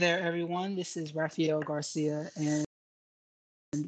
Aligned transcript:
there, 0.00 0.20
everyone. 0.20 0.74
This 0.74 0.96
is 0.96 1.14
Rafael 1.14 1.60
Garcia, 1.60 2.30
and 2.34 2.64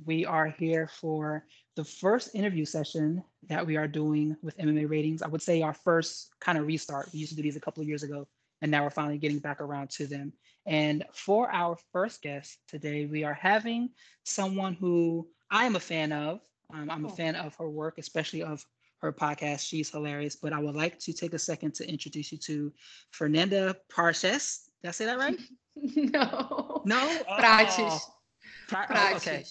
we 0.04 0.26
are 0.26 0.46
here 0.46 0.86
for 0.86 1.46
the 1.74 1.84
first 1.84 2.34
interview 2.34 2.66
session 2.66 3.24
that 3.48 3.66
we 3.66 3.78
are 3.78 3.88
doing 3.88 4.36
with 4.42 4.54
MMA 4.58 4.90
ratings. 4.90 5.22
I 5.22 5.28
would 5.28 5.40
say 5.40 5.62
our 5.62 5.72
first 5.72 6.34
kind 6.38 6.58
of 6.58 6.66
restart. 6.66 7.08
We 7.14 7.20
used 7.20 7.30
to 7.30 7.36
do 7.36 7.40
these 7.40 7.56
a 7.56 7.60
couple 7.60 7.80
of 7.80 7.88
years 7.88 8.02
ago, 8.02 8.28
and 8.60 8.70
now 8.70 8.82
we're 8.82 8.90
finally 8.90 9.16
getting 9.16 9.38
back 9.38 9.62
around 9.62 9.88
to 9.92 10.06
them. 10.06 10.34
And 10.66 11.02
for 11.14 11.50
our 11.50 11.78
first 11.94 12.20
guest 12.20 12.58
today, 12.68 13.06
we 13.06 13.24
are 13.24 13.32
having 13.32 13.88
someone 14.22 14.74
who 14.74 15.26
I 15.50 15.64
am 15.64 15.76
a 15.76 15.80
fan 15.80 16.12
of. 16.12 16.40
Um, 16.74 16.90
I'm 16.90 17.06
a 17.06 17.08
oh. 17.08 17.12
fan 17.12 17.36
of 17.36 17.54
her 17.54 17.70
work, 17.70 17.96
especially 17.96 18.42
of 18.42 18.62
her 18.98 19.14
podcast. 19.14 19.66
She's 19.66 19.88
hilarious. 19.88 20.36
But 20.36 20.52
I 20.52 20.58
would 20.58 20.76
like 20.76 20.98
to 20.98 21.14
take 21.14 21.32
a 21.32 21.38
second 21.38 21.72
to 21.76 21.88
introduce 21.88 22.32
you 22.32 22.38
to 22.38 22.70
Fernanda 23.12 23.78
Parches. 23.88 24.68
Did 24.82 24.88
I 24.88 24.92
say 24.92 25.04
that 25.06 25.18
right? 25.18 25.38
no. 25.76 26.82
No? 26.84 27.18
Oh. 27.28 28.00
Pra- 28.68 28.86
oh, 28.90 29.16
okay. 29.16 29.44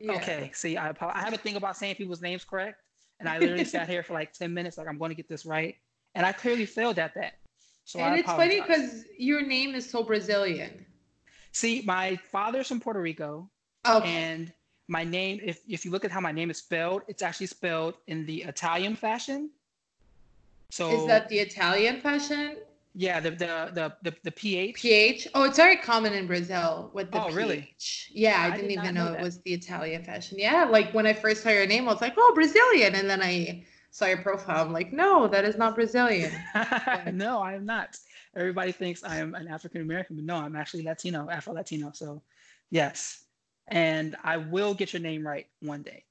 Yeah. 0.00 0.12
Okay. 0.12 0.50
See, 0.54 0.76
I, 0.76 0.90
I 1.00 1.20
have 1.20 1.32
a 1.34 1.38
thing 1.38 1.56
about 1.56 1.76
saying 1.76 1.96
people's 1.96 2.22
names 2.22 2.44
correct. 2.44 2.80
And 3.20 3.28
I 3.28 3.38
literally 3.38 3.64
sat 3.64 3.88
here 3.88 4.02
for 4.02 4.12
like 4.14 4.32
10 4.32 4.52
minutes, 4.52 4.76
like, 4.78 4.88
I'm 4.88 4.98
going 4.98 5.10
to 5.10 5.14
get 5.14 5.28
this 5.28 5.46
right. 5.46 5.76
And 6.14 6.26
I 6.26 6.32
clearly 6.32 6.66
failed 6.66 6.98
at 6.98 7.14
that. 7.14 7.34
So 7.84 8.00
and 8.00 8.14
I 8.14 8.18
it's 8.18 8.26
funny 8.30 8.60
because 8.60 9.04
your 9.18 9.42
name 9.42 9.74
is 9.74 9.88
so 9.88 10.02
Brazilian. 10.02 10.84
See, 11.52 11.82
my 11.84 12.16
father's 12.32 12.68
from 12.68 12.80
Puerto 12.80 13.00
Rico. 13.00 13.50
Okay. 13.86 14.08
And 14.08 14.52
my 14.88 15.04
name, 15.04 15.40
if, 15.44 15.60
if 15.68 15.84
you 15.84 15.90
look 15.90 16.04
at 16.04 16.10
how 16.10 16.20
my 16.20 16.32
name 16.32 16.50
is 16.50 16.58
spelled, 16.58 17.02
it's 17.08 17.22
actually 17.22 17.46
spelled 17.46 17.94
in 18.06 18.26
the 18.26 18.42
Italian 18.42 18.96
fashion. 18.96 19.50
So 20.70 20.90
is 20.90 21.06
that 21.06 21.28
the 21.28 21.38
Italian 21.38 22.00
fashion? 22.00 22.56
Yeah, 22.96 23.18
the 23.18 23.30
the 23.32 23.70
the 23.72 23.92
the, 24.02 24.16
the 24.22 24.30
pH. 24.30 24.76
pH. 24.76 25.28
Oh, 25.34 25.42
it's 25.44 25.56
very 25.56 25.76
common 25.76 26.12
in 26.12 26.28
Brazil 26.28 26.90
with 26.94 27.10
the 27.10 27.20
oh, 27.20 27.26
pH. 27.26 27.36
really? 27.36 27.76
Yeah, 28.10 28.40
I, 28.40 28.46
I 28.46 28.50
didn't 28.52 28.68
did 28.68 28.78
even 28.78 28.94
know, 28.94 29.12
know 29.12 29.14
it 29.14 29.20
was 29.20 29.40
the 29.40 29.52
Italian 29.52 30.04
fashion. 30.04 30.38
Yeah, 30.38 30.64
like 30.64 30.94
when 30.94 31.04
I 31.04 31.12
first 31.12 31.42
saw 31.42 31.50
your 31.50 31.66
name, 31.66 31.88
I 31.88 31.92
was 31.92 32.00
like, 32.00 32.14
oh, 32.16 32.32
Brazilian, 32.34 32.94
and 32.94 33.10
then 33.10 33.20
I 33.20 33.64
saw 33.90 34.06
your 34.06 34.18
profile. 34.18 34.64
I'm 34.64 34.72
like, 34.72 34.92
no, 34.92 35.26
that 35.26 35.44
is 35.44 35.56
not 35.56 35.74
Brazilian. 35.74 36.32
no, 37.12 37.40
I 37.40 37.54
am 37.54 37.66
not. 37.66 37.96
Everybody 38.36 38.70
thinks 38.70 39.02
I 39.02 39.16
am 39.16 39.34
an 39.34 39.48
African 39.48 39.80
American, 39.80 40.14
but 40.14 40.24
no, 40.24 40.36
I'm 40.36 40.54
actually 40.54 40.84
Latino, 40.84 41.28
Afro 41.28 41.52
Latino. 41.52 41.90
So, 41.92 42.22
yes, 42.70 43.24
and 43.68 44.14
I 44.22 44.36
will 44.36 44.72
get 44.72 44.92
your 44.92 45.02
name 45.02 45.26
right 45.26 45.48
one 45.60 45.82
day. 45.82 46.04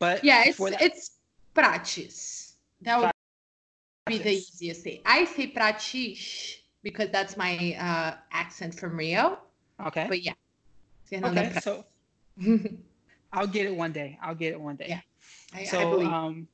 But 0.00 0.24
yeah, 0.24 0.42
it's 0.44 0.58
that- 0.58 0.82
it's 0.82 1.12
Prates. 1.54 2.54
That 2.82 2.98
would 3.00 3.10
be 4.10 4.18
the 4.18 4.32
easiest 4.32 4.82
thing. 4.82 5.00
I 5.06 5.24
say 5.24 5.52
Pratis 5.52 6.56
because 6.82 7.10
that's 7.10 7.36
my 7.36 7.76
uh, 7.78 8.16
accent 8.32 8.74
from 8.74 8.96
Rio. 8.96 9.38
Okay. 9.86 10.06
But 10.08 10.22
yeah. 10.22 10.32
Okay, 11.12 11.52
so 11.60 11.84
I'll 13.32 13.46
get 13.46 13.66
it 13.66 13.74
one 13.74 13.92
day. 13.92 14.18
I'll 14.22 14.34
get 14.34 14.52
it 14.52 14.60
one 14.60 14.76
day. 14.76 14.86
Yeah. 14.88 15.00
I, 15.52 15.64
so, 15.64 16.00
I 16.00 16.04
um, 16.04 16.46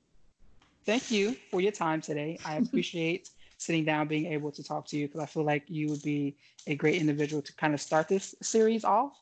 thank 0.86 1.10
you 1.10 1.36
for 1.50 1.60
your 1.60 1.72
time 1.72 2.00
today. 2.00 2.38
I 2.44 2.56
appreciate 2.62 3.30
sitting 3.58 3.84
down, 3.84 4.06
being 4.08 4.26
able 4.26 4.50
to 4.52 4.62
talk 4.62 4.86
to 4.86 4.96
you 4.96 5.06
because 5.06 5.20
I 5.20 5.26
feel 5.26 5.44
like 5.44 5.64
you 5.68 5.88
would 5.88 6.02
be 6.02 6.36
a 6.66 6.74
great 6.74 7.00
individual 7.00 7.42
to 7.42 7.52
kind 7.54 7.74
of 7.74 7.80
start 7.80 8.08
this 8.08 8.34
series 8.42 8.84
off 8.84 9.12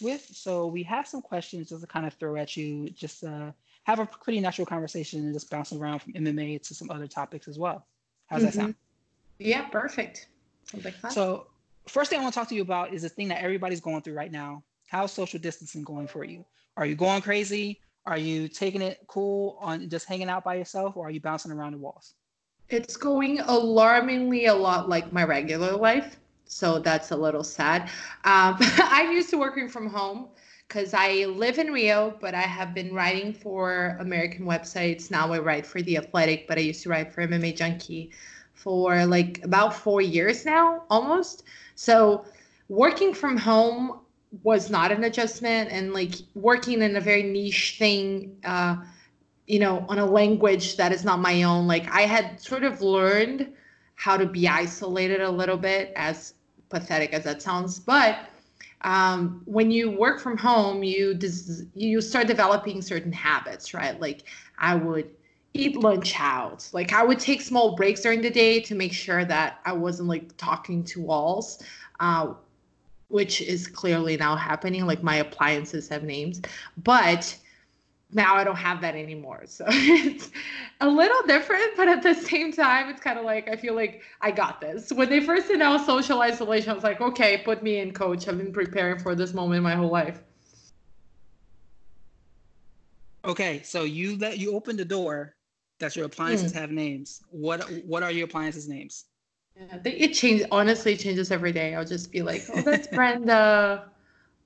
with. 0.00 0.24
So 0.32 0.66
we 0.66 0.82
have 0.84 1.06
some 1.06 1.22
questions 1.22 1.70
just 1.70 1.80
to 1.80 1.86
kind 1.86 2.06
of 2.06 2.14
throw 2.14 2.36
at 2.36 2.56
you, 2.56 2.90
just 2.90 3.24
uh, 3.24 3.52
have 3.84 3.98
a 3.98 4.06
pretty 4.06 4.40
natural 4.40 4.66
conversation 4.66 5.20
and 5.20 5.32
just 5.32 5.50
bounce 5.50 5.72
around 5.72 6.00
from 6.00 6.14
MMA 6.14 6.62
to 6.66 6.74
some 6.74 6.90
other 6.90 7.06
topics 7.06 7.48
as 7.48 7.58
well. 7.58 7.86
How's 8.26 8.40
mm-hmm. 8.40 8.46
that 8.46 8.54
sound? 8.54 8.74
Yeah, 9.38 9.62
perfect. 9.68 10.28
So, 11.10 11.46
first 11.86 12.10
thing 12.10 12.18
I 12.18 12.22
want 12.22 12.34
to 12.34 12.40
talk 12.40 12.48
to 12.48 12.54
you 12.54 12.62
about 12.62 12.92
is 12.94 13.02
the 13.02 13.08
thing 13.08 13.28
that 13.28 13.42
everybody's 13.42 13.80
going 13.80 14.00
through 14.02 14.14
right 14.14 14.32
now. 14.32 14.62
How's 14.88 15.12
social 15.12 15.38
distancing 15.38 15.82
going 15.82 16.06
for 16.06 16.24
you? 16.24 16.44
Are 16.76 16.86
you 16.86 16.94
going 16.94 17.20
crazy? 17.20 17.80
Are 18.06 18.18
you 18.18 18.48
taking 18.48 18.82
it 18.82 19.00
cool 19.06 19.58
on 19.60 19.88
just 19.88 20.06
hanging 20.06 20.28
out 20.28 20.44
by 20.44 20.54
yourself, 20.54 20.96
or 20.96 21.06
are 21.06 21.10
you 21.10 21.20
bouncing 21.20 21.52
around 21.52 21.72
the 21.72 21.78
walls? 21.78 22.14
It's 22.70 22.96
going 22.96 23.40
alarmingly 23.40 24.46
a 24.46 24.54
lot 24.54 24.88
like 24.88 25.12
my 25.12 25.24
regular 25.24 25.72
life. 25.72 26.18
So 26.46 26.78
that's 26.78 27.10
a 27.10 27.16
little 27.16 27.44
sad. 27.44 27.82
Um, 28.24 28.56
I'm 28.60 29.12
used 29.12 29.30
to 29.30 29.38
working 29.38 29.68
from 29.68 29.88
home 29.88 30.28
because 30.68 30.94
I 30.94 31.26
live 31.26 31.58
in 31.58 31.72
Rio, 31.72 32.16
but 32.20 32.34
I 32.34 32.42
have 32.42 32.74
been 32.74 32.92
writing 32.94 33.32
for 33.32 33.96
American 34.00 34.44
websites. 34.44 35.10
Now 35.10 35.32
I 35.32 35.38
write 35.38 35.66
for 35.66 35.82
The 35.82 35.96
Athletic, 35.98 36.48
but 36.48 36.58
I 36.58 36.62
used 36.62 36.82
to 36.84 36.88
write 36.88 37.12
for 37.12 37.26
MMA 37.26 37.56
Junkie 37.56 38.10
for 38.54 39.04
like 39.06 39.40
about 39.44 39.74
four 39.74 40.00
years 40.00 40.44
now, 40.44 40.82
almost. 40.90 41.44
So 41.74 42.24
working 42.68 43.12
from 43.12 43.36
home 43.36 44.00
was 44.42 44.70
not 44.70 44.90
an 44.90 45.04
adjustment, 45.04 45.70
and 45.70 45.92
like 45.92 46.14
working 46.34 46.82
in 46.82 46.96
a 46.96 47.00
very 47.00 47.22
niche 47.22 47.76
thing, 47.78 48.36
uh, 48.44 48.76
you 49.46 49.60
know, 49.60 49.84
on 49.88 49.98
a 49.98 50.06
language 50.06 50.76
that 50.76 50.92
is 50.92 51.04
not 51.04 51.20
my 51.20 51.42
own. 51.44 51.66
Like 51.68 51.88
I 51.92 52.02
had 52.02 52.40
sort 52.40 52.64
of 52.64 52.80
learned 52.80 53.52
how 53.94 54.16
to 54.16 54.26
be 54.26 54.48
isolated 54.48 55.20
a 55.20 55.30
little 55.30 55.56
bit, 55.56 55.92
as 55.94 56.34
pathetic 56.68 57.12
as 57.12 57.22
that 57.24 57.42
sounds, 57.42 57.78
but 57.78 58.28
um, 58.84 59.40
when 59.46 59.70
you 59.70 59.90
work 59.90 60.20
from 60.20 60.36
home, 60.36 60.84
you 60.84 61.14
des- 61.14 61.64
you 61.74 62.00
start 62.02 62.26
developing 62.26 62.82
certain 62.82 63.12
habits, 63.12 63.72
right? 63.72 63.98
Like 63.98 64.24
I 64.58 64.74
would 64.74 65.10
eat 65.54 65.76
lunch 65.76 66.14
out. 66.20 66.68
Like 66.72 66.92
I 66.92 67.02
would 67.02 67.18
take 67.18 67.40
small 67.40 67.74
breaks 67.76 68.02
during 68.02 68.20
the 68.20 68.30
day 68.30 68.60
to 68.60 68.74
make 68.74 68.92
sure 68.92 69.24
that 69.24 69.60
I 69.64 69.72
wasn't 69.72 70.08
like 70.08 70.36
talking 70.36 70.84
to 70.84 71.00
walls, 71.00 71.62
uh, 71.98 72.34
which 73.08 73.40
is 73.40 73.66
clearly 73.66 74.18
now 74.18 74.36
happening. 74.36 74.86
Like 74.86 75.02
my 75.02 75.16
appliances 75.16 75.88
have 75.88 76.02
names, 76.02 76.42
but 76.76 77.34
now 78.14 78.36
I 78.36 78.44
don't 78.44 78.56
have 78.56 78.80
that 78.80 78.94
anymore. 78.94 79.42
So 79.46 79.64
it's 79.68 80.30
a 80.80 80.88
little 80.88 81.22
different, 81.26 81.76
but 81.76 81.88
at 81.88 82.02
the 82.02 82.14
same 82.14 82.52
time, 82.52 82.88
it's 82.88 83.00
kind 83.00 83.18
of 83.18 83.24
like 83.24 83.48
I 83.48 83.56
feel 83.56 83.74
like 83.74 84.02
I 84.20 84.30
got 84.30 84.60
this. 84.60 84.92
When 84.92 85.10
they 85.10 85.20
first 85.20 85.50
announced 85.50 85.86
social 85.86 86.22
isolation, 86.22 86.70
I 86.70 86.74
was 86.74 86.84
like, 86.84 87.00
okay, 87.00 87.42
put 87.44 87.62
me 87.62 87.78
in, 87.78 87.92
coach. 87.92 88.28
I've 88.28 88.38
been 88.38 88.52
preparing 88.52 88.98
for 89.00 89.14
this 89.14 89.34
moment 89.34 89.62
my 89.62 89.74
whole 89.74 89.90
life. 89.90 90.20
Okay, 93.24 93.62
so 93.64 93.82
you 93.82 94.16
let 94.18 94.38
you 94.38 94.54
open 94.54 94.76
the 94.76 94.84
door 94.84 95.34
that 95.80 95.96
your 95.96 96.06
appliances 96.06 96.52
mm. 96.52 96.56
have 96.56 96.70
names. 96.70 97.22
What 97.30 97.68
what 97.84 98.02
are 98.02 98.12
your 98.12 98.26
appliances 98.26 98.68
names? 98.68 99.06
Yeah, 99.56 99.78
they, 99.78 99.92
it 99.92 100.14
changes. 100.14 100.46
Honestly, 100.50 100.92
it 100.92 101.00
changes 101.00 101.30
every 101.30 101.52
day. 101.52 101.74
I'll 101.74 101.84
just 101.84 102.12
be 102.12 102.22
like, 102.22 102.44
oh, 102.54 102.62
that's 102.62 102.86
Brenda. 102.88 103.90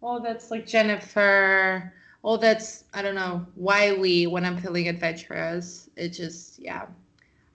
Oh, 0.03 0.21
that's 0.23 0.51
like 0.51 0.67
Jennifer 0.67 1.93
oh, 2.25 2.37
that's, 2.37 2.85
I 2.95 3.03
don't 3.03 3.15
know, 3.15 3.47
Wiley 3.57 4.27
when 4.27 4.45
I'm 4.45 4.59
feeling 4.59 4.89
adventurous. 4.89 5.89
It 5.97 6.11
just, 6.11 6.59
yeah, 6.59 6.87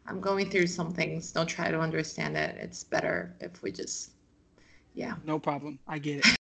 I'm 0.08 0.20
going 0.20 0.50
through 0.50 0.68
some 0.68 0.94
things. 0.94 1.32
Don't 1.32 1.48
try 1.48 1.72
to 1.72 1.80
understand 1.80 2.38
it. 2.38 2.58
It's 2.60 2.84
better 2.84 3.36
if 3.40 3.62
we 3.62 3.72
just, 3.72 4.12
yeah. 4.94 5.16
No 5.26 5.40
problem. 5.40 5.80
I 5.88 6.00
get 6.00 6.26
it. 6.26 6.38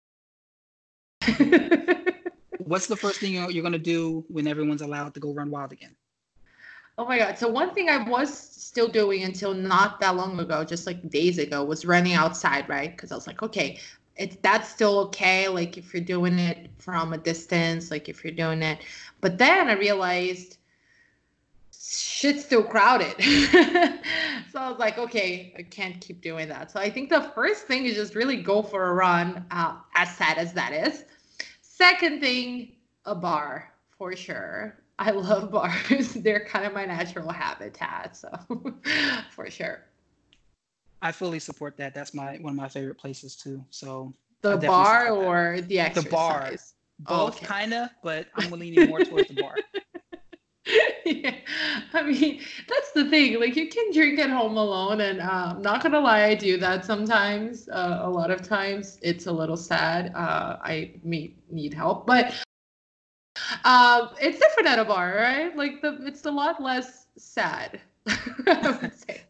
What's 2.58 2.86
the 2.86 2.96
first 2.96 3.20
thing 3.20 3.34
you're 3.34 3.62
going 3.62 3.72
to 3.72 3.78
do 3.78 4.24
when 4.28 4.46
everyone's 4.46 4.82
allowed 4.82 5.14
to 5.14 5.20
go 5.20 5.32
run 5.32 5.50
wild 5.50 5.72
again? 5.72 5.94
Oh 6.98 7.04
my 7.04 7.18
God. 7.18 7.38
So, 7.38 7.48
one 7.48 7.74
thing 7.74 7.90
I 7.90 8.08
was 8.08 8.36
still 8.36 8.88
doing 8.88 9.24
until 9.24 9.52
not 9.52 10.00
that 10.00 10.16
long 10.16 10.40
ago, 10.40 10.64
just 10.64 10.86
like 10.86 11.08
days 11.10 11.38
ago, 11.38 11.62
was 11.62 11.84
running 11.84 12.14
outside, 12.14 12.68
right? 12.68 12.90
Because 12.90 13.12
I 13.12 13.14
was 13.14 13.26
like, 13.26 13.42
okay, 13.42 13.78
it's 14.16 14.36
that's 14.42 14.68
still 14.68 14.98
okay 14.98 15.48
like 15.48 15.76
if 15.76 15.92
you're 15.92 16.02
doing 16.02 16.38
it 16.38 16.70
from 16.78 17.12
a 17.12 17.18
distance 17.18 17.90
like 17.90 18.08
if 18.08 18.24
you're 18.24 18.32
doing 18.32 18.62
it. 18.62 18.78
But 19.20 19.38
then 19.38 19.68
i 19.68 19.72
realized 19.72 20.58
shit's 21.72 22.44
still 22.44 22.64
crowded. 22.64 23.14
So 24.52 24.62
i 24.62 24.70
was 24.70 24.78
like 24.78 24.96
okay 24.96 25.52
i 25.58 25.62
can't 25.62 26.00
keep 26.00 26.22
doing 26.22 26.48
that. 26.48 26.70
So 26.70 26.80
i 26.80 26.88
think 26.88 27.10
the 27.10 27.22
first 27.34 27.66
thing 27.66 27.84
is 27.84 27.94
just 27.94 28.14
really 28.14 28.36
go 28.36 28.62
for 28.62 28.90
a 28.90 28.94
run 28.94 29.44
uh, 29.50 29.76
as 29.94 30.16
sad 30.16 30.38
as 30.38 30.52
that 30.54 30.72
is. 30.72 31.04
Second 31.60 32.20
thing 32.20 32.72
a 33.04 33.14
bar 33.14 33.72
for 33.98 34.16
sure. 34.16 34.78
I 34.98 35.10
love 35.28 35.50
bars. 35.50 36.14
They're 36.14 36.44
kind 36.46 36.64
of 36.64 36.72
my 36.72 36.86
natural 36.86 37.30
habitat 37.30 38.16
so 38.16 38.30
for 39.30 39.50
sure 39.50 39.82
I 41.02 41.12
fully 41.12 41.38
support 41.38 41.76
that. 41.76 41.94
That's 41.94 42.14
my 42.14 42.36
one 42.38 42.52
of 42.52 42.56
my 42.56 42.68
favorite 42.68 42.98
places 42.98 43.36
too. 43.36 43.64
So 43.70 44.14
the 44.42 44.56
bar 44.56 45.10
or 45.10 45.60
the 45.60 45.80
exercise? 45.80 46.10
The 46.10 46.10
bar. 46.10 46.52
Both 46.98 47.36
okay. 47.36 47.60
kinda, 47.60 47.90
but 48.02 48.28
I'm 48.34 48.50
leaning 48.50 48.88
more 48.88 49.00
towards 49.00 49.28
the 49.28 49.34
bar. 49.34 49.56
yeah. 51.04 51.34
I 51.92 52.02
mean, 52.02 52.40
that's 52.68 52.92
the 52.92 53.08
thing. 53.10 53.38
Like, 53.38 53.54
you 53.54 53.68
can 53.68 53.92
drink 53.92 54.18
at 54.18 54.30
home 54.30 54.56
alone, 54.56 55.02
and 55.02 55.20
uh, 55.20 55.52
I'm 55.54 55.62
not 55.62 55.82
gonna 55.82 56.00
lie, 56.00 56.24
I 56.24 56.34
do 56.34 56.56
that 56.58 56.84
sometimes. 56.84 57.68
Uh, 57.68 58.00
a 58.02 58.10
lot 58.10 58.30
of 58.30 58.42
times, 58.42 58.98
it's 59.02 59.26
a 59.26 59.32
little 59.32 59.56
sad. 59.56 60.12
Uh, 60.14 60.56
I 60.62 60.94
may 61.04 61.34
need 61.50 61.74
help, 61.74 62.06
but 62.06 62.34
um, 63.64 64.10
it's 64.20 64.38
different 64.38 64.68
at 64.68 64.78
a 64.78 64.84
bar, 64.84 65.16
right? 65.16 65.56
Like, 65.56 65.82
the 65.82 65.98
it's 66.06 66.24
a 66.24 66.30
lot 66.30 66.62
less 66.62 67.06
sad. 67.16 67.80
I 68.06 68.78
would 68.80 68.94
say. 68.94 69.22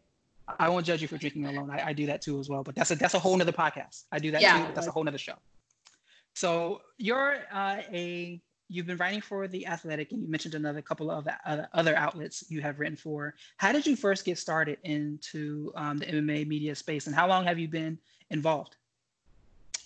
I 0.58 0.68
won't 0.68 0.86
judge 0.86 1.02
you 1.02 1.08
for 1.08 1.18
drinking 1.18 1.46
alone. 1.46 1.70
I, 1.70 1.88
I 1.88 1.92
do 1.92 2.06
that 2.06 2.22
too 2.22 2.38
as 2.38 2.48
well, 2.48 2.62
but 2.62 2.74
that's 2.74 2.90
a 2.90 2.94
that's 2.94 3.14
a 3.14 3.18
whole 3.18 3.36
nother 3.36 3.52
podcast. 3.52 4.04
I 4.12 4.18
do 4.18 4.30
that 4.30 4.40
Yeah. 4.42 4.66
too. 4.66 4.72
That's 4.74 4.86
a 4.86 4.90
whole 4.90 5.04
nother 5.04 5.18
show. 5.18 5.34
So 6.34 6.82
you're 6.98 7.38
uh, 7.52 7.82
a 7.92 8.40
you've 8.68 8.86
been 8.86 8.96
writing 8.96 9.20
for 9.20 9.48
the 9.48 9.66
Athletic, 9.66 10.12
and 10.12 10.22
you 10.22 10.28
mentioned 10.28 10.54
another 10.54 10.82
couple 10.82 11.10
of 11.10 11.26
other, 11.44 11.68
other 11.72 11.96
outlets 11.96 12.44
you 12.48 12.60
have 12.62 12.78
written 12.78 12.96
for. 12.96 13.34
How 13.56 13.72
did 13.72 13.86
you 13.86 13.96
first 13.96 14.24
get 14.24 14.38
started 14.38 14.78
into 14.82 15.72
um, 15.76 15.98
the 15.98 16.06
MMA 16.06 16.46
media 16.46 16.74
space, 16.74 17.06
and 17.06 17.14
how 17.14 17.26
long 17.28 17.44
have 17.44 17.58
you 17.58 17.68
been 17.68 17.98
involved? 18.30 18.76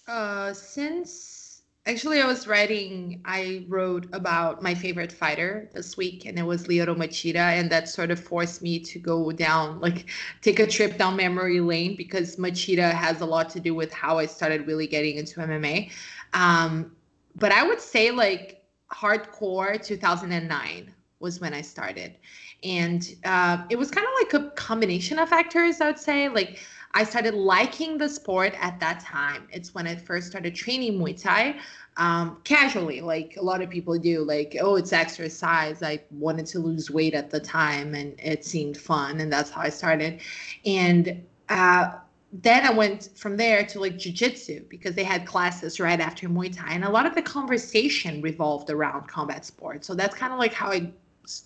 Uh, 0.08 0.52
since 0.52 1.49
actually 1.90 2.20
I 2.20 2.26
was 2.26 2.46
writing, 2.46 3.20
I 3.24 3.64
wrote 3.68 4.06
about 4.12 4.62
my 4.62 4.74
favorite 4.74 5.10
fighter 5.10 5.68
this 5.74 5.96
week, 5.96 6.24
and 6.24 6.38
it 6.38 6.44
was 6.44 6.68
Lyoto 6.68 6.94
Machida, 6.96 7.58
and 7.58 7.68
that 7.70 7.88
sort 7.88 8.12
of 8.12 8.20
forced 8.20 8.62
me 8.62 8.78
to 8.78 8.98
go 9.00 9.32
down, 9.32 9.80
like, 9.80 10.06
take 10.40 10.60
a 10.60 10.66
trip 10.68 10.98
down 10.98 11.16
memory 11.16 11.60
lane 11.60 11.96
because 11.96 12.36
Machida 12.36 12.92
has 12.92 13.20
a 13.22 13.26
lot 13.26 13.50
to 13.50 13.60
do 13.60 13.74
with 13.74 13.92
how 13.92 14.18
I 14.18 14.26
started 14.26 14.68
really 14.68 14.86
getting 14.86 15.16
into 15.16 15.40
MMA. 15.40 15.90
Um, 16.32 16.92
but 17.34 17.50
I 17.50 17.66
would 17.66 17.80
say 17.80 18.12
like 18.12 18.62
hardcore 18.92 19.82
2009 19.82 20.94
was 21.18 21.40
when 21.40 21.52
I 21.52 21.60
started, 21.60 22.14
and 22.62 23.16
uh, 23.24 23.64
it 23.68 23.76
was 23.76 23.90
kind 23.90 24.06
of 24.06 24.12
like 24.20 24.34
a 24.42 24.50
combination 24.52 25.18
of 25.18 25.28
factors. 25.28 25.80
I 25.80 25.86
would 25.86 25.98
say 25.98 26.28
like. 26.28 26.60
I 26.92 27.04
started 27.04 27.34
liking 27.34 27.98
the 27.98 28.08
sport 28.08 28.52
at 28.60 28.80
that 28.80 28.98
time. 28.98 29.46
It's 29.52 29.72
when 29.72 29.86
I 29.86 29.94
first 29.94 30.26
started 30.26 30.56
training 30.56 30.98
Muay 30.98 31.22
Thai 31.22 31.60
um, 31.96 32.38
casually, 32.44 33.00
like 33.00 33.36
a 33.36 33.42
lot 33.42 33.60
of 33.62 33.70
people 33.70 33.98
do. 33.98 34.22
Like, 34.22 34.56
oh, 34.60 34.76
it's 34.76 34.92
exercise. 34.92 35.82
I 35.82 36.00
wanted 36.10 36.46
to 36.46 36.58
lose 36.58 36.90
weight 36.90 37.14
at 37.14 37.30
the 37.30 37.40
time, 37.40 37.94
and 37.94 38.18
it 38.18 38.44
seemed 38.44 38.76
fun, 38.76 39.20
and 39.20 39.32
that's 39.32 39.50
how 39.50 39.62
I 39.62 39.68
started. 39.68 40.20
And 40.64 41.22
uh, 41.48 41.92
then 42.32 42.64
I 42.64 42.70
went 42.70 43.10
from 43.16 43.36
there 43.36 43.66
to 43.66 43.80
like 43.80 43.94
jujitsu 43.94 44.68
because 44.68 44.94
they 44.94 45.04
had 45.04 45.26
classes 45.26 45.80
right 45.80 46.00
after 46.00 46.28
Muay 46.28 46.56
Thai, 46.56 46.72
and 46.72 46.84
a 46.84 46.90
lot 46.90 47.06
of 47.06 47.14
the 47.14 47.22
conversation 47.22 48.22
revolved 48.22 48.70
around 48.70 49.08
combat 49.08 49.44
sports. 49.44 49.86
So 49.86 49.94
that's 49.94 50.14
kind 50.14 50.32
of 50.32 50.38
like 50.38 50.54
how 50.54 50.70
I 50.70 50.92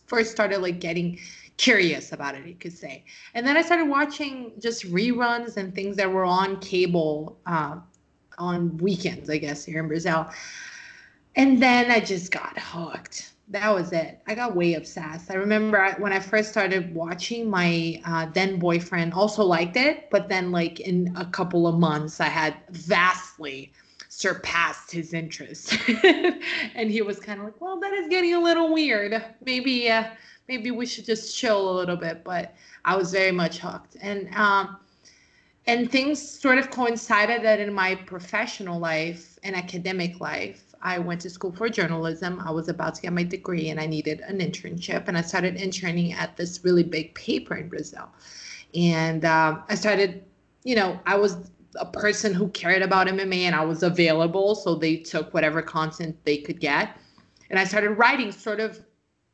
first 0.07 0.31
started 0.31 0.59
like 0.59 0.79
getting 0.81 1.19
curious 1.57 2.13
about 2.13 2.35
it, 2.35 2.47
you 2.47 2.55
could 2.55 2.77
say. 2.77 3.05
And 3.35 3.47
then 3.47 3.57
I 3.57 3.63
started 3.63 3.87
watching 3.87 4.53
just 4.61 4.85
reruns 4.91 5.57
and 5.57 5.75
things 5.75 5.97
that 5.97 6.11
were 6.11 6.25
on 6.25 6.61
cable 6.61 7.39
uh, 7.47 7.77
on 8.39 8.77
weekends, 8.79 9.31
I 9.31 9.39
guess, 9.39 9.65
here 9.65 9.81
in 9.81 9.89
Brazil. 9.89 10.29
And 11.37 11.63
then 11.63 11.91
I 11.91 12.01
just 12.01 12.31
got 12.31 12.59
hooked. 12.59 13.33
That 13.49 13.75
was 13.75 13.93
it. 13.93 14.21
I 14.27 14.35
got 14.35 14.57
way 14.57 14.75
obsessed. 14.75 15.31
I 15.31 15.35
remember 15.35 15.79
I, 15.79 15.93
when 15.95 16.13
I 16.13 16.21
first 16.21 16.51
started 16.51 16.95
watching, 16.95 17.51
my 17.51 18.01
uh, 18.07 18.27
then 18.33 18.59
boyfriend 18.59 19.13
also 19.13 19.45
liked 19.45 19.77
it, 19.77 20.09
but 20.11 20.29
then, 20.29 20.51
like, 20.51 20.81
in 20.81 21.13
a 21.17 21.27
couple 21.27 21.67
of 21.67 21.79
months, 21.79 22.21
I 22.21 22.29
had 22.29 22.57
vastly 22.71 23.73
surpassed 24.09 24.93
his 24.93 25.13
interest. 25.13 25.77
and 26.75 26.91
he 26.91 27.03
was 27.03 27.19
kind 27.19 27.41
of 27.41 27.47
like, 27.47 27.61
well, 27.61 27.79
that 27.81 27.93
is 27.93 28.09
getting 28.09 28.35
a 28.35 28.41
little 28.41 28.73
weird. 28.73 29.23
Maybe, 29.45 29.91
uh, 29.91 30.05
maybe 30.49 30.71
we 30.71 30.87
should 30.87 31.05
just 31.05 31.37
chill 31.37 31.69
a 31.69 31.75
little 31.77 31.97
bit. 31.97 32.25
But 32.25 32.55
I 32.85 32.97
was 32.97 33.13
very 33.13 33.33
much 33.33 33.59
hooked. 33.59 33.97
And, 34.01 34.35
um, 34.37 34.79
and 35.67 35.91
things 35.91 36.21
sort 36.21 36.59
of 36.59 36.71
coincided 36.71 37.43
that 37.43 37.59
in 37.59 37.73
my 37.73 37.95
professional 37.95 38.79
life 38.79 39.39
and 39.43 39.57
academic 39.57 40.21
life, 40.21 40.75
I 40.83 40.99
went 40.99 41.23
to 41.23 41.31
school 41.31 41.53
for 41.53 41.71
journalism. 41.71 42.41
I 42.45 42.51
was 42.51 42.69
about 42.69 42.95
to 42.97 43.03
get 43.03 43.13
my 43.15 43.23
degree 43.23 43.71
and 43.71 43.81
I 43.81 43.87
needed 43.87 44.21
an 44.21 44.39
internship. 44.39 45.09
And 45.09 45.17
I 45.17 45.23
started 45.23 45.57
interning 45.57 46.13
at 46.13 46.37
this 46.37 46.61
really 46.63 46.83
big 46.83 47.15
paper 47.15 47.57
in 47.57 47.69
Brazil. 47.71 48.11
And 48.75 49.25
um, 49.25 49.63
I 49.71 49.75
started, 49.75 50.23
you 50.65 50.77
know, 50.77 51.01
I 51.07 51.17
was 51.17 51.51
a 51.77 51.87
person 51.87 52.35
who 52.35 52.49
cared 52.49 52.83
about 52.83 53.07
MMA 53.07 53.41
and 53.41 53.55
I 53.55 53.65
was 53.65 53.83
available. 53.83 54.55
So 54.55 54.75
they 54.75 54.97
took 54.97 55.33
whatever 55.33 55.63
content 55.63 56.17
they 56.25 56.37
could 56.37 56.61
get. 56.61 56.99
And 57.49 57.59
I 57.59 57.65
started 57.65 57.93
writing 57.93 58.31
sort 58.31 58.61
of 58.61 58.85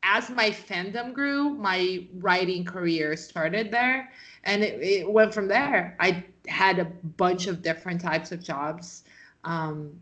as 0.03 0.29
my 0.29 0.49
fandom 0.49 1.13
grew, 1.13 1.49
my 1.49 2.07
writing 2.15 2.65
career 2.65 3.15
started 3.15 3.71
there. 3.71 4.11
And 4.43 4.63
it, 4.63 4.81
it 4.81 5.11
went 5.11 5.33
from 5.33 5.47
there. 5.47 5.95
I 5.99 6.23
had 6.47 6.79
a 6.79 6.85
bunch 6.85 7.47
of 7.47 7.61
different 7.61 8.01
types 8.01 8.31
of 8.31 8.41
jobs. 8.41 9.03
Um, 9.43 9.99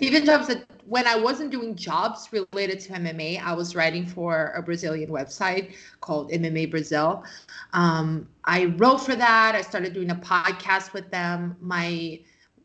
even 0.00 0.24
jobs 0.24 0.48
that 0.48 0.64
when 0.86 1.06
I 1.06 1.16
wasn't 1.16 1.50
doing 1.50 1.76
jobs 1.76 2.28
related 2.32 2.80
to 2.80 2.94
MMA, 2.94 3.40
I 3.40 3.52
was 3.52 3.76
writing 3.76 4.04
for 4.04 4.52
a 4.56 4.62
Brazilian 4.62 5.10
website 5.10 5.74
called 6.00 6.30
MMA 6.30 6.70
Brazil. 6.70 7.24
Um, 7.72 8.28
I 8.44 8.66
wrote 8.76 8.98
for 8.98 9.14
that. 9.14 9.54
I 9.54 9.60
started 9.60 9.92
doing 9.92 10.10
a 10.10 10.16
podcast 10.16 10.92
with 10.92 11.10
them. 11.10 11.56
My 11.60 12.20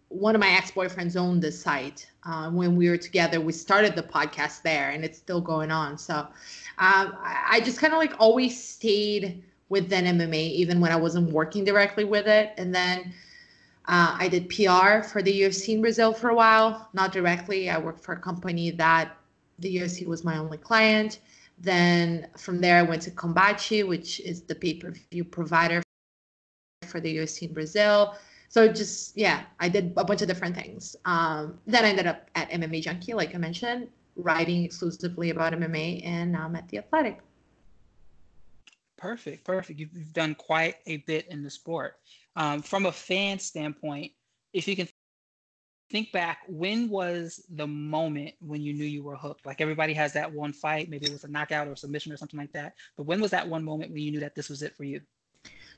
one 0.09 0.33
of 0.33 0.41
my 0.41 0.49
ex-boyfriends 0.49 1.15
owned 1.15 1.43
the 1.43 1.51
site. 1.51 2.09
Uh, 2.23 2.49
when 2.49 2.75
we 2.75 2.89
were 2.89 2.97
together, 2.97 3.39
we 3.39 3.53
started 3.53 3.95
the 3.95 4.01
podcast 4.01 4.63
there, 4.63 4.89
and 4.89 5.05
it's 5.05 5.19
still 5.19 5.39
going 5.39 5.69
on. 5.69 5.99
So 5.99 6.27
um, 6.79 7.17
I, 7.21 7.61
just 7.63 7.77
kind 7.79 7.91
of 7.91 7.99
like 7.99 8.13
always 8.19 8.61
stayed 8.61 9.43
within 9.67 10.05
MMA, 10.05 10.51
even 10.51 10.79
when 10.79 10.93
I 10.93 10.95
wasn't 10.95 11.29
working 11.31 11.65
directly 11.65 12.05
with 12.05 12.25
it. 12.25 12.53
And 12.57 12.73
then 12.73 13.13
uh, 13.85 14.15
I 14.17 14.29
did 14.29 14.47
PR 14.47 15.03
for 15.03 15.21
the 15.21 15.41
UFC 15.41 15.73
in 15.75 15.81
Brazil 15.81 16.13
for 16.13 16.29
a 16.29 16.35
while, 16.35 16.87
not 16.93 17.11
directly. 17.11 17.69
I 17.69 17.77
worked 17.77 18.01
for 18.01 18.13
a 18.13 18.19
company 18.19 18.71
that 18.71 19.17
the 19.59 19.75
UFC 19.75 20.07
was 20.07 20.23
my 20.23 20.37
only 20.37 20.57
client. 20.57 21.19
Then 21.57 22.27
from 22.37 22.61
there, 22.61 22.77
I 22.77 22.83
went 22.83 23.01
to 23.03 23.11
Combate, 23.11 23.85
which 23.85 24.21
is 24.21 24.43
the 24.43 24.55
pay 24.55 24.75
per 24.75 24.93
view 25.11 25.25
provider 25.25 25.83
for 26.87 27.01
the 27.01 27.17
UFC 27.17 27.49
in 27.49 27.53
Brazil. 27.53 28.15
So 28.47 28.71
just, 28.71 29.17
yeah, 29.17 29.43
I 29.59 29.67
did 29.67 29.93
a 29.97 30.03
bunch 30.05 30.21
of 30.21 30.29
different 30.29 30.55
things. 30.55 30.95
Um, 31.03 31.59
then 31.67 31.83
I 31.83 31.89
ended 31.89 32.07
up 32.07 32.29
at 32.35 32.49
MMA 32.51 32.81
Junkie, 32.81 33.13
like 33.13 33.35
I 33.35 33.37
mentioned, 33.37 33.89
writing 34.19 34.63
exclusively 34.63 35.29
about 35.29 35.53
MMA, 35.53 36.05
and 36.05 36.35
I'm 36.35 36.55
at 36.55 36.67
The 36.69 36.79
Athletic. 36.79 37.19
Perfect, 38.97 39.45
perfect. 39.45 39.79
You've, 39.79 39.95
you've 39.95 40.13
done 40.13 40.35
quite 40.35 40.75
a 40.85 40.97
bit 40.97 41.27
in 41.29 41.41
the 41.41 41.49
sport. 41.49 41.95
Um, 42.35 42.61
from 42.61 42.85
a 42.85 42.91
fan 42.91 43.39
standpoint, 43.39 44.11
if 44.53 44.67
you 44.67 44.75
can 44.75 44.87
think 45.89 46.11
back, 46.11 46.39
when 46.47 46.89
was 46.89 47.43
the 47.49 47.67
moment 47.67 48.33
when 48.39 48.61
you 48.61 48.73
knew 48.73 48.85
you 48.85 49.03
were 49.03 49.15
hooked? 49.15 49.45
Like 49.45 49.61
everybody 49.61 49.93
has 49.93 50.13
that 50.13 50.31
one 50.31 50.53
fight, 50.53 50.89
maybe 50.89 51.07
it 51.07 51.11
was 51.11 51.23
a 51.23 51.29
knockout 51.29 51.67
or 51.67 51.75
submission 51.75 52.11
or 52.11 52.17
something 52.17 52.39
like 52.39 52.51
that. 52.53 52.73
But 52.97 53.03
when 53.03 53.21
was 53.21 53.31
that 53.31 53.47
one 53.47 53.63
moment 53.63 53.91
when 53.91 54.01
you 54.01 54.11
knew 54.11 54.19
that 54.19 54.35
this 54.35 54.49
was 54.49 54.61
it 54.61 54.75
for 54.75 54.83
you? 54.83 55.01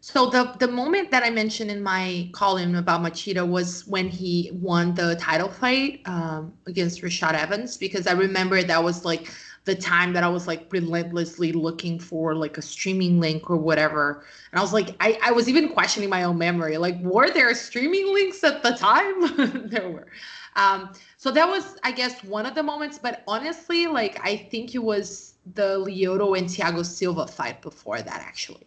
So 0.04 0.32
the 0.32 0.56
the 0.58 0.68
moment 0.68 1.12
that 1.12 1.24
I 1.24 1.30
mentioned 1.30 1.70
in 1.70 1.84
my 1.84 2.28
column 2.34 2.74
about 2.76 3.02
Machida 3.02 3.48
was 3.48 3.86
when 3.86 4.10
he 4.10 4.50
won 4.52 4.96
the 4.96 5.16
title 5.18 5.48
fight 5.50 6.02
um, 6.06 6.54
against 6.66 7.04
Rashad 7.04 7.34
Evans 7.34 7.78
because 7.78 8.08
I 8.08 8.14
remember 8.14 8.64
that 8.64 8.84
was 8.84 9.06
like 9.06 9.32
the 9.66 9.76
time 9.76 10.12
that 10.14 10.24
I 10.24 10.28
was 10.28 10.48
like 10.48 10.66
relentlessly 10.72 11.52
looking 11.52 12.00
for 12.00 12.34
like 12.34 12.58
a 12.58 12.62
streaming 12.64 13.20
link 13.20 13.50
or 13.50 13.58
whatever. 13.58 14.26
And 14.52 14.60
I 14.60 14.62
was 14.62 14.74
like, 14.74 14.96
I, 15.00 15.20
I 15.24 15.32
was 15.32 15.48
even 15.48 15.70
questioning 15.70 16.10
my 16.10 16.24
own 16.24 16.38
memory. 16.38 16.78
Like, 16.78 17.00
were 17.02 17.30
there 17.30 17.54
streaming 17.54 18.12
links 18.12 18.44
at 18.44 18.64
the 18.64 18.72
time? 18.72 19.68
there 19.70 19.88
were. 19.88 20.08
Um, 20.56 20.94
so 21.18 21.32
that 21.32 21.48
was, 21.48 21.78
I 21.84 21.92
guess, 21.92 22.24
one 22.24 22.48
of 22.48 22.56
the 22.56 22.64
moments. 22.64 22.98
But 22.98 23.24
honestly, 23.28 23.86
like, 23.86 24.20
I 24.24 24.36
think 24.36 24.74
it 24.74 24.84
was 24.84 25.36
the 25.54 25.80
Lyoto 25.80 26.38
and 26.38 26.48
Thiago 26.48 26.84
Silva 26.84 27.28
fight 27.28 27.62
before 27.62 28.02
that, 28.02 28.22
actually, 28.22 28.66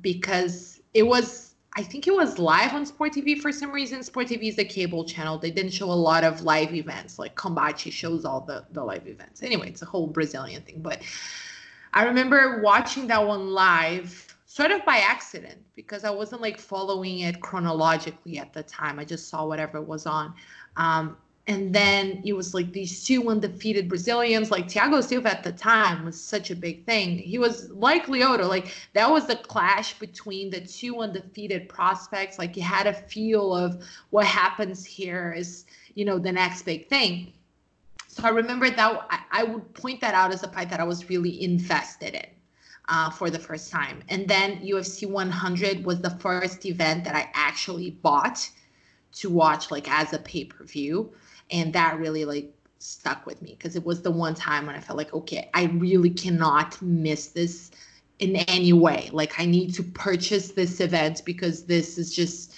because 0.00 0.80
it 0.94 1.02
was 1.02 1.50
I 1.76 1.84
think 1.84 2.08
it 2.08 2.14
was 2.14 2.38
live 2.38 2.74
on 2.74 2.84
Sport 2.84 3.12
TV 3.12 3.40
for 3.40 3.52
some 3.52 3.70
reason. 3.70 4.02
Sport 4.02 4.26
TV 4.26 4.48
is 4.48 4.58
a 4.58 4.64
cable 4.64 5.04
channel. 5.04 5.38
They 5.38 5.52
didn't 5.52 5.72
show 5.72 5.86
a 5.86 5.94
lot 5.94 6.24
of 6.24 6.42
live 6.42 6.74
events. 6.74 7.16
Like 7.18 7.36
Combate 7.36 7.92
shows 7.92 8.24
all 8.24 8.40
the, 8.40 8.64
the 8.72 8.82
live 8.82 9.06
events. 9.06 9.42
Anyway, 9.42 9.68
it's 9.68 9.82
a 9.82 9.86
whole 9.86 10.08
Brazilian 10.08 10.62
thing. 10.62 10.82
But 10.82 11.02
I 11.94 12.04
remember 12.04 12.60
watching 12.60 13.06
that 13.06 13.24
one 13.24 13.50
live 13.52 14.36
sort 14.46 14.72
of 14.72 14.84
by 14.84 14.96
accident 14.96 15.58
because 15.76 16.02
I 16.02 16.10
wasn't 16.10 16.42
like 16.42 16.58
following 16.58 17.20
it 17.20 17.40
chronologically 17.40 18.38
at 18.38 18.52
the 18.52 18.64
time. 18.64 18.98
I 18.98 19.04
just 19.04 19.28
saw 19.28 19.46
whatever 19.46 19.80
was 19.80 20.06
on. 20.06 20.34
Um, 20.76 21.16
and 21.46 21.74
then 21.74 22.22
it 22.24 22.32
was 22.32 22.54
like 22.54 22.72
these 22.72 23.04
two 23.04 23.28
undefeated 23.28 23.88
Brazilians, 23.88 24.50
like 24.50 24.68
Thiago 24.68 25.02
Silva 25.02 25.30
at 25.30 25.42
the 25.42 25.52
time 25.52 26.04
was 26.04 26.20
such 26.20 26.50
a 26.50 26.56
big 26.56 26.84
thing. 26.84 27.18
He 27.18 27.38
was 27.38 27.70
like 27.70 28.06
Lyoto, 28.06 28.48
like 28.48 28.72
that 28.92 29.10
was 29.10 29.26
the 29.26 29.36
clash 29.36 29.98
between 29.98 30.50
the 30.50 30.60
two 30.60 31.00
undefeated 31.00 31.68
prospects. 31.68 32.38
Like 32.38 32.56
you 32.56 32.62
had 32.62 32.86
a 32.86 32.92
feel 32.92 33.54
of 33.54 33.82
what 34.10 34.26
happens 34.26 34.84
here 34.84 35.34
is, 35.36 35.64
you 35.94 36.04
know, 36.04 36.18
the 36.18 36.30
next 36.30 36.62
big 36.62 36.88
thing. 36.88 37.32
So 38.06 38.22
I 38.24 38.28
remember 38.28 38.70
that 38.70 39.06
I, 39.10 39.20
I 39.32 39.44
would 39.44 39.74
point 39.74 40.00
that 40.02 40.14
out 40.14 40.32
as 40.32 40.42
a 40.42 40.48
fight 40.48 40.70
that 40.70 40.78
I 40.78 40.84
was 40.84 41.08
really 41.08 41.42
invested 41.42 42.14
in. 42.14 42.26
Uh, 42.92 43.08
for 43.08 43.30
the 43.30 43.38
first 43.38 43.70
time. 43.70 44.02
And 44.08 44.26
then 44.26 44.58
UFC 44.62 45.08
100 45.08 45.84
was 45.84 46.00
the 46.00 46.10
first 46.10 46.66
event 46.66 47.04
that 47.04 47.14
I 47.14 47.30
actually 47.34 47.90
bought 47.90 48.50
to 49.12 49.30
watch 49.30 49.70
like 49.70 49.88
as 49.88 50.12
a 50.12 50.18
pay-per-view 50.18 51.12
and 51.50 51.72
that 51.72 51.98
really 51.98 52.24
like 52.24 52.52
stuck 52.78 53.26
with 53.26 53.40
me 53.42 53.52
because 53.52 53.76
it 53.76 53.84
was 53.84 54.02
the 54.02 54.10
one 54.10 54.34
time 54.34 54.66
when 54.66 54.74
I 54.74 54.80
felt 54.80 54.96
like, 54.96 55.12
okay, 55.12 55.50
I 55.54 55.64
really 55.64 56.10
cannot 56.10 56.80
miss 56.80 57.28
this 57.28 57.70
in 58.18 58.36
any 58.36 58.72
way. 58.72 59.10
Like 59.12 59.38
I 59.38 59.46
need 59.46 59.74
to 59.74 59.82
purchase 59.82 60.52
this 60.52 60.80
event 60.80 61.22
because 61.24 61.64
this 61.64 61.98
is 61.98 62.14
just 62.14 62.54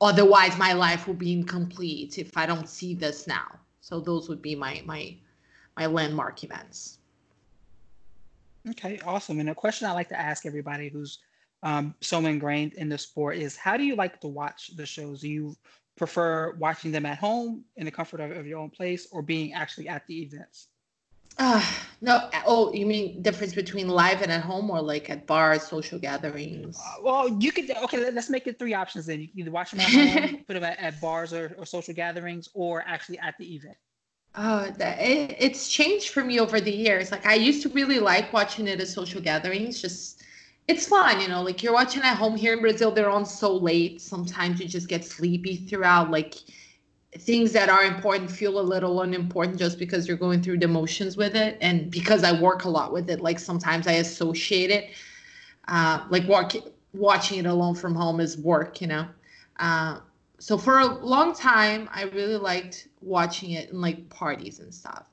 otherwise 0.00 0.56
my 0.58 0.72
life 0.72 1.06
will 1.06 1.14
be 1.14 1.32
incomplete 1.32 2.18
if 2.18 2.36
I 2.36 2.46
don't 2.46 2.68
see 2.68 2.94
this 2.94 3.26
now. 3.26 3.46
So 3.80 4.00
those 4.00 4.28
would 4.28 4.42
be 4.42 4.54
my 4.54 4.82
my 4.84 5.16
my 5.76 5.86
landmark 5.86 6.44
events. 6.44 6.98
Okay, 8.70 8.98
awesome. 9.04 9.40
And 9.40 9.50
a 9.50 9.54
question 9.54 9.86
I 9.86 9.92
like 9.92 10.08
to 10.08 10.18
ask 10.18 10.46
everybody 10.46 10.88
who's 10.88 11.18
um, 11.62 11.94
so 12.00 12.24
ingrained 12.24 12.74
in 12.74 12.88
the 12.88 12.96
sport 12.96 13.36
is 13.36 13.56
how 13.56 13.76
do 13.76 13.84
you 13.84 13.94
like 13.94 14.20
to 14.20 14.28
watch 14.28 14.76
the 14.76 14.86
shows? 14.86 15.20
Do 15.20 15.28
you 15.28 15.56
prefer 15.96 16.54
watching 16.58 16.92
them 16.92 17.06
at 17.06 17.18
home 17.18 17.64
in 17.76 17.84
the 17.84 17.90
comfort 17.90 18.20
of, 18.20 18.30
of 18.32 18.46
your 18.46 18.58
own 18.58 18.70
place 18.70 19.06
or 19.12 19.22
being 19.22 19.52
actually 19.52 19.88
at 19.88 20.06
the 20.06 20.22
events? 20.22 20.68
Uh, 21.38 21.64
no. 22.00 22.28
Oh, 22.46 22.72
you 22.72 22.86
mean 22.86 23.20
difference 23.22 23.54
between 23.54 23.88
live 23.88 24.22
and 24.22 24.30
at 24.30 24.42
home 24.42 24.70
or 24.70 24.80
like 24.80 25.10
at 25.10 25.26
bars, 25.26 25.64
social 25.64 25.98
gatherings? 25.98 26.78
Uh, 26.78 27.02
well, 27.02 27.28
you 27.40 27.50
could, 27.50 27.70
okay, 27.70 28.10
let's 28.10 28.30
make 28.30 28.46
it 28.46 28.58
three 28.58 28.74
options 28.74 29.06
then. 29.06 29.20
You 29.20 29.28
can 29.28 29.40
either 29.40 29.50
watch 29.50 29.72
them 29.72 29.80
at 29.80 29.88
home, 29.88 30.44
put 30.46 30.54
them 30.54 30.64
at, 30.64 30.78
at 30.78 31.00
bars 31.00 31.32
or, 31.32 31.54
or 31.58 31.66
social 31.66 31.94
gatherings, 31.94 32.48
or 32.54 32.84
actually 32.86 33.18
at 33.18 33.36
the 33.38 33.54
event. 33.54 33.76
Oh, 34.36 34.68
that, 34.78 35.00
it, 35.00 35.36
it's 35.38 35.68
changed 35.68 36.10
for 36.10 36.24
me 36.24 36.40
over 36.40 36.60
the 36.60 36.72
years. 36.72 37.10
Like 37.10 37.26
I 37.26 37.34
used 37.34 37.62
to 37.62 37.68
really 37.68 37.98
like 38.00 38.32
watching 38.32 38.68
it 38.68 38.80
at 38.80 38.88
social 38.88 39.20
gatherings, 39.20 39.80
just 39.80 40.22
it's 40.66 40.86
fun, 40.86 41.20
you 41.20 41.28
know, 41.28 41.42
like 41.42 41.62
you're 41.62 41.72
watching 41.72 42.02
at 42.02 42.16
home 42.16 42.36
here 42.36 42.54
in 42.54 42.60
Brazil, 42.60 42.90
they're 42.90 43.10
on 43.10 43.26
so 43.26 43.54
late. 43.54 44.00
Sometimes 44.00 44.60
you 44.60 44.66
just 44.66 44.88
get 44.88 45.04
sleepy 45.04 45.56
throughout. 45.56 46.10
Like 46.10 46.34
things 47.18 47.52
that 47.52 47.68
are 47.68 47.84
important 47.84 48.30
feel 48.30 48.58
a 48.58 48.62
little 48.62 49.02
unimportant 49.02 49.58
just 49.58 49.78
because 49.78 50.08
you're 50.08 50.16
going 50.16 50.42
through 50.42 50.58
the 50.58 50.68
motions 50.68 51.16
with 51.16 51.36
it. 51.36 51.58
And 51.60 51.90
because 51.90 52.24
I 52.24 52.40
work 52.40 52.64
a 52.64 52.68
lot 52.68 52.92
with 52.92 53.10
it, 53.10 53.20
like 53.20 53.38
sometimes 53.38 53.86
I 53.86 53.92
associate 53.92 54.70
it. 54.70 54.90
Uh, 55.68 56.04
like 56.08 56.26
walk, 56.26 56.54
watching 56.92 57.38
it 57.38 57.46
alone 57.46 57.74
from 57.74 57.94
home 57.94 58.20
is 58.20 58.38
work, 58.38 58.80
you 58.80 58.86
know. 58.86 59.06
Uh, 59.58 60.00
so 60.38 60.56
for 60.56 60.80
a 60.80 60.86
long 60.86 61.34
time, 61.34 61.88
I 61.92 62.04
really 62.04 62.36
liked 62.36 62.88
watching 63.00 63.52
it 63.52 63.70
in 63.70 63.80
like 63.80 64.08
parties 64.08 64.60
and 64.60 64.74
stuff. 64.74 65.04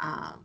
Um, 0.00 0.44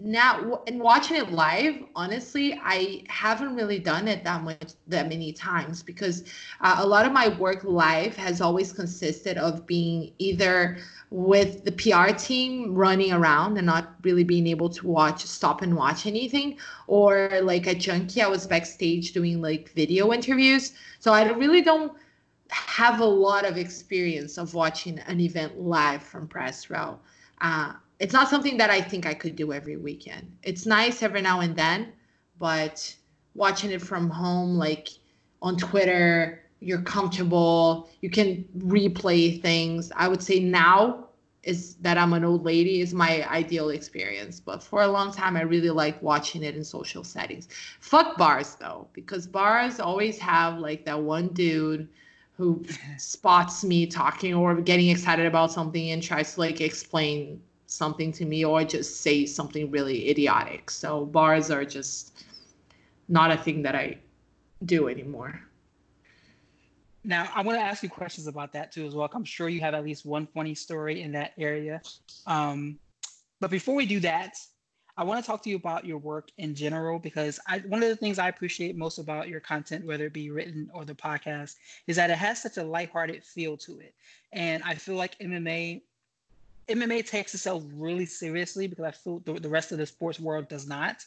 now 0.00 0.62
and 0.66 0.80
watching 0.80 1.16
it 1.16 1.30
live 1.30 1.76
honestly 1.94 2.58
i 2.64 3.02
haven't 3.08 3.54
really 3.54 3.78
done 3.78 4.08
it 4.08 4.24
that 4.24 4.42
much 4.42 4.72
that 4.86 5.08
many 5.08 5.32
times 5.32 5.82
because 5.82 6.24
uh, 6.60 6.76
a 6.78 6.86
lot 6.86 7.04
of 7.06 7.12
my 7.12 7.28
work 7.38 7.64
live 7.64 8.16
has 8.16 8.40
always 8.40 8.72
consisted 8.72 9.36
of 9.36 9.66
being 9.66 10.12
either 10.18 10.78
with 11.10 11.64
the 11.64 11.72
pr 11.72 12.14
team 12.16 12.74
running 12.74 13.12
around 13.12 13.56
and 13.56 13.66
not 13.66 13.94
really 14.02 14.24
being 14.24 14.46
able 14.46 14.68
to 14.68 14.86
watch 14.86 15.24
stop 15.24 15.62
and 15.62 15.74
watch 15.74 16.06
anything 16.06 16.56
or 16.86 17.30
like 17.42 17.66
a 17.66 17.74
junkie 17.74 18.22
i 18.22 18.26
was 18.26 18.46
backstage 18.46 19.12
doing 19.12 19.40
like 19.40 19.70
video 19.72 20.12
interviews. 20.12 20.72
So 20.98 21.12
i 21.12 21.28
really 21.30 21.62
don't 21.62 21.92
have 22.50 23.00
a 23.00 23.04
lot 23.04 23.44
of 23.44 23.56
experience 23.56 24.38
of 24.38 24.54
watching 24.54 24.98
an 25.00 25.20
event 25.20 25.60
live 25.60 26.02
from 26.02 26.26
press 26.26 26.68
row. 26.68 26.98
Uh, 27.40 27.74
it's 28.00 28.14
not 28.14 28.28
something 28.28 28.56
that 28.56 28.70
I 28.70 28.80
think 28.80 29.06
I 29.06 29.12
could 29.12 29.36
do 29.36 29.52
every 29.52 29.76
weekend. 29.76 30.34
It's 30.42 30.64
nice 30.64 31.02
every 31.02 31.20
now 31.20 31.40
and 31.40 31.54
then, 31.54 31.92
but 32.38 32.94
watching 33.34 33.70
it 33.70 33.82
from 33.82 34.08
home, 34.08 34.56
like 34.56 34.88
on 35.42 35.58
Twitter, 35.58 36.42
you're 36.60 36.80
comfortable, 36.80 37.90
you 38.00 38.08
can 38.08 38.44
replay 38.58 39.40
things. 39.40 39.92
I 39.94 40.08
would 40.08 40.22
say 40.22 40.40
now 40.40 41.08
is 41.42 41.76
that 41.76 41.96
I'm 41.96 42.12
an 42.14 42.24
old 42.24 42.44
lady 42.44 42.80
is 42.80 42.92
my 42.92 43.26
ideal 43.30 43.70
experience. 43.70 44.40
But 44.40 44.62
for 44.62 44.82
a 44.82 44.88
long 44.88 45.12
time, 45.12 45.36
I 45.36 45.42
really 45.42 45.70
like 45.70 46.00
watching 46.02 46.42
it 46.42 46.56
in 46.56 46.64
social 46.64 47.04
settings. 47.04 47.48
Fuck 47.80 48.16
bars 48.16 48.56
though, 48.56 48.88
because 48.94 49.26
bars 49.26 49.78
always 49.78 50.18
have 50.18 50.58
like 50.58 50.86
that 50.86 51.00
one 51.00 51.28
dude 51.28 51.88
who 52.36 52.64
spots 52.98 53.62
me 53.62 53.86
talking 53.86 54.34
or 54.34 54.54
getting 54.54 54.88
excited 54.88 55.26
about 55.26 55.52
something 55.52 55.90
and 55.90 56.02
tries 56.02 56.34
to 56.34 56.40
like 56.40 56.60
explain 56.62 57.40
something 57.70 58.12
to 58.12 58.24
me 58.24 58.44
or 58.44 58.64
just 58.64 59.00
say 59.00 59.24
something 59.24 59.70
really 59.70 60.10
idiotic. 60.10 60.70
So 60.70 61.06
bars 61.06 61.50
are 61.50 61.64
just 61.64 62.24
not 63.08 63.30
a 63.30 63.36
thing 63.36 63.62
that 63.62 63.74
I 63.74 63.98
do 64.64 64.88
anymore. 64.88 65.40
Now, 67.02 67.30
I 67.34 67.42
want 67.42 67.58
to 67.58 67.62
ask 67.62 67.82
you 67.82 67.88
questions 67.88 68.26
about 68.26 68.52
that 68.52 68.72
too, 68.72 68.86
as 68.86 68.94
well. 68.94 69.08
I'm 69.14 69.24
sure 69.24 69.48
you 69.48 69.60
have 69.60 69.74
at 69.74 69.84
least 69.84 70.04
one 70.04 70.26
funny 70.26 70.54
story 70.54 71.00
in 71.00 71.12
that 71.12 71.32
area. 71.38 71.80
Um, 72.26 72.78
but 73.40 73.50
before 73.50 73.74
we 73.74 73.86
do 73.86 74.00
that, 74.00 74.34
I 74.96 75.04
want 75.04 75.24
to 75.24 75.26
talk 75.26 75.42
to 75.44 75.50
you 75.50 75.56
about 75.56 75.86
your 75.86 75.96
work 75.96 76.28
in 76.36 76.54
general 76.54 76.98
because 76.98 77.40
I, 77.46 77.60
one 77.60 77.82
of 77.82 77.88
the 77.88 77.96
things 77.96 78.18
I 78.18 78.28
appreciate 78.28 78.76
most 78.76 78.98
about 78.98 79.28
your 79.28 79.40
content, 79.40 79.86
whether 79.86 80.06
it 80.06 80.12
be 80.12 80.30
written 80.30 80.68
or 80.74 80.84
the 80.84 80.94
podcast, 80.94 81.54
is 81.86 81.96
that 81.96 82.10
it 82.10 82.18
has 82.18 82.42
such 82.42 82.58
a 82.58 82.64
lighthearted 82.64 83.24
feel 83.24 83.56
to 83.58 83.78
it. 83.78 83.94
And 84.32 84.62
I 84.64 84.74
feel 84.74 84.96
like 84.96 85.18
MMA 85.20 85.80
MMA 86.70 87.06
takes 87.06 87.34
itself 87.34 87.64
really 87.74 88.06
seriously 88.06 88.66
because 88.66 88.84
I 88.84 88.90
feel 88.92 89.20
the, 89.24 89.34
the 89.34 89.48
rest 89.48 89.72
of 89.72 89.78
the 89.78 89.86
sports 89.86 90.20
world 90.20 90.48
does 90.48 90.66
not. 90.66 91.04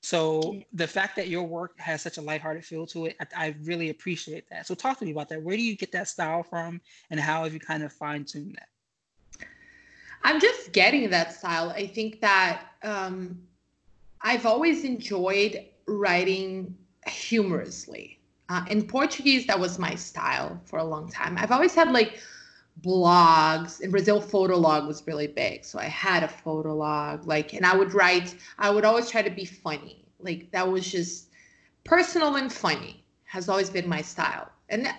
So 0.00 0.60
the 0.72 0.86
fact 0.86 1.16
that 1.16 1.28
your 1.28 1.42
work 1.42 1.78
has 1.78 2.02
such 2.02 2.18
a 2.18 2.20
lighthearted 2.20 2.64
feel 2.64 2.86
to 2.88 3.06
it, 3.06 3.16
I, 3.20 3.46
I, 3.46 3.56
really 3.64 3.90
appreciate 3.90 4.48
that. 4.50 4.66
So 4.66 4.74
talk 4.74 4.98
to 4.98 5.04
me 5.04 5.10
about 5.10 5.28
that. 5.30 5.42
Where 5.42 5.56
do 5.56 5.62
you 5.62 5.76
get 5.76 5.92
that 5.92 6.08
style 6.08 6.42
from, 6.42 6.80
and 7.10 7.18
how 7.18 7.44
have 7.44 7.52
you 7.52 7.60
kind 7.60 7.82
of 7.82 7.92
fine 7.92 8.24
tuned 8.24 8.56
that? 8.56 9.48
I'm 10.22 10.40
just 10.40 10.72
getting 10.72 11.08
that 11.10 11.34
style. 11.34 11.70
I 11.70 11.86
think 11.86 12.20
that 12.20 12.62
um, 12.82 13.38
I've 14.22 14.46
always 14.46 14.84
enjoyed 14.84 15.64
writing 15.86 16.74
humorously. 17.06 18.18
Uh, 18.48 18.64
in 18.70 18.86
Portuguese, 18.86 19.46
that 19.46 19.58
was 19.58 19.78
my 19.78 19.94
style 19.94 20.60
for 20.64 20.78
a 20.78 20.84
long 20.84 21.10
time. 21.10 21.36
I've 21.38 21.52
always 21.52 21.74
had 21.74 21.90
like 21.92 22.20
blogs 22.82 23.80
in 23.80 23.90
brazil 23.90 24.20
fotolog 24.20 24.86
was 24.86 25.02
really 25.06 25.26
big 25.26 25.64
so 25.64 25.78
i 25.78 25.84
had 25.84 26.22
a 26.22 26.28
fotolog 26.28 27.26
like 27.26 27.54
and 27.54 27.64
i 27.64 27.74
would 27.74 27.94
write 27.94 28.36
i 28.58 28.68
would 28.68 28.84
always 28.84 29.10
try 29.10 29.22
to 29.22 29.30
be 29.30 29.44
funny 29.44 30.04
like 30.20 30.50
that 30.50 30.70
was 30.70 30.90
just 30.90 31.28
personal 31.84 32.36
and 32.36 32.52
funny 32.52 33.04
has 33.24 33.48
always 33.48 33.70
been 33.70 33.88
my 33.88 34.02
style. 34.02 34.50
And 34.68 34.86
uh, 34.86 34.92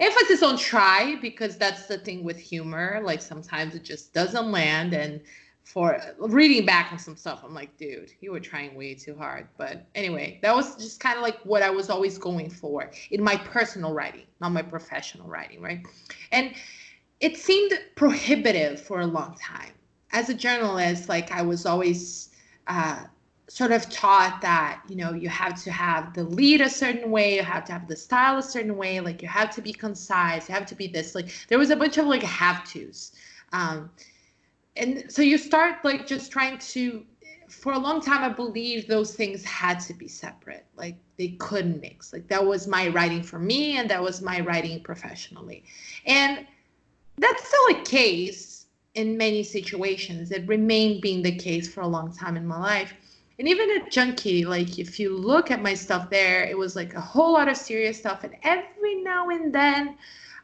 emphasis 0.00 0.42
on 0.42 0.58
try 0.58 1.16
because 1.20 1.56
that's 1.56 1.86
the 1.86 1.96
thing 1.96 2.24
with 2.24 2.38
humor 2.38 3.00
like 3.02 3.22
sometimes 3.22 3.74
it 3.74 3.82
just 3.82 4.12
doesn't 4.12 4.50
land 4.50 4.92
and 4.92 5.22
for 5.62 5.98
reading 6.18 6.66
back 6.66 6.92
on 6.92 6.98
some 6.98 7.16
stuff 7.16 7.40
i'm 7.42 7.54
like 7.54 7.74
dude 7.78 8.10
you 8.20 8.30
were 8.32 8.38
trying 8.38 8.74
way 8.74 8.92
too 8.94 9.16
hard. 9.16 9.48
But 9.56 9.86
anyway 9.94 10.40
that 10.42 10.54
was 10.54 10.76
just 10.76 11.00
kind 11.00 11.16
of 11.16 11.22
like 11.22 11.38
what 11.44 11.62
i 11.62 11.70
was 11.70 11.88
always 11.88 12.18
going 12.18 12.50
for 12.50 12.90
in 13.10 13.24
my 13.24 13.34
personal 13.34 13.94
writing 13.94 14.26
not 14.42 14.52
my 14.52 14.60
professional 14.60 15.26
writing 15.26 15.62
right? 15.62 15.80
And 16.30 16.54
it 17.20 17.36
seemed 17.36 17.72
prohibitive 17.94 18.80
for 18.80 19.00
a 19.00 19.06
long 19.06 19.36
time. 19.40 19.72
As 20.12 20.28
a 20.28 20.34
journalist, 20.34 21.08
like 21.08 21.32
I 21.32 21.42
was 21.42 21.66
always 21.66 22.30
uh, 22.66 23.04
sort 23.48 23.72
of 23.72 23.88
taught 23.90 24.40
that 24.40 24.82
you 24.88 24.96
know 24.96 25.12
you 25.12 25.28
have 25.28 25.62
to 25.62 25.70
have 25.70 26.14
the 26.14 26.24
lead 26.24 26.60
a 26.60 26.70
certain 26.70 27.10
way, 27.10 27.36
you 27.36 27.42
have 27.42 27.64
to 27.66 27.72
have 27.72 27.88
the 27.88 27.96
style 27.96 28.38
a 28.38 28.42
certain 28.42 28.76
way, 28.76 29.00
like 29.00 29.22
you 29.22 29.28
have 29.28 29.50
to 29.54 29.62
be 29.62 29.72
concise, 29.72 30.48
you 30.48 30.54
have 30.54 30.66
to 30.66 30.74
be 30.74 30.86
this. 30.86 31.14
Like 31.14 31.32
there 31.48 31.58
was 31.58 31.70
a 31.70 31.76
bunch 31.76 31.98
of 31.98 32.06
like 32.06 32.22
have 32.22 32.64
tos, 32.64 33.12
um, 33.52 33.90
and 34.76 35.04
so 35.08 35.22
you 35.22 35.38
start 35.38 35.84
like 35.84 36.06
just 36.06 36.30
trying 36.32 36.58
to. 36.58 37.04
For 37.50 37.74
a 37.74 37.78
long 37.78 38.00
time, 38.00 38.24
I 38.24 38.30
believed 38.30 38.88
those 38.88 39.14
things 39.14 39.44
had 39.44 39.78
to 39.80 39.94
be 39.94 40.08
separate. 40.08 40.64
Like 40.76 40.96
they 41.18 41.28
couldn't 41.38 41.80
mix. 41.80 42.12
Like 42.12 42.26
that 42.28 42.44
was 42.44 42.66
my 42.66 42.88
writing 42.88 43.22
for 43.22 43.38
me, 43.38 43.76
and 43.76 43.88
that 43.90 44.02
was 44.02 44.22
my 44.22 44.40
writing 44.40 44.82
professionally, 44.82 45.64
and 46.06 46.46
that's 47.18 47.46
still 47.46 47.80
a 47.80 47.82
case 47.84 48.66
in 48.94 49.16
many 49.16 49.42
situations. 49.42 50.30
It 50.30 50.46
remained 50.46 51.02
being 51.02 51.22
the 51.22 51.36
case 51.36 51.72
for 51.72 51.80
a 51.80 51.86
long 51.86 52.14
time 52.14 52.36
in 52.36 52.46
my 52.46 52.58
life. 52.58 52.92
And 53.38 53.48
even 53.48 53.68
at 53.70 53.90
Junkie, 53.90 54.44
like 54.44 54.78
if 54.78 55.00
you 55.00 55.16
look 55.16 55.50
at 55.50 55.62
my 55.62 55.74
stuff 55.74 56.08
there, 56.10 56.44
it 56.44 56.56
was 56.56 56.76
like 56.76 56.94
a 56.94 57.00
whole 57.00 57.32
lot 57.32 57.48
of 57.48 57.56
serious 57.56 57.98
stuff. 57.98 58.22
And 58.22 58.34
every 58.42 58.96
now 58.96 59.28
and 59.30 59.52
then 59.52 59.96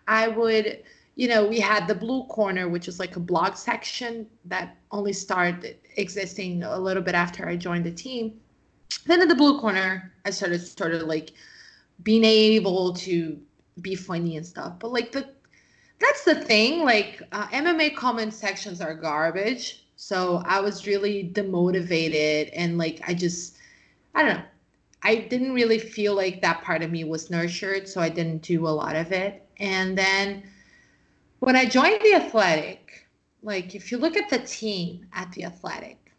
I 0.08 0.26
would, 0.26 0.82
you 1.14 1.28
know, 1.28 1.46
we 1.46 1.60
had 1.60 1.86
the 1.86 1.94
Blue 1.94 2.24
Corner, 2.24 2.68
which 2.68 2.88
is 2.88 2.98
like 2.98 3.14
a 3.14 3.20
blog 3.20 3.54
section 3.54 4.26
that 4.46 4.76
only 4.90 5.12
started 5.12 5.76
existing 5.96 6.64
a 6.64 6.78
little 6.78 7.02
bit 7.02 7.14
after 7.14 7.48
I 7.48 7.56
joined 7.56 7.86
the 7.86 7.92
team. 7.92 8.40
Then 9.06 9.22
in 9.22 9.28
the 9.28 9.36
Blue 9.36 9.60
Corner, 9.60 10.12
I 10.24 10.30
started 10.30 10.60
sort 10.60 10.92
of 10.92 11.02
like 11.02 11.30
being 12.02 12.24
able 12.24 12.92
to 12.94 13.38
be 13.80 13.94
funny 13.94 14.36
and 14.36 14.44
stuff. 14.44 14.80
But 14.80 14.90
like 14.92 15.12
the 15.12 15.28
that's 16.00 16.24
the 16.24 16.34
thing. 16.34 16.84
Like 16.84 17.22
uh, 17.32 17.46
MMA 17.48 17.94
comment 17.94 18.34
sections 18.34 18.80
are 18.80 18.94
garbage. 18.94 19.84
So 19.96 20.42
I 20.46 20.60
was 20.60 20.86
really 20.86 21.30
demotivated 21.32 22.50
and 22.54 22.78
like 22.78 23.02
I 23.06 23.14
just, 23.14 23.58
I 24.14 24.22
don't 24.22 24.38
know. 24.38 24.44
I 25.02 25.16
didn't 25.16 25.52
really 25.52 25.78
feel 25.78 26.14
like 26.14 26.42
that 26.42 26.62
part 26.62 26.82
of 26.82 26.90
me 26.90 27.04
was 27.04 27.30
nurtured, 27.30 27.88
so 27.88 28.00
I 28.00 28.08
didn't 28.10 28.42
do 28.42 28.66
a 28.66 28.68
lot 28.68 28.96
of 28.96 29.12
it. 29.12 29.46
And 29.58 29.96
then 29.96 30.42
when 31.38 31.56
I 31.56 31.64
joined 31.64 32.00
the 32.02 32.14
Athletic, 32.14 33.08
like 33.42 33.74
if 33.74 33.90
you 33.90 33.98
look 33.98 34.16
at 34.16 34.28
the 34.28 34.40
team 34.40 35.06
at 35.14 35.32
the 35.32 35.44
Athletic, 35.44 36.12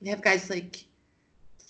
you 0.00 0.10
have 0.10 0.22
guys 0.22 0.50
like 0.50 0.84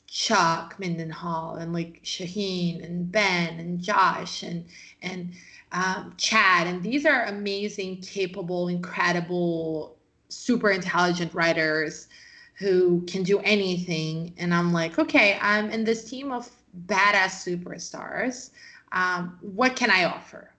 Chuck 0.06 0.76
Mindenhall 0.78 1.60
and 1.60 1.72
like 1.72 2.02
Shaheen 2.02 2.84
and 2.84 3.10
Ben 3.10 3.60
and 3.60 3.80
Josh 3.80 4.42
and 4.42 4.66
and 5.02 5.32
um, 5.72 6.14
Chad 6.16 6.66
and 6.66 6.82
these 6.82 7.04
are 7.04 7.24
amazing, 7.24 8.00
capable, 8.00 8.68
incredible, 8.68 9.96
super 10.28 10.70
intelligent 10.70 11.32
writers 11.34 12.08
who 12.54 13.02
can 13.02 13.22
do 13.22 13.38
anything. 13.40 14.34
And 14.38 14.52
I'm 14.52 14.72
like, 14.72 14.98
okay, 14.98 15.38
I'm 15.40 15.70
in 15.70 15.84
this 15.84 16.08
team 16.08 16.32
of 16.32 16.50
badass 16.86 17.46
superstars. 17.46 18.50
Um, 18.92 19.38
what 19.40 19.76
can 19.76 19.90
I 19.90 20.04
offer 20.04 20.50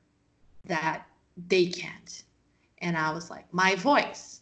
that 0.66 1.06
they 1.48 1.66
can't? 1.66 2.24
And 2.80 2.98
I 2.98 3.12
was 3.12 3.30
like, 3.30 3.52
my 3.54 3.76
voice. 3.76 4.42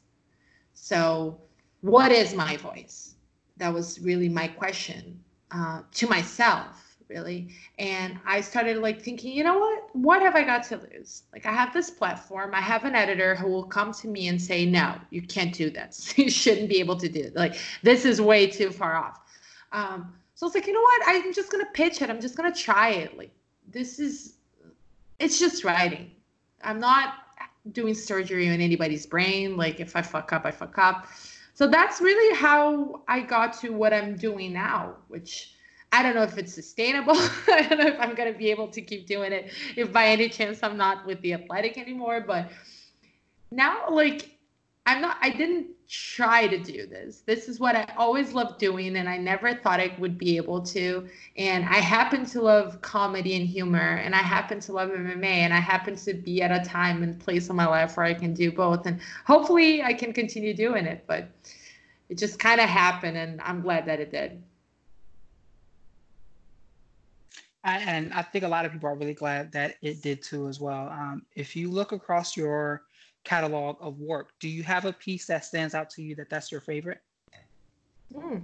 So, 0.73 1.39
what 1.81 2.11
is 2.11 2.33
my 2.33 2.57
voice? 2.57 3.15
That 3.57 3.73
was 3.73 3.99
really 3.99 4.29
my 4.29 4.47
question 4.47 5.19
uh, 5.51 5.81
to 5.93 6.07
myself, 6.07 6.86
really. 7.09 7.49
And 7.79 8.19
I 8.25 8.41
started 8.41 8.77
like 8.77 9.01
thinking, 9.01 9.33
you 9.33 9.43
know 9.43 9.57
what? 9.57 9.95
What 9.95 10.21
have 10.21 10.35
I 10.35 10.43
got 10.43 10.63
to 10.65 10.77
lose? 10.77 11.23
Like, 11.33 11.45
I 11.45 11.51
have 11.51 11.73
this 11.73 11.89
platform. 11.89 12.53
I 12.53 12.61
have 12.61 12.85
an 12.85 12.95
editor 12.95 13.35
who 13.35 13.47
will 13.47 13.65
come 13.65 13.93
to 13.93 14.07
me 14.07 14.27
and 14.27 14.41
say, 14.41 14.65
no, 14.65 14.95
you 15.09 15.21
can't 15.21 15.53
do 15.53 15.69
this. 15.69 16.13
you 16.17 16.29
shouldn't 16.29 16.69
be 16.69 16.79
able 16.79 16.97
to 16.97 17.09
do 17.09 17.19
it. 17.21 17.35
Like, 17.35 17.57
this 17.83 18.05
is 18.05 18.21
way 18.21 18.47
too 18.47 18.71
far 18.71 18.95
off. 18.95 19.21
Um, 19.71 20.13
so 20.35 20.45
I 20.45 20.47
was 20.47 20.55
like, 20.55 20.67
you 20.67 20.73
know 20.73 20.81
what? 20.81 21.01
I'm 21.07 21.33
just 21.33 21.51
gonna 21.51 21.65
pitch 21.73 22.01
it. 22.01 22.09
I'm 22.09 22.21
just 22.21 22.35
gonna 22.35 22.53
try 22.53 22.89
it. 22.89 23.17
Like, 23.17 23.31
this 23.67 23.99
is, 23.99 24.35
it's 25.19 25.39
just 25.39 25.63
writing. 25.63 26.11
I'm 26.63 26.79
not 26.79 27.15
doing 27.71 27.93
surgery 27.93 28.49
on 28.49 28.61
anybody's 28.61 29.05
brain. 29.05 29.57
Like 29.57 29.79
if 29.79 29.95
I 29.95 30.01
fuck 30.01 30.31
up, 30.33 30.45
I 30.45 30.51
fuck 30.51 30.77
up. 30.77 31.07
So 31.53 31.67
that's 31.67 32.01
really 32.01 32.35
how 32.35 33.01
I 33.07 33.21
got 33.21 33.53
to 33.61 33.69
what 33.69 33.93
I'm 33.93 34.15
doing 34.15 34.53
now, 34.53 34.95
which 35.07 35.55
I 35.91 36.03
don't 36.03 36.15
know 36.15 36.23
if 36.23 36.37
it's 36.37 36.53
sustainable. 36.53 37.15
I 37.47 37.65
don't 37.67 37.79
know 37.79 37.87
if 37.87 37.99
I'm 37.99 38.13
going 38.13 38.31
to 38.31 38.37
be 38.37 38.51
able 38.51 38.67
to 38.69 38.81
keep 38.81 39.07
doing 39.07 39.31
it 39.31 39.51
if 39.75 39.91
by 39.91 40.07
any 40.07 40.29
chance 40.29 40.59
I'm 40.61 40.77
not 40.77 41.05
with 41.05 41.21
the 41.21 41.33
athletic 41.33 41.77
anymore. 41.77 42.23
But 42.25 42.51
now, 43.51 43.89
like, 43.89 44.37
I'm 44.85 45.01
not, 45.01 45.17
I 45.21 45.29
didn't 45.29 45.67
try 45.89 46.47
to 46.47 46.57
do 46.57 46.85
this. 46.85 47.21
This 47.25 47.47
is 47.47 47.59
what 47.59 47.75
I 47.75 47.93
always 47.97 48.33
loved 48.33 48.59
doing, 48.59 48.97
and 48.97 49.07
I 49.07 49.17
never 49.17 49.53
thought 49.53 49.79
I 49.79 49.95
would 49.99 50.17
be 50.17 50.37
able 50.37 50.61
to. 50.61 51.07
And 51.37 51.65
I 51.65 51.75
happen 51.75 52.25
to 52.27 52.41
love 52.41 52.81
comedy 52.81 53.35
and 53.35 53.47
humor, 53.47 53.95
and 53.97 54.13
I 54.13 54.19
happen 54.19 54.59
to 54.61 54.73
love 54.73 54.89
MMA, 54.89 55.23
and 55.25 55.53
I 55.53 55.59
happen 55.59 55.95
to 55.95 56.13
be 56.13 56.41
at 56.41 56.51
a 56.51 56.67
time 56.67 57.03
and 57.03 57.19
place 57.19 57.49
in 57.49 57.55
my 57.55 57.65
life 57.65 57.97
where 57.97 58.05
I 58.05 58.13
can 58.13 58.33
do 58.33 58.51
both. 58.51 58.85
And 58.85 58.99
hopefully, 59.25 59.83
I 59.83 59.93
can 59.93 60.13
continue 60.13 60.53
doing 60.53 60.85
it. 60.85 61.03
But 61.07 61.29
it 62.09 62.17
just 62.17 62.39
kind 62.39 62.59
of 62.59 62.69
happened, 62.69 63.17
and 63.17 63.41
I'm 63.41 63.61
glad 63.61 63.85
that 63.85 63.99
it 63.99 64.11
did. 64.11 64.41
I, 67.63 67.79
and 67.79 68.13
I 68.13 68.21
think 68.21 68.43
a 68.45 68.47
lot 68.47 68.65
of 68.65 68.71
people 68.71 68.89
are 68.89 68.95
really 68.95 69.13
glad 69.13 69.51
that 69.51 69.75
it 69.81 70.01
did 70.01 70.21
too, 70.21 70.47
as 70.47 70.59
well. 70.59 70.87
Um, 70.89 71.25
if 71.35 71.55
you 71.55 71.69
look 71.69 71.91
across 71.91 72.37
your 72.37 72.83
catalog 73.27 73.75
of 73.81 73.99
work. 73.99 74.31
Do 74.39 74.47
you 74.47 74.63
have 74.63 74.85
a 74.85 74.93
piece 74.93 75.25
that 75.27 75.43
stands 75.43 75.75
out 75.75 75.89
to 75.91 76.01
you 76.01 76.15
that 76.15 76.29
that's 76.29 76.49
your 76.49 76.61
favorite? 76.61 77.01
Mm. 78.13 78.43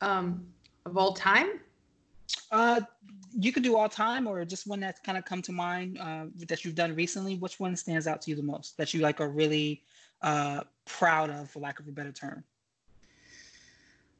Um, 0.00 0.44
of 0.84 0.98
all 0.98 1.12
time? 1.12 1.60
Uh, 2.50 2.80
you 3.32 3.52
could 3.52 3.62
do 3.62 3.76
all 3.76 3.88
time 3.88 4.26
or 4.26 4.44
just 4.44 4.66
one 4.66 4.80
that's 4.80 5.00
kind 5.00 5.16
of 5.16 5.24
come 5.24 5.40
to 5.42 5.52
mind 5.52 5.98
uh, 6.00 6.24
that 6.48 6.64
you've 6.64 6.74
done 6.74 6.94
recently. 6.96 7.36
Which 7.36 7.60
one 7.60 7.76
stands 7.76 8.08
out 8.08 8.20
to 8.22 8.30
you 8.30 8.36
the 8.36 8.42
most 8.42 8.76
that 8.76 8.92
you 8.92 9.00
like 9.00 9.20
are 9.20 9.28
really 9.28 9.84
uh, 10.20 10.62
proud 10.84 11.30
of, 11.30 11.48
for 11.48 11.60
lack 11.60 11.78
of 11.78 11.86
a 11.86 11.92
better 11.92 12.12
term? 12.12 12.42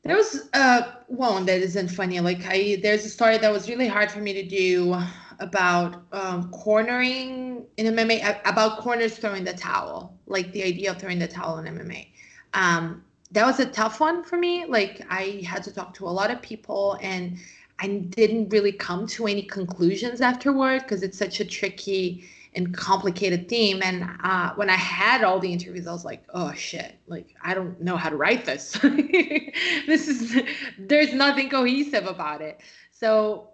There 0.05 0.17
was 0.17 0.49
uh, 0.53 0.93
one 1.09 1.47
that 1.47 1.61
isn't 1.61 1.89
funny. 1.89 2.21
Like 2.21 2.45
I, 2.47 2.79
there's 2.83 3.05
a 3.05 3.09
story 3.09 3.39
that 3.39 3.51
was 3.51 3.69
really 3.69 3.89
hard 3.89 4.11
for 4.11 4.21
me 4.21 4.35
to 4.35 4.47
do 4.47 4.95
about 5.41 6.05
um, 6.13 6.51
cornering 6.51 7.67
in 7.77 7.87
MMA, 7.87 8.41
about 8.45 8.81
corners 8.81 9.17
throwing 9.17 9.45
the 9.45 9.55
towel, 9.55 10.15
like 10.27 10.53
the 10.53 10.63
idea 10.63 10.91
of 10.91 10.99
throwing 11.01 11.19
the 11.19 11.29
towel 11.29 11.59
in 11.59 11.67
MMA. 11.75 12.09
Um, 12.53 13.03
that 13.33 13.47
was 13.47 13.59
a 13.61 13.67
tough 13.67 13.99
one 13.99 14.23
for 14.23 14.37
me. 14.37 14.65
Like 14.67 15.01
I 15.11 15.43
had 15.47 15.63
to 15.65 15.73
talk 15.73 15.95
to 15.95 16.07
a 16.07 16.11
lot 16.11 16.31
of 16.31 16.41
people 16.43 16.99
and 17.01 17.39
I 17.79 17.89
didn't 17.89 18.51
really 18.51 18.73
come 18.73 19.07
to 19.09 19.27
any 19.27 19.43
conclusions 19.43 20.21
afterward 20.21 20.83
because 20.83 21.03
it's 21.03 21.19
such 21.19 21.41
a 21.41 21.45
tricky 21.45 22.29
and 22.55 22.75
complicated 22.77 23.49
theme. 23.49 23.83
And 23.83 24.09
uh, 24.23 24.53
when 24.55 24.71
I 24.71 24.77
had 24.77 25.25
all 25.25 25.39
the 25.39 25.53
interviews, 25.53 25.87
I 25.87 25.93
was 25.93 26.05
like, 26.05 26.25
oh 26.35 26.53
shit, 26.53 26.97
like 27.07 27.35
I 27.43 27.55
don't 27.55 27.81
know 27.81 27.97
how 27.97 28.09
to 28.09 28.17
write 28.17 28.45
this. 28.45 28.73
this 28.83 30.09
is, 30.09 30.43
there's 30.79 31.13
nothing 31.13 31.51
cohesive 31.51 32.07
about 32.07 32.41
it. 32.41 32.61
So 32.91 33.49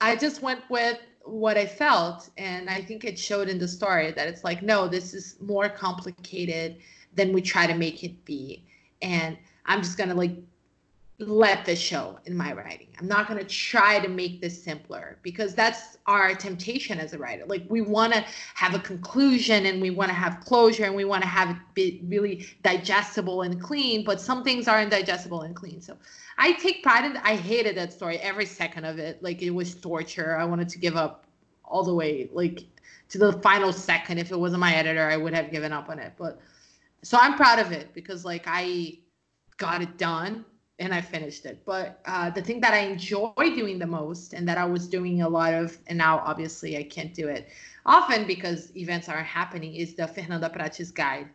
I 0.00 0.16
just 0.16 0.42
went 0.42 0.60
with 0.70 0.98
what 1.24 1.56
I 1.56 1.66
felt. 1.66 2.30
And 2.38 2.70
I 2.70 2.80
think 2.80 3.04
it 3.04 3.18
showed 3.18 3.48
in 3.48 3.58
the 3.58 3.68
story 3.68 4.10
that 4.12 4.28
it's 4.28 4.44
like, 4.44 4.62
no, 4.62 4.88
this 4.88 5.12
is 5.12 5.36
more 5.40 5.68
complicated 5.68 6.78
than 7.14 7.32
we 7.32 7.42
try 7.42 7.66
to 7.66 7.74
make 7.74 8.04
it 8.04 8.24
be. 8.24 8.64
And 9.02 9.36
I'm 9.66 9.82
just 9.82 9.98
going 9.98 10.08
to 10.08 10.14
like 10.14 10.36
let 11.18 11.64
this 11.64 11.78
show 11.78 12.18
in 12.26 12.36
my 12.36 12.52
writing. 12.52 12.88
I'm 12.98 13.08
not 13.08 13.26
going 13.26 13.38
to 13.38 13.46
try 13.46 13.98
to 14.00 14.08
make 14.08 14.42
this 14.42 14.62
simpler 14.62 15.18
because 15.22 15.54
that's 15.54 15.96
our 16.06 16.34
temptation 16.34 16.98
as 16.98 17.14
a 17.14 17.18
writer. 17.18 17.46
Like 17.46 17.64
we 17.70 17.80
want 17.80 18.12
to 18.12 18.24
have 18.54 18.74
a 18.74 18.78
conclusion 18.78 19.64
and 19.64 19.80
we 19.80 19.88
want 19.88 20.10
to 20.10 20.14
have 20.14 20.40
closure 20.40 20.84
and 20.84 20.94
we 20.94 21.06
want 21.06 21.22
to 21.22 21.28
have 21.28 21.50
it 21.50 21.56
be 21.74 22.02
really 22.06 22.46
digestible 22.62 23.42
and 23.42 23.60
clean, 23.60 24.04
but 24.04 24.20
some 24.20 24.44
things 24.44 24.68
aren't 24.68 24.90
digestible 24.90 25.42
and 25.42 25.56
clean. 25.56 25.80
So 25.80 25.96
I 26.36 26.52
take 26.52 26.82
pride 26.82 27.06
in 27.06 27.16
I 27.18 27.36
hated 27.36 27.76
that 27.78 27.94
story 27.94 28.18
every 28.18 28.46
second 28.46 28.84
of 28.84 28.98
it. 28.98 29.22
Like 29.22 29.40
it 29.40 29.50
was 29.50 29.74
torture. 29.74 30.36
I 30.36 30.44
wanted 30.44 30.68
to 30.70 30.78
give 30.78 30.96
up 30.96 31.24
all 31.64 31.82
the 31.82 31.94
way 31.94 32.28
like 32.32 32.64
to 33.08 33.18
the 33.18 33.32
final 33.40 33.72
second. 33.72 34.18
If 34.18 34.32
it 34.32 34.38
wasn't 34.38 34.60
my 34.60 34.74
editor, 34.74 35.08
I 35.08 35.16
would 35.16 35.32
have 35.32 35.50
given 35.50 35.72
up 35.72 35.88
on 35.88 35.98
it. 35.98 36.12
But 36.18 36.38
so 37.02 37.16
I'm 37.18 37.36
proud 37.36 37.58
of 37.58 37.72
it 37.72 37.94
because 37.94 38.26
like 38.26 38.44
I 38.46 38.98
got 39.56 39.80
it 39.80 39.96
done 39.96 40.44
and 40.78 40.92
I 40.92 41.00
finished 41.00 41.46
it. 41.46 41.64
But 41.64 42.00
uh, 42.04 42.30
the 42.30 42.42
thing 42.42 42.60
that 42.60 42.74
I 42.74 42.80
enjoy 42.80 43.32
doing 43.36 43.78
the 43.78 43.86
most 43.86 44.32
and 44.32 44.48
that 44.48 44.58
I 44.58 44.64
was 44.64 44.86
doing 44.86 45.22
a 45.22 45.28
lot 45.28 45.54
of, 45.54 45.78
and 45.86 45.98
now 45.98 46.18
obviously 46.24 46.76
I 46.76 46.82
can't 46.82 47.14
do 47.14 47.28
it 47.28 47.48
often 47.84 48.26
because 48.26 48.74
events 48.76 49.08
aren't 49.08 49.26
happening, 49.26 49.74
is 49.74 49.94
the 49.94 50.06
Fernanda 50.06 50.50
Prates 50.50 50.90
guide, 50.90 51.28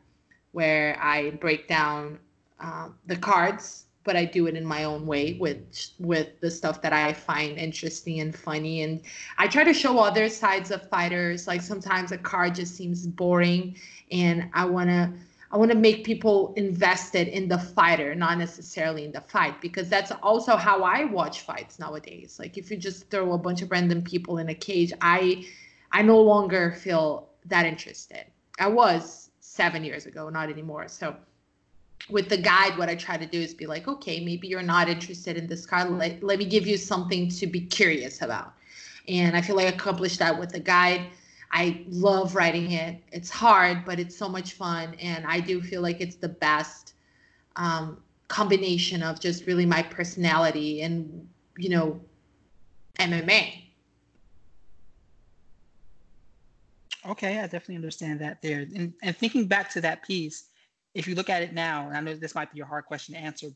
where 0.51 0.97
I 1.01 1.31
break 1.31 1.67
down 1.67 2.19
uh, 2.59 2.89
the 3.07 3.15
cards 3.15 3.85
but 4.03 4.15
I 4.15 4.25
do 4.25 4.47
it 4.47 4.55
in 4.55 4.65
my 4.65 4.83
own 4.83 5.05
way 5.05 5.37
with 5.39 5.59
with 5.99 6.39
the 6.39 6.49
stuff 6.49 6.81
that 6.81 6.93
I 6.93 7.13
find 7.13 7.57
interesting 7.57 8.19
and 8.19 8.35
funny. 8.35 8.81
And 8.81 9.01
I 9.37 9.47
try 9.47 9.63
to 9.63 9.73
show 9.73 9.99
other 9.99 10.29
sides 10.29 10.71
of 10.71 10.87
fighters. 10.89 11.47
Like 11.47 11.61
sometimes 11.61 12.11
a 12.11 12.17
card 12.17 12.55
just 12.55 12.75
seems 12.75 13.05
boring, 13.05 13.75
and 14.11 14.49
I 14.53 14.65
wanna 14.65 15.13
I 15.53 15.57
want 15.57 15.71
to 15.71 15.77
make 15.77 16.05
people 16.05 16.53
invested 16.55 17.27
in 17.27 17.49
the 17.49 17.59
fighter, 17.59 18.15
not 18.15 18.37
necessarily 18.37 19.03
in 19.03 19.11
the 19.11 19.21
fight, 19.21 19.59
because 19.59 19.89
that's 19.89 20.11
also 20.23 20.55
how 20.55 20.83
I 20.83 21.03
watch 21.03 21.41
fights 21.41 21.77
nowadays. 21.77 22.37
Like 22.39 22.57
if 22.57 22.71
you 22.71 22.77
just 22.77 23.09
throw 23.09 23.33
a 23.33 23.37
bunch 23.37 23.61
of 23.61 23.69
random 23.69 24.01
people 24.01 24.37
in 24.37 24.49
a 24.49 24.55
cage, 24.55 24.93
I 25.01 25.45
I 25.91 26.01
no 26.03 26.21
longer 26.21 26.71
feel 26.71 27.29
that 27.45 27.65
interested. 27.65 28.25
I 28.59 28.67
was 28.67 29.29
seven 29.41 29.83
years 29.83 30.05
ago, 30.05 30.29
not 30.29 30.49
anymore. 30.49 30.87
So 30.87 31.15
with 32.09 32.29
the 32.29 32.37
guide, 32.37 32.77
what 32.77 32.89
I 32.89 32.95
try 32.95 33.17
to 33.17 33.25
do 33.25 33.39
is 33.39 33.53
be 33.53 33.65
like, 33.65 33.87
okay, 33.87 34.23
maybe 34.23 34.47
you're 34.47 34.61
not 34.61 34.87
interested 34.87 35.37
in 35.37 35.47
this 35.47 35.65
card. 35.65 35.89
Let, 35.91 36.23
let 36.23 36.39
me 36.39 36.45
give 36.45 36.65
you 36.65 36.77
something 36.77 37.29
to 37.29 37.47
be 37.47 37.61
curious 37.61 38.21
about. 38.21 38.53
And 39.07 39.35
I 39.35 39.41
feel 39.41 39.55
like 39.55 39.67
I 39.67 39.69
accomplished 39.69 40.19
that 40.19 40.39
with 40.39 40.51
the 40.51 40.59
guide. 40.59 41.07
I 41.51 41.85
love 41.89 42.35
writing 42.35 42.71
it. 42.71 43.03
It's 43.11 43.29
hard, 43.29 43.85
but 43.85 43.99
it's 43.99 44.15
so 44.15 44.29
much 44.29 44.53
fun. 44.53 44.95
And 45.01 45.25
I 45.25 45.39
do 45.39 45.61
feel 45.61 45.81
like 45.81 45.99
it's 45.99 46.15
the 46.15 46.29
best 46.29 46.93
um, 47.57 48.01
combination 48.29 49.03
of 49.03 49.19
just 49.19 49.45
really 49.45 49.65
my 49.65 49.83
personality 49.83 50.81
and, 50.81 51.27
you 51.57 51.69
know, 51.69 51.99
MMA. 52.99 53.63
Okay, 57.05 57.39
I 57.39 57.43
definitely 57.43 57.75
understand 57.75 58.21
that 58.21 58.41
there. 58.41 58.61
And, 58.75 58.93
and 59.01 59.17
thinking 59.17 59.47
back 59.47 59.69
to 59.71 59.81
that 59.81 60.03
piece, 60.03 60.45
if 60.93 61.07
you 61.07 61.15
look 61.15 61.29
at 61.29 61.41
it 61.41 61.53
now, 61.53 61.87
and 61.87 61.97
I 61.97 62.01
know 62.01 62.15
this 62.15 62.35
might 62.35 62.53
be 62.53 62.61
a 62.61 62.65
hard 62.65 62.85
question 62.85 63.15
to 63.15 63.21
answer, 63.21 63.47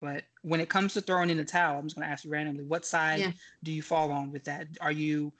but 0.00 0.24
when 0.42 0.60
it 0.60 0.68
comes 0.68 0.94
to 0.94 1.00
throwing 1.00 1.30
in 1.30 1.36
the 1.36 1.44
towel, 1.44 1.78
I'm 1.78 1.84
just 1.84 1.96
going 1.96 2.06
to 2.06 2.12
ask 2.12 2.24
you 2.24 2.30
randomly, 2.30 2.64
what 2.64 2.84
side 2.84 3.20
yeah. 3.20 3.32
do 3.62 3.72
you 3.72 3.82
fall 3.82 4.10
on 4.12 4.30
with 4.30 4.44
that? 4.44 4.66
Are 4.80 4.92
you, 4.92 5.32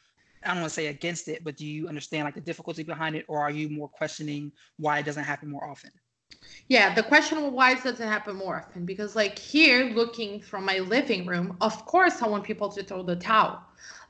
I 0.46 0.52
don't 0.52 0.62
want 0.62 0.70
to 0.70 0.74
say 0.74 0.86
against 0.86 1.28
it, 1.28 1.44
but 1.44 1.56
do 1.56 1.66
you 1.66 1.88
understand 1.88 2.24
like 2.24 2.34
the 2.34 2.40
difficulty 2.40 2.82
behind 2.82 3.16
it, 3.16 3.24
or 3.28 3.40
are 3.40 3.50
you 3.50 3.68
more 3.68 3.88
questioning 3.88 4.52
why 4.78 4.98
it 4.98 5.06
doesn't 5.06 5.24
happen 5.24 5.50
more 5.50 5.68
often? 5.68 5.90
Yeah, 6.68 6.94
the 6.94 7.02
question 7.02 7.38
of 7.38 7.52
why 7.52 7.72
it 7.72 7.82
doesn't 7.82 8.08
happen 8.08 8.36
more 8.36 8.56
often 8.56 8.84
because 8.84 9.14
like 9.14 9.38
here, 9.38 9.84
looking 9.84 10.40
from 10.40 10.64
my 10.64 10.78
living 10.78 11.26
room, 11.26 11.56
of 11.60 11.86
course 11.86 12.22
I 12.22 12.28
want 12.28 12.44
people 12.44 12.68
to 12.70 12.82
throw 12.82 13.02
the 13.02 13.16
towel. 13.16 13.60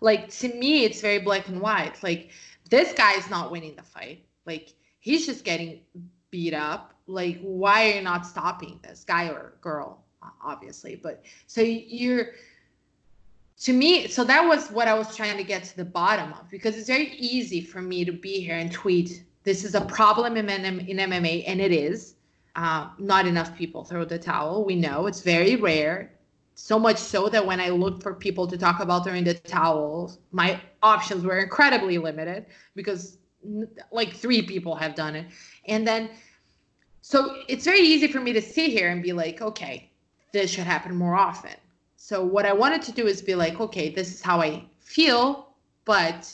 Like 0.00 0.30
to 0.38 0.48
me, 0.48 0.84
it's 0.84 1.00
very 1.00 1.18
black 1.18 1.48
and 1.48 1.60
white. 1.60 2.02
Like 2.02 2.30
this 2.70 2.92
guy 2.92 3.12
is 3.14 3.28
not 3.30 3.50
winning 3.50 3.76
the 3.76 3.82
fight. 3.82 4.24
Like 4.46 4.74
he's 5.00 5.26
just 5.26 5.44
getting 5.44 5.80
beat 6.30 6.54
up 6.54 6.96
like 7.06 7.40
why 7.40 7.90
are 7.90 7.94
you 7.96 8.02
not 8.02 8.26
stopping 8.26 8.80
this 8.82 9.04
guy 9.04 9.28
or 9.28 9.54
girl 9.60 10.04
obviously 10.42 10.96
but 10.96 11.22
so 11.46 11.60
you're 11.60 12.30
to 13.60 13.72
me, 13.72 14.06
so 14.08 14.22
that 14.24 14.46
was 14.46 14.68
what 14.68 14.86
I 14.86 14.94
was 14.94 15.16
trying 15.16 15.36
to 15.38 15.44
get 15.44 15.64
to 15.64 15.76
the 15.76 15.84
bottom 15.84 16.32
of 16.34 16.48
because 16.50 16.76
it's 16.76 16.88
very 16.88 17.12
easy 17.16 17.62
for 17.62 17.80
me 17.80 18.04
to 18.04 18.12
be 18.12 18.40
here 18.40 18.56
and 18.56 18.70
tweet, 18.70 19.24
this 19.44 19.64
is 19.64 19.74
a 19.74 19.80
problem 19.80 20.36
in, 20.36 20.48
in 20.48 20.96
MMA, 20.98 21.44
and 21.46 21.60
it 21.60 21.72
is. 21.72 22.14
Uh, 22.54 22.88
not 22.98 23.26
enough 23.26 23.54
people 23.56 23.84
throw 23.84 24.04
the 24.04 24.18
towel. 24.18 24.64
We 24.64 24.76
know 24.76 25.06
it's 25.06 25.20
very 25.20 25.56
rare. 25.56 26.12
So 26.54 26.78
much 26.78 26.96
so 26.96 27.28
that 27.28 27.44
when 27.44 27.60
I 27.60 27.68
looked 27.68 28.02
for 28.02 28.14
people 28.14 28.46
to 28.46 28.56
talk 28.56 28.80
about 28.80 29.04
throwing 29.04 29.24
the 29.24 29.34
towel, 29.34 30.16
my 30.32 30.58
options 30.82 31.22
were 31.22 31.38
incredibly 31.38 31.98
limited 31.98 32.46
because 32.74 33.18
like 33.92 34.14
three 34.14 34.40
people 34.42 34.74
have 34.74 34.94
done 34.94 35.16
it. 35.16 35.26
And 35.66 35.86
then, 35.86 36.10
so 37.02 37.42
it's 37.46 37.64
very 37.64 37.80
easy 37.80 38.06
for 38.06 38.20
me 38.20 38.32
to 38.32 38.40
sit 38.40 38.70
here 38.70 38.88
and 38.88 39.02
be 39.02 39.12
like, 39.12 39.42
okay, 39.42 39.90
this 40.32 40.50
should 40.50 40.64
happen 40.64 40.94
more 40.96 41.14
often. 41.14 41.52
So 42.08 42.24
what 42.24 42.46
I 42.46 42.52
wanted 42.52 42.82
to 42.82 42.92
do 42.92 43.08
is 43.08 43.20
be 43.20 43.34
like, 43.34 43.58
okay, 43.58 43.88
this 43.88 44.14
is 44.14 44.22
how 44.22 44.40
I 44.40 44.62
feel, 44.78 45.48
but 45.84 46.32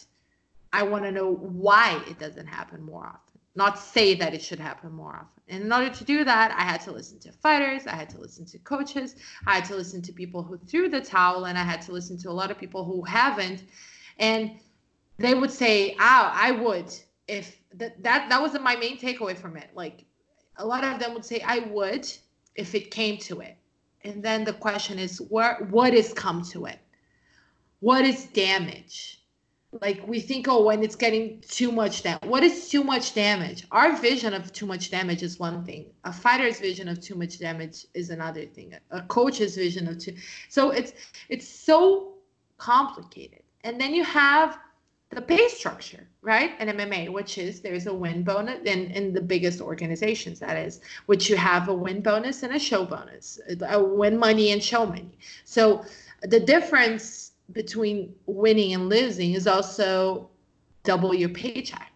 I 0.70 0.82
want 0.82 1.04
to 1.04 1.11
know 1.11 1.32
why 1.32 1.98
it 2.06 2.18
doesn't 2.18 2.46
happen 2.46 2.82
more 2.82 3.06
often. 3.06 3.40
Not 3.54 3.78
say 3.78 4.12
that 4.16 4.35
it 4.35 4.42
should 4.42 4.58
happen 4.58 4.92
more 4.92 5.14
often. 5.14 5.42
And 5.48 5.64
in 5.64 5.72
order 5.72 5.88
to 5.88 6.04
do 6.04 6.24
that, 6.24 6.50
I 6.50 6.61
had 6.61 6.82
to 6.82 6.92
listen 6.92 7.18
to 7.20 7.32
fighters, 7.32 7.87
I 7.87 7.94
had 7.94 8.11
to 8.11 8.20
listen 8.20 8.44
to 8.48 8.58
coaches, 8.58 9.16
I 9.46 9.54
had 9.54 9.64
to 9.64 9.74
listen 9.74 10.02
to 10.02 10.12
people 10.12 10.42
who 10.42 10.58
threw 10.58 10.90
the 10.90 11.00
towel, 11.00 11.46
and 11.46 11.56
I 11.56 11.62
had 11.62 11.80
to 11.87 11.92
listen 11.92 12.18
to 12.18 12.28
a 12.28 12.37
lot 12.40 12.50
of 12.50 12.58
people 12.58 12.85
who 12.85 13.02
haven't. 13.04 13.62
And 14.18 14.61
they 15.16 15.32
would 15.32 15.50
say, 15.50 15.92
"Oh, 15.98 16.30
I 16.35 16.50
would 16.50 16.92
if 17.28 17.56
that 17.76 18.02
that 18.02 18.28
that 18.28 18.42
was 18.42 18.52
my 18.61 18.76
main 18.76 18.98
takeaway 18.98 19.35
from 19.38 19.56
it. 19.56 19.70
Like 19.74 20.04
a 20.58 20.66
lot 20.66 20.85
of 20.85 21.00
them 21.00 21.14
would 21.14 21.24
say, 21.24 21.40
I 21.40 21.61
would 21.61 22.06
if 22.56 22.74
it 22.74 22.90
came 22.90 23.16
to 23.28 23.40
it." 23.40 23.56
And 24.04 24.22
then 24.22 24.44
the 24.44 24.52
question 24.52 24.98
is, 24.98 25.18
where 25.18 25.66
what 25.70 25.94
is 25.94 26.12
come 26.12 26.42
to 26.50 26.66
it? 26.66 26.78
What 27.80 28.04
is 28.04 28.26
damage? 28.26 29.22
like 29.80 30.06
we 30.06 30.20
think 30.20 30.46
oh 30.48 30.62
when 30.62 30.82
it's 30.82 30.96
getting 30.96 31.42
too 31.48 31.72
much 31.72 32.02
damage 32.02 32.28
what 32.28 32.42
is 32.42 32.68
too 32.68 32.84
much 32.84 33.14
damage 33.14 33.66
our 33.70 33.96
vision 33.96 34.34
of 34.34 34.52
too 34.52 34.66
much 34.66 34.90
damage 34.90 35.22
is 35.22 35.38
one 35.38 35.64
thing 35.64 35.86
a 36.04 36.12
fighter's 36.12 36.60
vision 36.60 36.88
of 36.88 37.00
too 37.00 37.14
much 37.14 37.38
damage 37.38 37.86
is 37.94 38.10
another 38.10 38.44
thing 38.44 38.74
a 38.90 39.00
coach's 39.02 39.56
vision 39.56 39.88
of 39.88 39.98
too 39.98 40.14
so 40.50 40.70
it's 40.70 40.92
it's 41.30 41.48
so 41.48 42.12
complicated 42.58 43.42
and 43.64 43.80
then 43.80 43.94
you 43.94 44.04
have 44.04 44.58
the 45.12 45.22
pay 45.22 45.46
structure 45.48 46.07
right 46.22 46.53
and 46.59 46.70
mma 46.70 47.12
which 47.12 47.37
is 47.37 47.61
there's 47.61 47.87
a 47.87 47.94
win 47.94 48.22
bonus 48.22 48.61
in, 48.64 48.90
in 48.92 49.12
the 49.12 49.20
biggest 49.20 49.61
organizations 49.61 50.40
that 50.40 50.57
is 50.57 50.81
which 51.07 51.29
you 51.29 51.37
have 51.37 51.68
a 51.68 51.75
win 51.75 52.01
bonus 52.01 52.42
and 52.42 52.55
a 52.55 52.59
show 52.59 52.85
bonus 52.85 53.40
a 53.68 53.83
win 53.83 54.18
money 54.18 54.53
and 54.53 54.62
show 54.62 54.87
money 54.87 55.18
so 55.44 55.85
the 56.22 56.40
difference 56.40 57.33
between 57.53 58.14
winning 58.27 58.72
and 58.75 58.88
losing 58.88 59.33
is 59.35 59.46
also 59.46 60.29
double 60.85 61.14
your 61.14 61.29
paycheck. 61.29 61.92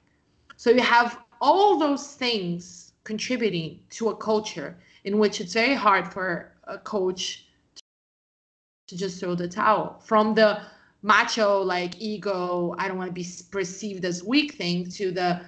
So 0.56 0.70
you 0.70 0.80
have 0.80 1.18
all 1.40 1.78
those 1.78 2.14
things 2.14 2.92
contributing 3.04 3.80
to 3.90 4.08
a 4.08 4.16
culture 4.16 4.76
in 5.04 5.18
which 5.18 5.40
it's 5.40 5.52
very 5.52 5.74
hard 5.74 6.12
for 6.12 6.52
a 6.64 6.78
coach 6.78 7.46
to 8.88 8.96
just 8.96 9.20
throw 9.20 9.34
the 9.34 9.48
towel 9.48 10.00
from 10.04 10.34
the 10.34 10.60
macho 11.06 11.62
like 11.62 11.94
ego 12.00 12.74
i 12.78 12.88
don't 12.88 12.98
want 12.98 13.08
to 13.08 13.12
be 13.14 13.26
perceived 13.52 14.04
as 14.04 14.24
weak 14.24 14.54
thing 14.54 14.88
to 14.88 15.12
the 15.12 15.40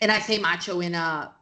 and 0.00 0.12
i 0.12 0.18
say 0.18 0.38
macho 0.38 0.80
in 0.80 0.94
a 0.94 1.32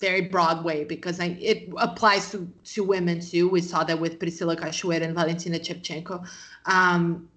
very 0.00 0.22
broad 0.22 0.64
way 0.64 0.84
because 0.84 1.20
I, 1.20 1.36
it 1.40 1.68
applies 1.78 2.30
to 2.32 2.50
to 2.74 2.84
women 2.84 3.20
too. 3.20 3.48
We 3.48 3.60
saw 3.60 3.84
that 3.84 3.98
with 3.98 4.18
priscila 4.18 4.56
cachoeira 4.56 5.02
and 5.02 5.14
valentina 5.14 5.58
shevchenko. 5.58 6.26
Um, 6.66 7.28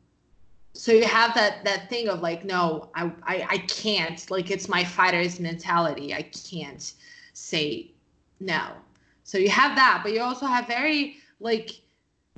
so 0.73 0.91
you 0.91 1.06
have 1.06 1.34
that 1.36 1.63
that 1.65 1.89
thing 1.89 2.10
of 2.10 2.21
like 2.21 2.45
no 2.45 2.89
I, 2.95 3.12
I 3.23 3.47
i 3.56 3.58
can't 3.82 4.19
like 4.30 4.52
it's 4.52 4.67
my 4.67 4.84
fighter's 4.84 5.39
mentality. 5.39 6.13
I 6.13 6.23
can't 6.23 6.93
say 7.34 7.91
no. 8.39 8.63
So 9.23 9.38
you 9.38 9.50
have 9.50 9.76
that 9.76 10.02
but 10.04 10.13
you 10.13 10.21
also 10.21 10.45
have 10.45 10.67
very 10.67 11.17
like 11.39 11.69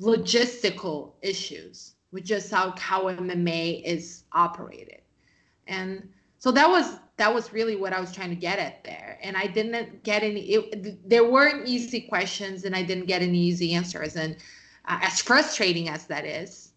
logistical 0.02 1.14
issues 1.22 1.94
with 2.12 2.24
just 2.24 2.52
how 2.52 2.74
how 2.78 3.04
mma 3.04 3.84
is 3.84 4.24
operated. 4.32 5.02
And 5.68 6.10
so 6.38 6.52
that 6.52 6.70
was 6.70 7.00
that 7.18 7.34
was 7.34 7.52
really 7.52 7.76
what 7.76 7.92
i 7.92 8.00
was 8.00 8.14
trying 8.14 8.30
to 8.30 8.36
get 8.36 8.60
at 8.60 8.84
there. 8.84 9.20
And 9.22 9.38
i 9.38 9.46
didn't 9.46 10.04
get 10.04 10.24
any 10.24 10.42
it, 10.42 11.10
there 11.10 11.30
weren't 11.30 11.68
easy 11.68 12.02
questions 12.02 12.66
and 12.66 12.76
i 12.76 12.82
didn't 12.82 13.06
get 13.06 13.22
any 13.22 13.40
easy 13.40 13.74
answers. 13.74 14.16
And 14.16 14.38
uh, 14.86 15.00
as 15.02 15.22
frustrating 15.22 15.90
as 15.90 16.06
that 16.08 16.26
is 16.26 16.72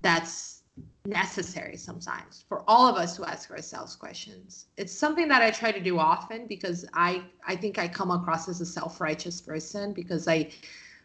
that's 0.00 0.62
necessary 1.04 1.76
sometimes 1.76 2.44
for 2.48 2.62
all 2.68 2.86
of 2.86 2.96
us 2.96 3.16
to 3.16 3.24
ask 3.24 3.50
ourselves 3.50 3.96
questions. 3.96 4.66
It's 4.76 4.92
something 4.92 5.26
that 5.28 5.42
I 5.42 5.50
try 5.50 5.72
to 5.72 5.80
do 5.80 5.98
often 5.98 6.46
because 6.46 6.86
I 6.94 7.22
I 7.46 7.56
think 7.56 7.78
I 7.78 7.88
come 7.88 8.10
across 8.10 8.48
as 8.48 8.60
a 8.60 8.66
self-righteous 8.66 9.40
person 9.40 9.92
because 9.92 10.28
I 10.28 10.50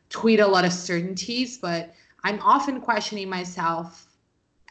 tweet 0.10 0.40
a 0.40 0.48
lot 0.48 0.66
of 0.66 0.72
certainties, 0.72 1.58
but 1.58 1.94
I'm 2.28 2.42
often 2.42 2.82
questioning 2.82 3.30
myself 3.30 4.06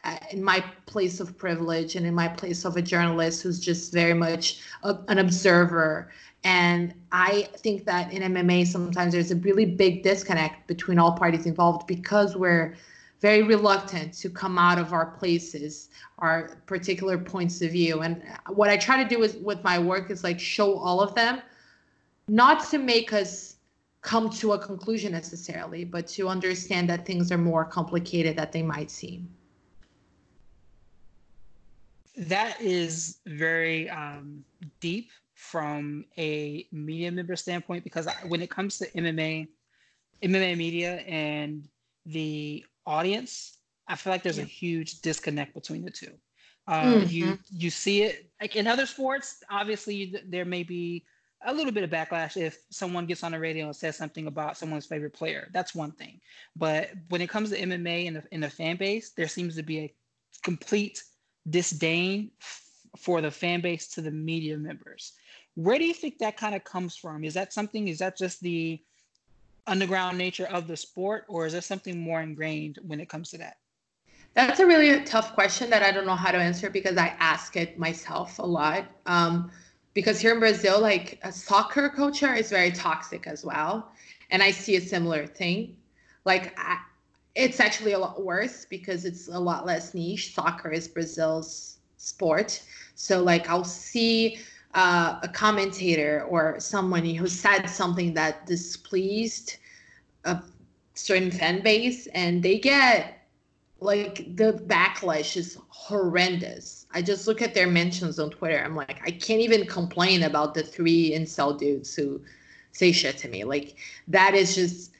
uh, 0.03 0.17
in 0.29 0.43
my 0.43 0.63
place 0.85 1.19
of 1.19 1.35
privilege 1.39 1.95
and 1.95 2.05
in 2.05 2.13
my 2.13 2.27
place 2.27 2.65
of 2.65 2.77
a 2.77 2.83
journalist 2.83 3.41
who's 3.41 3.59
just 3.59 3.91
very 3.91 4.13
much 4.13 4.59
a, 4.83 4.95
an 5.07 5.17
observer. 5.17 6.11
And 6.43 6.93
I 7.11 7.49
think 7.57 7.83
that 7.85 8.13
in 8.13 8.21
MMA, 8.31 8.67
sometimes 8.67 9.11
there's 9.11 9.31
a 9.31 9.37
really 9.37 9.65
big 9.65 10.03
disconnect 10.03 10.67
between 10.67 10.99
all 10.99 11.13
parties 11.13 11.47
involved 11.47 11.87
because 11.87 12.37
we're 12.37 12.75
very 13.21 13.41
reluctant 13.41 14.13
to 14.19 14.29
come 14.29 14.59
out 14.59 14.77
of 14.77 14.93
our 14.93 15.07
places 15.07 15.89
our 16.19 16.59
particular 16.67 17.17
points 17.17 17.63
of 17.63 17.71
view. 17.71 18.01
And 18.01 18.21
what 18.49 18.69
i 18.69 18.77
try 18.77 19.01
to 19.01 19.09
do 19.09 19.23
is 19.23 19.35
with 19.37 19.63
my 19.63 19.79
work 19.79 20.11
is 20.11 20.23
like 20.23 20.39
show 20.39 20.77
all 20.77 21.01
of 21.01 21.15
them 21.15 21.41
not 22.27 22.69
to 22.69 22.77
make 22.77 23.13
us 23.13 23.56
come 24.11 24.29
to 24.29 24.53
a 24.53 24.59
conclusion 24.69 25.11
necessarily 25.11 25.83
but 25.83 26.07
to 26.15 26.29
understand 26.35 26.89
that 26.89 27.05
things 27.05 27.31
are 27.31 27.43
more 27.51 27.65
complicated 27.65 28.37
than 28.37 28.49
they 28.51 28.63
might 28.63 28.89
seem 28.89 29.27
that 32.15 32.59
is 32.59 33.19
very 33.27 33.89
um, 33.89 34.43
deep 34.79 35.09
from 35.35 36.03
a 36.17 36.65
media 36.71 37.11
member 37.11 37.35
standpoint 37.35 37.83
because 37.83 38.07
when 38.27 38.41
it 38.41 38.49
comes 38.49 38.77
to 38.79 38.85
mma 38.91 39.47
mma 40.23 40.57
media 40.57 40.95
and 41.01 41.67
the 42.07 42.65
audience, 42.85 43.57
I 43.87 43.95
feel 43.95 44.11
like 44.11 44.23
there's 44.23 44.37
yeah. 44.37 44.43
a 44.43 44.47
huge 44.47 45.01
disconnect 45.01 45.53
between 45.53 45.83
the 45.83 45.91
two. 45.91 46.13
Um, 46.67 47.01
mm-hmm. 47.01 47.09
You 47.09 47.39
you 47.51 47.69
see 47.69 48.03
it 48.03 48.29
like 48.41 48.55
in 48.55 48.67
other 48.67 48.85
sports. 48.85 49.43
Obviously, 49.49 50.15
there 50.27 50.45
may 50.45 50.63
be 50.63 51.05
a 51.45 51.53
little 51.53 51.71
bit 51.71 51.83
of 51.83 51.89
backlash 51.89 52.35
if 52.35 52.57
someone 52.69 53.05
gets 53.05 53.23
on 53.23 53.31
the 53.31 53.39
radio 53.39 53.65
and 53.65 53.75
says 53.75 53.95
something 53.95 54.27
about 54.27 54.57
someone's 54.57 54.85
favorite 54.85 55.13
player. 55.13 55.49
That's 55.53 55.75
one 55.75 55.91
thing. 55.91 56.19
But 56.55 56.89
when 57.09 57.21
it 57.21 57.29
comes 57.29 57.51
to 57.51 57.59
MMA 57.59 58.07
and 58.07 58.15
the, 58.17 58.23
in 58.31 58.41
the 58.41 58.49
fan 58.49 58.77
base, 58.77 59.11
there 59.11 59.27
seems 59.27 59.55
to 59.55 59.63
be 59.63 59.79
a 59.79 59.93
complete 60.43 61.03
disdain 61.49 62.31
f- 62.41 62.63
for 62.97 63.21
the 63.21 63.31
fan 63.31 63.61
base 63.61 63.87
to 63.89 64.01
the 64.01 64.11
media 64.11 64.57
members. 64.57 65.13
Where 65.55 65.77
do 65.77 65.85
you 65.85 65.93
think 65.93 66.17
that 66.19 66.37
kind 66.37 66.55
of 66.55 66.63
comes 66.63 66.95
from? 66.95 67.23
Is 67.23 67.35
that 67.35 67.53
something? 67.53 67.87
Is 67.87 67.99
that 67.99 68.17
just 68.17 68.41
the 68.41 68.81
underground 69.67 70.17
nature 70.17 70.47
of 70.47 70.67
the 70.67 70.77
sport, 70.77 71.25
or 71.27 71.45
is 71.45 71.53
there 71.53 71.61
something 71.61 71.99
more 71.99 72.21
ingrained 72.21 72.79
when 72.83 72.99
it 72.99 73.09
comes 73.09 73.29
to 73.31 73.37
that? 73.39 73.57
That's 74.33 74.59
a 74.59 74.67
really 74.67 75.03
tough 75.03 75.33
question 75.33 75.69
that 75.71 75.83
I 75.83 75.91
don't 75.91 76.05
know 76.05 76.15
how 76.15 76.31
to 76.31 76.37
answer 76.37 76.69
because 76.69 76.97
I 76.97 77.07
ask 77.19 77.55
it 77.55 77.79
myself 77.79 78.39
a 78.39 78.45
lot. 78.45 78.85
Um, 79.05 79.51
because 79.97 80.19
here 80.19 80.31
in 80.31 80.39
Brazil, 80.39 80.79
like 80.79 81.19
a 81.23 81.31
soccer 81.31 81.89
culture 81.89 82.31
is 82.31 82.51
very 82.51 82.69
toxic 82.69 83.25
as 83.25 83.43
well, 83.43 83.91
and 84.29 84.43
I 84.43 84.51
see 84.51 84.75
a 84.75 84.79
similar 84.79 85.25
thing. 85.25 85.75
Like 86.23 86.53
I, 86.55 86.77
it's 87.33 87.59
actually 87.59 87.93
a 87.93 87.97
lot 87.97 88.23
worse 88.23 88.63
because 88.63 89.05
it's 89.05 89.27
a 89.27 89.39
lot 89.39 89.65
less 89.65 89.95
niche. 89.95 90.35
Soccer 90.35 90.71
is 90.71 90.87
Brazil's 90.87 91.79
sport, 91.97 92.61
so 92.93 93.23
like 93.23 93.49
I'll 93.49 93.63
see 93.63 94.37
uh, 94.75 95.17
a 95.23 95.27
commentator 95.27 96.27
or 96.29 96.59
someone 96.59 97.03
who 97.03 97.25
said 97.25 97.65
something 97.65 98.13
that 98.13 98.45
displeased 98.45 99.57
a 100.25 100.43
certain 100.93 101.31
fan 101.31 101.63
base 101.63 102.05
and 102.13 102.43
they 102.43 102.59
get 102.59 103.16
like 103.79 104.35
the 104.35 104.53
backlash 104.67 105.37
is 105.37 105.57
horrendous. 105.69 106.85
I 106.91 107.01
just 107.01 107.27
look 107.27 107.41
at 107.41 107.53
their 107.53 107.67
mentions 107.67 108.19
on 108.19 108.31
Twitter. 108.31 108.63
I'm 108.63 108.75
like, 108.75 109.01
I 109.05 109.11
can't 109.11 109.41
even 109.41 109.65
complain 109.65 110.23
about 110.23 110.53
the 110.53 110.63
three 110.63 111.11
incel 111.11 111.57
dudes 111.57 111.95
who 111.95 112.21
say 112.71 112.91
shit 112.91 113.17
to 113.19 113.27
me. 113.27 113.43
Like 113.43 113.75
that 114.07 114.33
is 114.33 114.55
just 114.55 114.91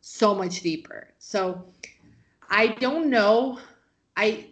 so 0.00 0.34
much 0.34 0.60
deeper. 0.60 1.08
So 1.18 1.64
I 2.50 2.68
don't 2.68 3.10
know. 3.10 3.58
I 4.16 4.46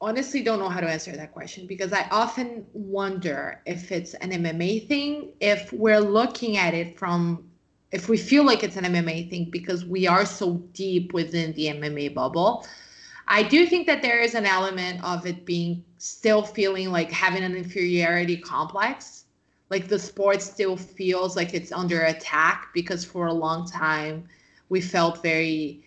honestly 0.00 0.42
don't 0.42 0.58
know 0.58 0.68
how 0.68 0.80
to 0.80 0.88
answer 0.88 1.12
that 1.12 1.32
question 1.32 1.66
because 1.66 1.92
I 1.92 2.08
often 2.10 2.66
wonder 2.72 3.60
if 3.66 3.92
it's 3.92 4.14
an 4.14 4.30
MMA 4.30 4.88
thing, 4.88 5.32
if 5.40 5.72
we're 5.72 6.00
looking 6.00 6.56
at 6.56 6.74
it 6.74 6.98
from, 6.98 7.48
if 7.92 8.08
we 8.08 8.16
feel 8.16 8.44
like 8.44 8.64
it's 8.64 8.76
an 8.76 8.84
MMA 8.84 9.30
thing 9.30 9.48
because 9.50 9.84
we 9.84 10.06
are 10.08 10.26
so 10.26 10.54
deep 10.72 11.12
within 11.12 11.52
the 11.52 11.66
MMA 11.66 12.14
bubble. 12.14 12.66
I 13.32 13.42
do 13.42 13.64
think 13.64 13.86
that 13.86 14.02
there 14.02 14.20
is 14.20 14.34
an 14.34 14.44
element 14.44 15.02
of 15.02 15.24
it 15.26 15.46
being 15.46 15.82
still 15.96 16.42
feeling 16.42 16.90
like 16.90 17.10
having 17.10 17.42
an 17.42 17.56
inferiority 17.56 18.36
complex. 18.36 19.24
Like 19.70 19.88
the 19.88 19.98
sport 19.98 20.42
still 20.42 20.76
feels 20.76 21.34
like 21.34 21.54
it's 21.54 21.72
under 21.72 22.02
attack 22.02 22.68
because 22.74 23.06
for 23.06 23.28
a 23.28 23.32
long 23.32 23.66
time 23.66 24.28
we 24.68 24.82
felt 24.82 25.22
very 25.22 25.82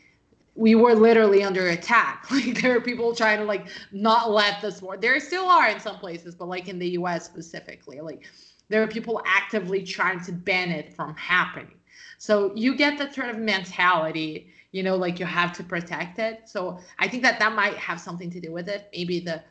we 0.55 0.73
were 0.73 0.95
literally 0.95 1.43
under 1.43 1.67
attack. 1.67 2.25
Like 2.31 2.63
there 2.63 2.75
are 2.75 2.81
people 2.81 3.13
trying 3.13 3.38
to 3.38 3.45
like 3.45 3.67
not 3.91 4.31
let 4.31 4.60
the 4.60 4.71
sport. 4.71 4.99
There 4.99 5.19
still 5.19 5.45
are 5.45 5.69
in 5.69 5.79
some 5.79 5.99
places, 5.99 6.34
but 6.34 6.47
like 6.47 6.67
in 6.67 6.79
the 6.79 6.89
U.S. 7.01 7.25
specifically, 7.25 8.01
like 8.01 8.25
there 8.69 8.81
are 8.81 8.88
people 8.88 9.21
actively 9.23 9.84
trying 9.84 10.19
to 10.21 10.31
ban 10.31 10.71
it 10.71 10.95
from 10.95 11.15
happening. 11.15 11.77
So 12.17 12.55
you 12.55 12.75
get 12.75 12.97
that 12.97 13.13
sort 13.13 13.29
of 13.29 13.38
mentality, 13.38 14.49
you 14.76 14.84
know, 14.84 14.98
like 14.98 15.22
you 15.22 15.26
have 15.26 15.54
to 15.54 15.64
protect 15.64 16.20
it. 16.20 16.50
So 16.50 16.80
I 17.00 17.08
think 17.08 17.24
that 17.24 17.40
that 17.40 17.54
might 17.56 17.78
have 17.78 17.98
something 17.98 18.30
to 18.32 18.42
do 18.42 18.52
with 18.52 18.68
it. 18.68 18.90
Maybe 18.92 19.22
the 19.22 19.42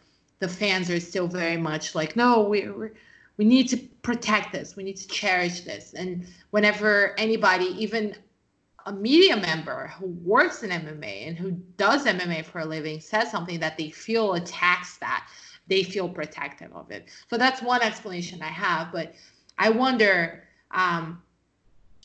the 0.40 0.48
fans 0.48 0.90
are 0.90 1.00
still 1.00 1.26
very 1.26 1.56
much 1.56 1.94
like, 1.94 2.14
no, 2.14 2.42
we 2.42 2.68
we 3.38 3.44
need 3.46 3.70
to 3.70 3.78
protect 4.02 4.52
this. 4.52 4.76
We 4.76 4.82
need 4.84 4.98
to 4.98 5.08
cherish 5.08 5.62
this. 5.62 5.94
And 5.94 6.26
whenever 6.50 7.18
anybody, 7.18 7.64
even 7.82 8.14
a 8.84 8.92
media 8.92 9.38
member 9.38 9.94
who 9.98 10.08
works 10.08 10.62
in 10.62 10.68
MMA 10.68 11.28
and 11.28 11.38
who 11.38 11.52
does 11.78 12.04
MMA 12.04 12.44
for 12.44 12.58
a 12.58 12.66
living 12.66 13.00
says 13.00 13.30
something 13.30 13.58
that 13.60 13.78
they 13.78 13.88
feel 13.88 14.34
attacks 14.34 14.98
that, 14.98 15.26
they 15.68 15.84
feel 15.84 16.06
protective 16.06 16.70
of 16.74 16.90
it. 16.90 17.08
So 17.30 17.38
that's 17.38 17.62
one 17.62 17.80
explanation 17.80 18.42
I 18.42 18.48
have. 18.48 18.92
But 18.92 19.14
I 19.56 19.70
wonder, 19.70 20.44
um, 20.70 21.22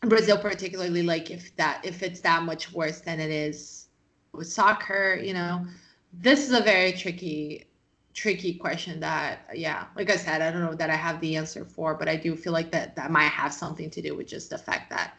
Brazil 0.02 0.38
particularly, 0.38 1.04
like 1.04 1.30
if 1.30 1.56
that 1.58 1.82
if 1.84 2.04
it's 2.04 2.22
that 2.22 2.44
much 2.44 2.72
worse 2.72 3.02
than 3.02 3.20
it 3.20 3.32
is 3.32 3.88
with 4.34 4.48
soccer, 4.48 5.20
you 5.22 5.34
know, 5.34 5.66
this 6.14 6.48
is 6.48 6.58
a 6.58 6.64
very 6.64 6.94
tricky 6.94 7.66
tricky 8.14 8.56
question 8.56 9.00
that 9.00 9.46
yeah 9.54 9.86
like 9.96 10.10
i 10.10 10.16
said 10.16 10.42
i 10.42 10.52
don't 10.52 10.62
know 10.62 10.74
that 10.74 10.90
i 10.90 10.96
have 10.96 11.22
the 11.22 11.38
answer 11.38 11.64
for 11.64 11.94
but 11.94 12.10
i 12.10 12.16
do 12.16 12.36
feel 12.36 12.52
like 12.52 12.72
that 12.72 12.94
that 12.96 13.12
might 13.12 13.30
have 13.30 13.54
something 13.54 13.90
to 13.90 14.02
do 14.02 14.16
with 14.16 14.28
just 14.28 14.50
the 14.50 14.58
fact 14.58 14.90
that 14.90 15.14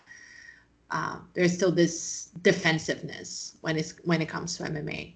um, 0.91 1.29
there's 1.35 1.55
still 1.55 1.73
this 1.73 2.31
defensiveness 2.43 3.57
when 3.61 3.77
it's 3.77 3.95
when 4.05 4.21
it 4.21 4.29
comes 4.29 4.57
to 4.57 4.65
MMA. 4.65 5.15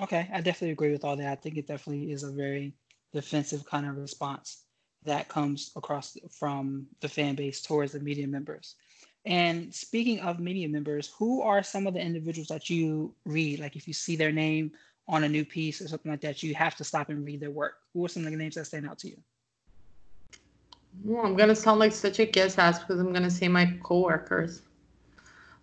Okay, 0.00 0.28
I 0.32 0.40
definitely 0.40 0.70
agree 0.70 0.92
with 0.92 1.04
all 1.04 1.16
that. 1.16 1.26
I 1.26 1.34
think 1.34 1.58
it 1.58 1.66
definitely 1.66 2.12
is 2.12 2.22
a 2.22 2.30
very 2.30 2.72
defensive 3.12 3.66
kind 3.66 3.86
of 3.86 3.96
response 3.96 4.64
that 5.04 5.28
comes 5.28 5.70
across 5.76 6.16
from 6.30 6.86
the 7.00 7.08
fan 7.08 7.34
base 7.34 7.62
towards 7.62 7.92
the 7.92 8.00
media 8.00 8.26
members. 8.26 8.76
And 9.26 9.74
speaking 9.74 10.20
of 10.20 10.40
media 10.40 10.68
members, 10.68 11.12
who 11.18 11.42
are 11.42 11.62
some 11.62 11.86
of 11.86 11.94
the 11.94 12.00
individuals 12.00 12.48
that 12.48 12.70
you 12.70 13.14
read? 13.24 13.60
Like 13.60 13.76
if 13.76 13.86
you 13.86 13.94
see 13.94 14.16
their 14.16 14.32
name 14.32 14.72
on 15.08 15.24
a 15.24 15.28
new 15.28 15.44
piece 15.44 15.80
or 15.80 15.88
something 15.88 16.10
like 16.10 16.20
that, 16.22 16.42
you 16.42 16.54
have 16.54 16.76
to 16.76 16.84
stop 16.84 17.10
and 17.10 17.24
read 17.24 17.40
their 17.40 17.50
work. 17.50 17.74
Who 17.92 18.04
are 18.04 18.08
some 18.08 18.24
of 18.24 18.30
the 18.30 18.36
names 18.36 18.54
that 18.54 18.66
stand 18.66 18.88
out 18.88 18.98
to 19.00 19.08
you? 19.08 19.16
Well, 21.04 21.24
I'm 21.24 21.36
gonna 21.36 21.54
sound 21.54 21.80
like 21.80 21.92
such 21.92 22.18
a 22.18 22.26
guess 22.26 22.58
ass 22.58 22.80
because 22.80 22.98
I'm 22.98 23.12
gonna 23.12 23.30
say 23.30 23.48
my 23.48 23.78
coworkers. 23.82 24.62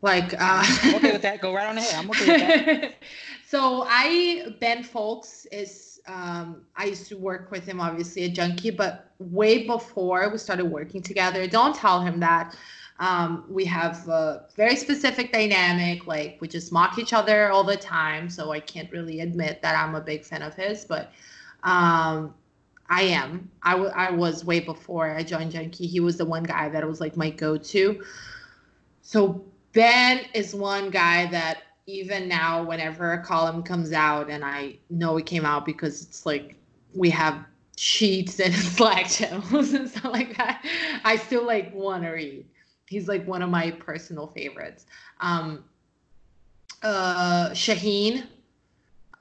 Like 0.01 0.33
uh, 0.33 0.63
I'm 0.63 0.95
okay 0.95 1.11
with 1.11 1.21
that. 1.23 1.41
Go 1.41 1.53
right 1.53 1.67
on 1.67 1.77
ahead. 1.77 1.95
I'm 1.95 2.09
okay 2.11 2.27
with 2.27 2.39
that. 2.39 2.93
so 3.47 3.85
I 3.87 4.55
Ben 4.59 4.83
Fowlkes 4.83 5.47
is 5.51 5.86
um, 6.07 6.63
I 6.75 6.85
used 6.85 7.07
to 7.09 7.17
work 7.17 7.51
with 7.51 7.65
him 7.65 7.79
obviously 7.79 8.23
a 8.23 8.29
junkie, 8.29 8.71
but 8.71 9.11
way 9.19 9.65
before 9.67 10.29
we 10.29 10.37
started 10.37 10.65
working 10.65 11.01
together, 11.01 11.47
don't 11.47 11.75
tell 11.75 12.01
him 12.01 12.19
that. 12.21 12.55
Um, 12.99 13.45
we 13.47 13.63
have 13.65 14.07
a 14.07 14.45
very 14.55 14.75
specific 14.75 15.31
dynamic, 15.31 16.07
like 16.07 16.39
we 16.41 16.47
just 16.47 16.71
mock 16.71 16.97
each 16.97 17.13
other 17.13 17.51
all 17.51 17.63
the 17.63 17.77
time. 17.77 18.27
So 18.29 18.51
I 18.51 18.59
can't 18.59 18.91
really 18.91 19.19
admit 19.19 19.61
that 19.61 19.75
I'm 19.75 19.93
a 19.93 20.01
big 20.01 20.25
fan 20.25 20.41
of 20.41 20.55
his, 20.55 20.83
but 20.83 21.11
um, 21.63 22.33
I 22.89 23.03
am. 23.03 23.51
I, 23.61 23.71
w- 23.73 23.91
I 23.93 24.11
was 24.11 24.45
way 24.45 24.61
before 24.61 25.11
I 25.11 25.21
joined 25.23 25.51
Junkie. 25.51 25.85
He 25.85 25.99
was 25.99 26.17
the 26.17 26.25
one 26.25 26.43
guy 26.43 26.69
that 26.69 26.87
was 26.87 26.99
like 26.99 27.15
my 27.15 27.29
go 27.29 27.57
to. 27.57 28.03
So 29.01 29.45
Ben 29.73 30.25
is 30.33 30.55
one 30.55 30.89
guy 30.89 31.27
that 31.27 31.63
even 31.87 32.27
now, 32.27 32.63
whenever 32.63 33.13
a 33.13 33.23
column 33.23 33.63
comes 33.63 33.93
out, 33.93 34.29
and 34.29 34.43
I 34.43 34.77
know 34.89 35.17
it 35.17 35.25
came 35.25 35.45
out 35.45 35.65
because 35.65 36.03
it's 36.03 36.25
like 36.25 36.55
we 36.93 37.09
have 37.09 37.45
sheets 37.77 38.39
and 38.39 38.53
Slack 38.75 39.07
channels 39.07 39.73
and 39.73 39.89
stuff 39.89 40.11
like 40.11 40.37
that, 40.37 40.63
I 41.03 41.15
still 41.15 41.45
like 41.45 41.73
want 41.73 42.03
to 42.03 42.09
read. 42.09 42.45
He's 42.87 43.07
like 43.07 43.25
one 43.25 43.41
of 43.41 43.49
my 43.49 43.71
personal 43.71 44.27
favorites. 44.27 44.85
Um, 45.21 45.63
uh, 46.83 47.49
Shaheen 47.51 48.27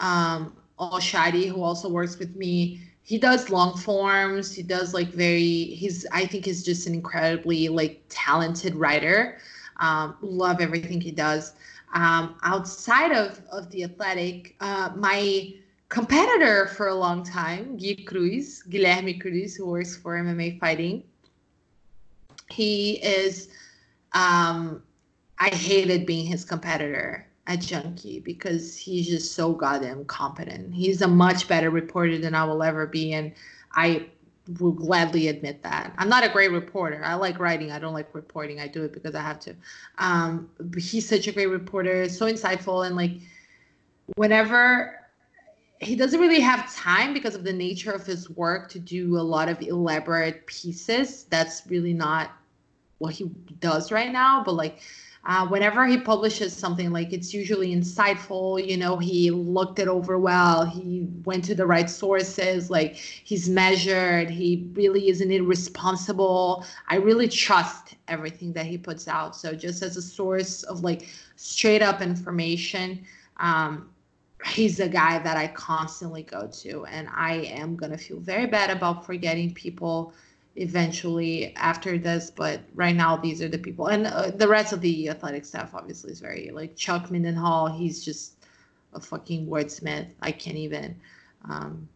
um, 0.01 0.57
Al-Shatti, 0.79 1.49
who 1.49 1.63
also 1.63 1.89
works 1.89 2.19
with 2.19 2.37
me 2.37 2.81
he 3.07 3.19
does 3.19 3.51
long 3.51 3.77
forms 3.77 4.53
he 4.53 4.65
does 4.65 4.93
like 4.93 5.09
very 5.09 5.67
he's 5.67 6.05
i 6.11 6.27
think 6.27 6.45
he's 6.45 6.65
just 6.65 6.89
an 6.89 6.93
incredibly 6.93 7.69
like 7.69 8.03
talented 8.09 8.75
writer 8.75 9.39
um, 9.79 10.17
love 10.21 10.61
everything 10.61 11.01
he 11.01 11.13
does 11.13 11.55
um, 11.97 12.37
outside 12.43 13.13
of 13.13 13.41
of 13.51 13.71
the 13.71 13.85
athletic 13.85 14.55
uh, 14.61 14.91
my 14.95 15.53
competitor 15.89 16.67
for 16.77 16.89
a 16.89 16.95
long 16.95 17.25
time 17.25 17.77
Gui 17.77 18.05
Cruz 18.05 18.63
Guilherme 18.69 19.21
Cruz 19.21 19.55
who 19.57 19.67
works 19.67 19.97
for 19.97 20.17
MMA 20.17 20.61
fighting 20.61 21.03
he 22.51 23.03
is 23.03 23.49
um, 24.13 24.83
I 25.39 25.49
hated 25.51 26.07
being 26.07 26.27
his 26.27 26.45
competitor 26.45 27.27
at 27.47 27.61
Junkie 27.61 28.21
because 28.21 28.77
he's 28.77 29.07
just 29.07 29.35
so 29.35 29.53
goddamn 29.53 30.05
competent. 30.05 30.75
He's 30.75 31.03
a 31.03 31.09
much 31.09 31.49
better 31.49 31.71
reporter 31.71 32.19
than 32.19 32.35
I 32.35 32.45
will 32.45 32.63
ever 32.63 32.87
be, 32.87 33.13
and 33.13 33.33
I 33.73 34.07
will 34.61 34.73
gladly 34.73 35.29
admit 35.29 35.63
that. 35.63 35.93
I'm 35.99 36.09
not 36.09 36.25
a 36.25 36.29
great 36.29 36.53
reporter. 36.53 37.03
I 37.05 37.15
like 37.15 37.39
writing. 37.39 37.73
I 37.73 37.79
don't 37.79 37.95
like 37.95 38.15
reporting. 38.15 38.61
I 38.61 38.69
do 38.69 38.85
it 38.85 38.93
because 38.93 39.15
I 39.15 39.21
have 39.21 39.41
to. 39.41 39.55
Um, 39.99 40.49
he's 40.77 41.09
such 41.09 41.27
a 41.27 41.33
great 41.33 41.47
reporter, 41.47 42.09
so 42.09 42.27
insightful, 42.27 42.87
and 42.87 42.97
like 42.97 43.13
whenever 44.15 45.01
he 45.81 45.95
doesn't 45.95 46.21
really 46.21 46.41
have 46.41 46.73
time 46.75 47.13
because 47.13 47.35
of 47.35 47.45
the 47.45 47.53
nature 47.53 47.93
of 47.93 48.07
his 48.07 48.31
work 48.31 48.71
to 48.71 48.79
do 48.79 49.19
a 49.19 49.21
lot 49.21 49.49
of 49.49 49.61
elaborate 49.61 50.47
pieces. 50.47 51.25
That's 51.25 51.63
really 51.69 51.93
not 51.93 52.31
what 52.99 53.15
he 53.15 53.25
does 53.61 53.93
right 53.93 54.11
now. 54.11 54.43
But 54.45 54.53
like 54.53 54.79
uh, 55.27 55.45
whenever 55.49 55.85
he 55.87 55.99
publishes 55.99 56.57
something 56.57 56.93
like 56.93 57.13
it's 57.13 57.35
usually 57.35 57.75
insightful 57.75 58.65
you 58.65 58.77
know 58.77 58.97
he 58.97 59.31
looked 59.31 59.79
it 59.81 59.89
over 59.89 60.19
well 60.19 60.65
he 60.65 61.07
went 61.25 61.45
to 61.45 61.55
the 61.55 61.67
right 61.67 61.91
sources 61.91 62.71
like 62.71 62.95
he's 62.95 63.49
measured 63.49 64.31
he 64.31 64.71
really 64.75 65.09
isn't 65.09 65.31
irresponsible. 65.31 66.65
I 66.89 66.97
really 66.97 67.29
trust 67.29 67.97
everything 68.09 68.53
that 68.53 68.67
he 68.67 68.79
puts 68.79 69.09
out. 69.09 69.35
So 69.35 69.55
just 69.55 69.83
as 69.83 69.97
a 69.97 70.03
source 70.03 70.63
of 70.63 70.81
like 70.85 71.09
straight 71.35 71.83
up 71.83 72.01
information 72.01 73.05
um, 73.39 73.91
he's 74.45 74.81
a 74.81 74.89
guy 74.89 75.19
that 75.19 75.37
i 75.37 75.49
constantly 75.49 76.23
go 76.23 76.47
to 76.47 76.85
and 76.87 77.09
i 77.15 77.35
am 77.35 77.75
going 77.75 77.91
to 77.91 77.99
feel 77.99 78.21
very 78.21 78.47
bad 78.47 78.71
about 78.71 79.05
forgetting 79.05 79.53
people 79.55 80.13
eventually 80.57 81.55
after 81.57 81.99
this 81.99 82.31
but 82.31 82.61
right 82.75 82.97
now 82.97 83.17
these 83.17 83.43
are 83.43 83.49
the 83.49 83.59
people 83.59 83.89
and 83.89 84.07
uh, 84.07 84.31
the 84.31 84.49
rest 84.49 84.73
of 84.73 84.81
the 84.81 85.09
athletic 85.09 85.45
staff 85.45 85.75
obviously 85.75 86.11
is 86.11 86.21
very 86.21 86.51
like 86.53 86.75
chuck 86.75 87.09
mindenhall 87.11 87.77
he's 87.77 88.03
just 88.05 88.45
a 88.95 89.01
fucking 89.01 89.47
wordsmith 89.47 90.09
i 90.23 90.33
can't 90.33 90.57
even 90.57 90.97
um, 91.49 91.87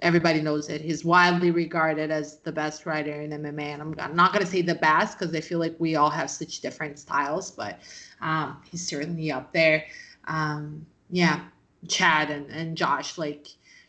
everybody 0.00 0.40
knows 0.40 0.70
it 0.70 0.80
he's 0.80 1.04
widely 1.04 1.50
regarded 1.50 2.10
as 2.10 2.38
the 2.38 2.52
best 2.52 2.86
writer 2.86 3.20
in 3.20 3.30
mma 3.30 3.74
and 3.74 3.82
i'm, 3.82 3.94
I'm 3.98 4.16
not 4.16 4.32
going 4.32 4.44
to 4.44 4.50
say 4.50 4.62
the 4.62 4.76
best 4.76 5.18
because 5.18 5.34
i 5.34 5.40
feel 5.40 5.58
like 5.58 5.76
we 5.78 5.96
all 5.96 6.10
have 6.10 6.30
such 6.30 6.60
different 6.60 6.98
styles 6.98 7.50
but 7.50 7.80
um, 8.22 8.62
he's 8.70 8.86
certainly 8.86 9.30
up 9.30 9.52
there 9.52 9.84
um, 10.28 10.86
yeah 11.10 11.40
chad 11.88 12.30
and, 12.30 12.48
and 12.50 12.74
josh 12.74 13.18
like 13.18 13.48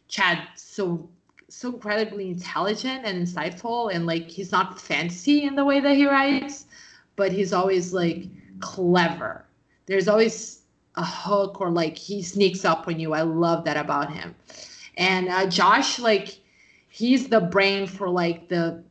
chad 0.09 0.45
so 0.55 1.09
so 1.49 1.73
incredibly 1.73 2.29
intelligent 2.29 3.05
and 3.05 3.25
insightful 3.25 3.93
and 3.93 4.05
like 4.05 4.29
he's 4.29 4.51
not 4.51 4.79
fancy 4.79 5.43
in 5.43 5.55
the 5.55 5.65
way 5.65 5.79
that 5.79 5.95
he 5.95 6.05
writes 6.05 6.65
but 7.19 7.33
he's 7.33 7.51
always 7.51 7.91
like 7.93 8.27
clever. 8.61 9.45
There's 9.87 10.07
always 10.07 10.61
a 10.95 11.03
hook 11.03 11.59
or 11.59 11.69
like 11.69 11.97
he 11.97 12.21
sneaks 12.21 12.63
up 12.63 12.87
on 12.87 12.97
you. 12.97 13.13
I 13.13 13.23
love 13.23 13.65
that 13.65 13.75
about 13.75 14.13
him. 14.13 14.33
And 14.95 15.27
uh, 15.27 15.47
josh 15.47 15.99
like 15.99 16.39
he's 16.87 17.27
the 17.27 17.41
brain 17.41 17.87
for 17.87 18.09
like 18.09 18.47
the 18.47 18.81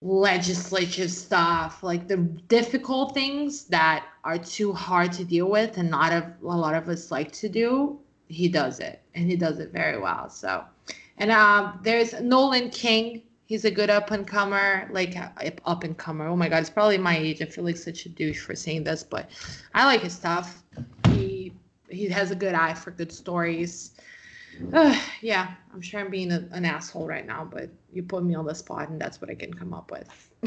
legislative 0.00 1.10
stuff 1.10 1.82
like 1.82 2.06
the 2.06 2.18
difficult 2.46 3.14
things 3.14 3.64
that 3.64 4.06
are 4.22 4.38
too 4.38 4.72
hard 4.72 5.10
to 5.12 5.24
deal 5.24 5.50
with 5.50 5.76
and 5.78 5.90
not 5.90 6.12
a, 6.12 6.32
a 6.42 6.56
lot 6.64 6.74
of 6.74 6.90
us 6.90 7.10
like 7.10 7.32
to 7.32 7.48
do. 7.48 7.98
He 8.28 8.48
does 8.48 8.80
it 8.80 9.00
and 9.14 9.30
he 9.30 9.36
does 9.36 9.60
it 9.60 9.72
very 9.72 9.98
well. 9.98 10.28
So 10.28 10.62
and 11.18 11.30
um, 11.30 11.80
there's 11.82 12.18
Nolan 12.20 12.70
King. 12.70 13.22
He's 13.46 13.64
a 13.64 13.70
good 13.70 13.88
up 13.90 14.10
and 14.10 14.26
comer, 14.26 14.88
like 14.92 15.16
uh, 15.16 15.30
up 15.64 15.84
and 15.84 15.96
comer. 15.96 16.26
Oh 16.26 16.36
my 16.36 16.48
God, 16.48 16.58
it's 16.58 16.70
probably 16.70 16.98
my 16.98 17.16
age. 17.16 17.40
I 17.40 17.46
feel 17.46 17.64
like 17.64 17.76
such 17.76 18.04
a 18.06 18.08
douche 18.08 18.40
for 18.40 18.54
saying 18.54 18.84
this, 18.84 19.02
but 19.02 19.30
I 19.74 19.86
like 19.86 20.02
his 20.02 20.14
stuff. 20.14 20.62
He 21.10 21.28
he 21.28 21.52
he 21.88 22.08
has 22.08 22.30
a 22.30 22.36
good 22.36 22.54
eye 22.54 22.74
for 22.74 22.90
good 22.90 23.10
stories. 23.10 23.92
Uh, 24.72 24.98
yeah, 25.22 25.54
I'm 25.72 25.80
sure 25.80 26.00
I'm 26.00 26.10
being 26.10 26.32
a, 26.32 26.46
an 26.52 26.64
asshole 26.64 27.06
right 27.06 27.26
now, 27.26 27.48
but 27.50 27.70
you 27.92 28.02
put 28.02 28.24
me 28.24 28.34
on 28.34 28.44
the 28.44 28.54
spot, 28.54 28.88
and 28.88 29.00
that's 29.00 29.20
what 29.20 29.30
I 29.30 29.34
can 29.34 29.52
come 29.54 29.72
up 29.72 29.90
with. 29.90 30.30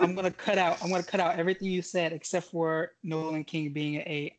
I'm 0.00 0.14
gonna 0.14 0.30
cut 0.30 0.58
out. 0.58 0.82
I'm 0.82 0.90
gonna 0.90 1.02
cut 1.02 1.20
out 1.20 1.38
everything 1.38 1.68
you 1.68 1.82
said 1.82 2.12
except 2.12 2.50
for 2.50 2.92
Nolan 3.02 3.44
King 3.44 3.72
being 3.72 3.96
a 3.96 4.34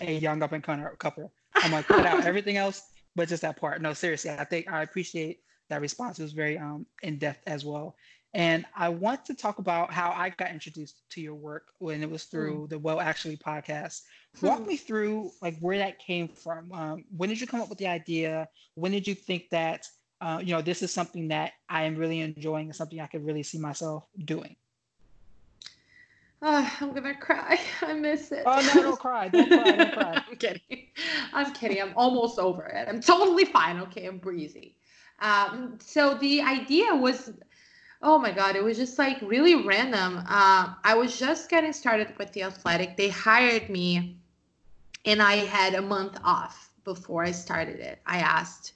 a 0.00 0.14
young 0.18 0.42
up 0.42 0.52
and 0.52 0.62
comer. 0.62 0.94
couple. 0.98 1.32
I'm 1.54 1.70
gonna 1.70 1.82
cut 1.82 2.06
out 2.06 2.24
everything 2.24 2.56
else, 2.56 2.91
but 3.16 3.28
just 3.28 3.42
that 3.42 3.56
part. 3.56 3.82
No, 3.82 3.92
seriously, 3.92 4.30
I 4.30 4.44
think 4.44 4.70
I 4.70 4.82
appreciate 4.82 5.40
that 5.68 5.80
response. 5.80 6.18
It 6.18 6.22
was 6.22 6.32
very 6.32 6.58
um 6.58 6.86
in 7.02 7.18
depth 7.18 7.42
as 7.46 7.64
well. 7.64 7.96
And 8.34 8.64
I 8.74 8.88
want 8.88 9.26
to 9.26 9.34
talk 9.34 9.58
about 9.58 9.92
how 9.92 10.10
I 10.10 10.30
got 10.30 10.50
introduced 10.50 11.02
to 11.10 11.20
your 11.20 11.34
work 11.34 11.66
when 11.80 12.02
it 12.02 12.10
was 12.10 12.24
through 12.24 12.62
mm. 12.62 12.68
the 12.70 12.78
Well 12.78 12.98
Actually 12.98 13.36
podcast. 13.36 14.00
Walk 14.40 14.60
hmm. 14.60 14.68
me 14.68 14.76
through 14.78 15.30
like 15.42 15.58
where 15.58 15.76
that 15.76 15.98
came 15.98 16.28
from. 16.28 16.72
Um, 16.72 17.04
when 17.14 17.28
did 17.28 17.38
you 17.38 17.46
come 17.46 17.60
up 17.60 17.68
with 17.68 17.76
the 17.76 17.88
idea? 17.88 18.48
When 18.74 18.92
did 18.92 19.06
you 19.06 19.14
think 19.14 19.50
that 19.50 19.86
uh, 20.22 20.40
you 20.42 20.54
know 20.54 20.62
this 20.62 20.80
is 20.80 20.92
something 20.92 21.28
that 21.28 21.52
I 21.68 21.82
am 21.82 21.96
really 21.96 22.20
enjoying 22.20 22.68
and 22.68 22.76
something 22.76 23.00
I 23.00 23.06
could 23.06 23.26
really 23.26 23.42
see 23.42 23.58
myself 23.58 24.04
doing? 24.24 24.56
Oh, 26.44 26.76
I'm 26.80 26.92
gonna 26.92 27.14
cry. 27.14 27.60
I 27.82 27.92
miss 27.92 28.32
it. 28.32 28.42
Oh 28.44 28.60
no, 28.60 28.82
don't 28.82 28.98
cry. 28.98 29.28
Don't 29.28 29.48
cry. 29.48 29.76
Don't 29.76 29.92
cry. 29.94 30.24
I'm 30.28 30.36
kidding. 30.36 30.88
I'm 31.32 31.52
kidding. 31.52 31.80
I'm 31.80 31.92
almost 31.96 32.38
over 32.40 32.64
it. 32.66 32.88
I'm 32.88 33.00
totally 33.00 33.44
fine. 33.44 33.78
Okay, 33.78 34.06
I'm 34.06 34.18
breezy. 34.18 34.76
Um, 35.20 35.78
so 35.80 36.14
the 36.14 36.42
idea 36.42 36.96
was, 36.96 37.30
oh 38.02 38.18
my 38.18 38.32
god, 38.32 38.56
it 38.56 38.64
was 38.64 38.76
just 38.76 38.98
like 38.98 39.22
really 39.22 39.64
random. 39.64 40.18
Uh, 40.28 40.74
I 40.82 40.94
was 40.96 41.16
just 41.16 41.48
getting 41.48 41.72
started 41.72 42.12
with 42.18 42.32
the 42.32 42.42
athletic. 42.42 42.96
They 42.96 43.08
hired 43.08 43.70
me, 43.70 44.16
and 45.04 45.22
I 45.22 45.36
had 45.36 45.74
a 45.74 45.82
month 45.82 46.18
off 46.24 46.72
before 46.82 47.22
I 47.22 47.30
started 47.30 47.78
it. 47.78 48.00
I 48.04 48.18
asked 48.18 48.72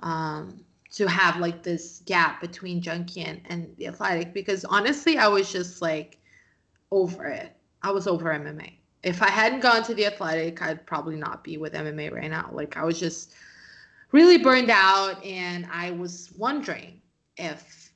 um, 0.00 0.64
to 0.94 1.06
have 1.06 1.36
like 1.36 1.62
this 1.62 2.02
gap 2.06 2.40
between 2.40 2.82
junkie 2.82 3.20
and, 3.20 3.40
and 3.44 3.72
the 3.76 3.86
athletic 3.86 4.34
because 4.34 4.64
honestly, 4.64 5.16
I 5.16 5.28
was 5.28 5.52
just 5.52 5.80
like 5.80 6.18
over 6.94 7.26
it. 7.26 7.52
I 7.82 7.90
was 7.90 8.06
over 8.06 8.32
MMA. 8.32 8.74
If 9.02 9.20
I 9.20 9.28
hadn't 9.28 9.60
gone 9.60 9.82
to 9.82 9.94
the 9.94 10.06
athletic, 10.06 10.62
I'd 10.62 10.86
probably 10.86 11.16
not 11.16 11.44
be 11.44 11.58
with 11.58 11.74
MMA 11.74 12.12
right 12.12 12.30
now. 12.30 12.48
Like 12.52 12.76
I 12.76 12.84
was 12.84 12.98
just 12.98 13.34
really 14.12 14.38
burned 14.38 14.70
out 14.70 15.22
and 15.24 15.66
I 15.70 15.90
was 15.90 16.32
wondering 16.38 17.00
if 17.36 17.90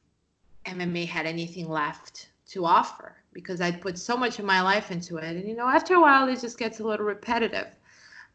MMA 0.66 1.06
had 1.06 1.26
anything 1.26 1.68
left 1.68 2.28
to 2.48 2.66
offer 2.66 3.14
because 3.32 3.60
I'd 3.60 3.80
put 3.80 3.96
so 3.96 4.16
much 4.16 4.40
of 4.40 4.44
my 4.44 4.60
life 4.60 4.90
into 4.90 5.16
it. 5.16 5.36
And 5.36 5.48
you 5.48 5.54
know, 5.54 5.68
after 5.68 5.94
a 5.94 6.00
while 6.00 6.28
it 6.28 6.40
just 6.40 6.58
gets 6.58 6.80
a 6.80 6.84
little 6.84 7.06
repetitive. 7.06 7.68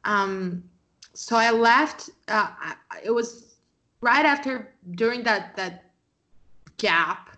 Um, 0.05 0.63
so 1.13 1.35
I 1.35 1.51
left 1.51 2.09
uh, 2.29 2.47
I, 2.57 2.75
it 3.03 3.11
was 3.11 3.55
right 4.01 4.25
after 4.25 4.73
during 4.91 5.23
that 5.23 5.55
that 5.57 5.91
gap 6.77 7.29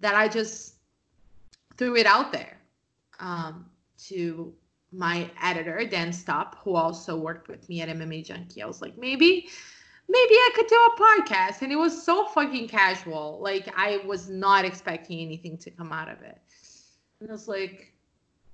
that 0.00 0.14
I 0.14 0.28
just 0.28 0.74
threw 1.76 1.96
it 1.96 2.06
out 2.06 2.30
there 2.30 2.57
um, 3.20 3.66
to 4.06 4.52
my 4.92 5.30
editor 5.42 5.84
Dan 5.84 6.10
Stupp, 6.10 6.54
who 6.58 6.74
also 6.74 7.16
worked 7.18 7.48
with 7.48 7.68
me 7.68 7.82
at 7.82 7.88
MMA 7.88 8.24
Junkie. 8.24 8.62
I 8.62 8.66
was 8.66 8.80
like, 8.80 8.96
maybe, 8.96 9.48
maybe 10.08 10.34
I 10.34 10.50
could 10.54 10.66
do 10.66 10.74
a 10.74 11.00
podcast, 11.00 11.62
and 11.62 11.72
it 11.72 11.76
was 11.76 12.02
so 12.02 12.26
fucking 12.26 12.68
casual. 12.68 13.38
Like 13.42 13.68
I 13.76 13.98
was 14.06 14.28
not 14.28 14.64
expecting 14.64 15.20
anything 15.20 15.58
to 15.58 15.70
come 15.70 15.92
out 15.92 16.08
of 16.08 16.22
it. 16.22 16.38
And 17.20 17.28
I 17.28 17.32
was 17.32 17.48
like, 17.48 17.92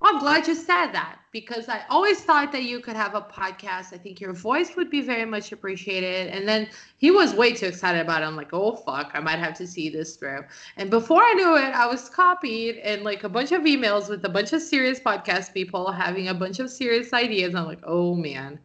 I'm 0.04 0.18
glad 0.18 0.46
you 0.46 0.54
said 0.54 0.88
that 0.88 1.18
because 1.32 1.68
I 1.68 1.82
always 1.88 2.20
thought 2.20 2.52
that 2.52 2.64
you 2.64 2.80
could 2.80 2.94
have 2.94 3.14
a 3.14 3.22
podcast. 3.22 3.94
I 3.94 3.98
think 3.98 4.20
your 4.20 4.34
voice 4.34 4.76
would 4.76 4.90
be 4.90 5.00
very 5.00 5.24
much 5.24 5.50
appreciated. 5.50 6.28
And 6.28 6.46
then 6.46 6.68
he 6.98 7.10
was 7.10 7.32
way 7.32 7.54
too 7.54 7.66
excited 7.66 8.02
about 8.02 8.22
it. 8.22 8.26
I'm 8.26 8.36
like, 8.36 8.52
oh 8.52 8.76
fuck, 8.76 9.12
I 9.14 9.20
might 9.20 9.38
have 9.38 9.54
to 9.54 9.66
see 9.66 9.88
this 9.88 10.16
through. 10.16 10.44
And 10.76 10.90
before 10.90 11.22
I 11.22 11.32
knew 11.32 11.56
it, 11.56 11.74
I 11.74 11.86
was 11.86 12.10
copied 12.10 12.76
in 12.76 13.02
like 13.02 13.24
a 13.24 13.28
bunch 13.30 13.52
of 13.52 13.62
emails 13.62 14.10
with 14.10 14.24
a 14.26 14.28
bunch 14.28 14.52
of 14.52 14.60
serious 14.60 15.00
podcast 15.00 15.54
people 15.54 15.90
having 15.90 16.28
a 16.28 16.34
bunch 16.34 16.58
of 16.58 16.70
serious 16.70 17.14
ideas. 17.14 17.54
I'm 17.54 17.64
like, 17.64 17.82
oh 17.84 18.14
man. 18.14 18.58